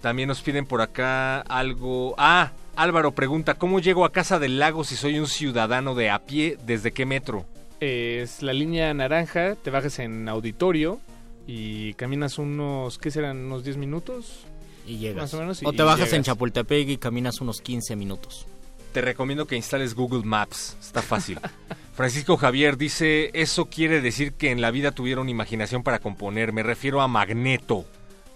También 0.00 0.28
nos 0.28 0.40
piden 0.40 0.64
por 0.64 0.80
acá 0.80 1.42
algo. 1.42 2.14
Ah, 2.16 2.52
Álvaro 2.74 3.12
pregunta, 3.12 3.54
¿cómo 3.54 3.80
llego 3.80 4.06
a 4.06 4.12
Casa 4.12 4.38
del 4.38 4.58
Lago 4.58 4.82
si 4.82 4.96
soy 4.96 5.18
un 5.18 5.26
ciudadano 5.26 5.94
de 5.94 6.08
a 6.08 6.20
pie? 6.20 6.56
¿Desde 6.64 6.92
qué 6.92 7.04
metro? 7.04 7.44
Es 7.80 8.42
la 8.42 8.54
línea 8.54 8.94
naranja, 8.94 9.56
te 9.56 9.70
bajas 9.70 9.98
en 9.98 10.26
auditorio 10.26 11.00
y 11.46 11.92
caminas 11.94 12.38
unos, 12.38 12.96
¿qué 12.96 13.10
serán? 13.10 13.44
¿Unos 13.44 13.62
10 13.62 13.76
minutos? 13.76 14.46
Y 14.86 14.98
llegas. 14.98 15.22
Más 15.24 15.34
o 15.34 15.38
menos. 15.38 15.62
y- 15.62 15.66
o 15.66 15.72
te 15.72 15.82
bajas 15.82 16.12
en. 16.12 16.22
Chapultepec 16.22 16.88
y 16.88 16.96
caminas 16.98 17.40
unos 17.40 17.60
15 17.60 17.96
minutos. 17.96 18.46
Te 18.92 19.00
recomiendo 19.00 19.46
que 19.46 19.56
instales 19.56 19.94
Google 19.94 20.22
Maps, 20.24 20.76
está 20.80 21.00
fácil. 21.00 21.40
Francisco 21.94 22.36
Javier 22.36 22.76
dice, 22.76 23.30
eso 23.34 23.66
quiere 23.66 24.00
decir 24.00 24.34
que 24.34 24.50
en 24.50 24.60
la 24.60 24.70
vida 24.70 24.92
tuvieron 24.92 25.28
imaginación 25.28 25.82
para 25.82 25.98
componer, 25.98 26.52
me 26.52 26.62
refiero 26.62 27.00
a 27.00 27.08
Magneto. 27.08 27.84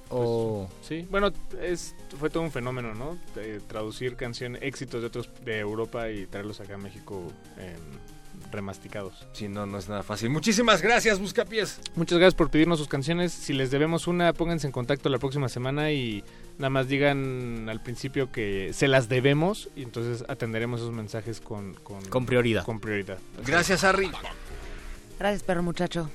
O 0.09 0.69
Sí, 0.83 1.07
bueno, 1.11 1.33
es, 1.61 1.95
fue 2.19 2.31
todo 2.31 2.43
un 2.45 2.53
fenómeno, 2.53 2.95
¿no? 2.95 3.19
De 3.35 3.61
traducir 3.61 4.15
canciones, 4.17 4.63
éxitos 4.63 5.01
de 5.01 5.09
otros 5.09 5.29
de 5.45 5.59
Europa 5.59 6.11
y 6.11 6.27
traerlos 6.27 6.61
acá 6.61 6.77
a 6.77 6.79
México 6.79 7.23
em, 7.59 7.75
remasticados. 8.51 9.27
Sí, 9.33 9.49
no, 9.49 9.67
no 9.67 9.79
es 9.79 9.89
nada 9.89 10.03
fácil. 10.03 10.31
Muchísimas 10.31 10.83
gracias, 10.83 11.19
Buscapiés. 11.19 11.81
Muchas 11.95 12.19
gracias 12.19 12.35
por 12.35 12.51
pedirnos 12.51 12.79
sus 12.79 12.89
canciones. 12.89 13.33
Si 13.33 13.53
les 13.53 13.71
debemos 13.71 14.07
una, 14.07 14.33
pónganse 14.33 14.67
en 14.67 14.73
contacto 14.73 15.09
la 15.09 15.19
próxima 15.19 15.49
semana 15.49 15.93
y 15.93 16.25
nada 16.59 16.71
más 16.71 16.89
digan 16.89 17.69
al 17.69 17.83
principio 17.83 18.33
que 18.33 18.73
se 18.73 18.89
las 18.89 19.09
debemos 19.09 19.69
y 19.77 19.83
entonces 19.83 20.25
atenderemos 20.29 20.81
esos 20.81 20.93
mensajes 20.93 21.41
con, 21.41 21.75
con, 21.75 22.05
Con 22.05 22.27
prioridad. 22.27 22.65
Con 22.65 22.81
prioridad. 22.81 23.19
Gracias, 23.45 23.85
Harry. 23.85 24.11
Gracias, 25.19 25.43
perro 25.43 25.63
muchacho. 25.63 26.11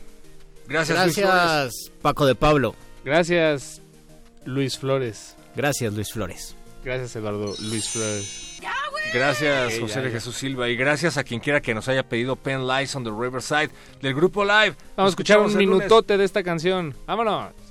Gracias, 0.67 1.03
Luis 1.03 1.17
Gracias, 1.17 1.91
Paco 2.01 2.25
de 2.25 2.35
Pablo. 2.35 2.75
Gracias, 3.03 3.81
Luis 4.45 4.77
Flores. 4.77 5.35
Gracias, 5.55 5.93
Luis 5.93 6.11
Flores. 6.11 6.55
Gracias, 6.83 7.15
Eduardo 7.15 7.55
Luis 7.59 7.89
Flores. 7.89 8.59
Gracias, 9.13 9.79
José 9.79 10.01
de. 10.01 10.11
Jesús 10.11 10.35
Silva. 10.35 10.69
Y 10.69 10.75
gracias 10.75 11.17
a 11.17 11.23
quien 11.23 11.39
quiera 11.39 11.61
que 11.61 11.73
nos 11.73 11.87
haya 11.87 12.03
pedido 12.03 12.35
Pen 12.35 12.67
Lives 12.67 12.95
on 12.95 13.03
the 13.03 13.11
Riverside 13.11 13.69
del 14.01 14.13
grupo 14.13 14.43
Live. 14.43 14.75
Vamos 14.95 15.09
a 15.09 15.13
escuchar 15.13 15.39
un 15.39 15.51
lunes. 15.51 15.57
minutote 15.57 16.17
de 16.17 16.23
esta 16.23 16.43
canción. 16.43 16.95
¡Vámonos! 17.05 17.70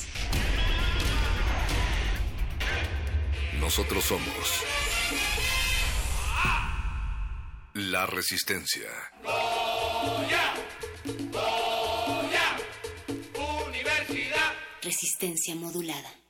Nosotros 3.61 4.03
somos 4.03 4.63
la 7.73 8.07
resistencia. 8.07 8.89
Universidad. 13.67 14.53
Resistencia 14.81 15.55
modulada. 15.55 16.20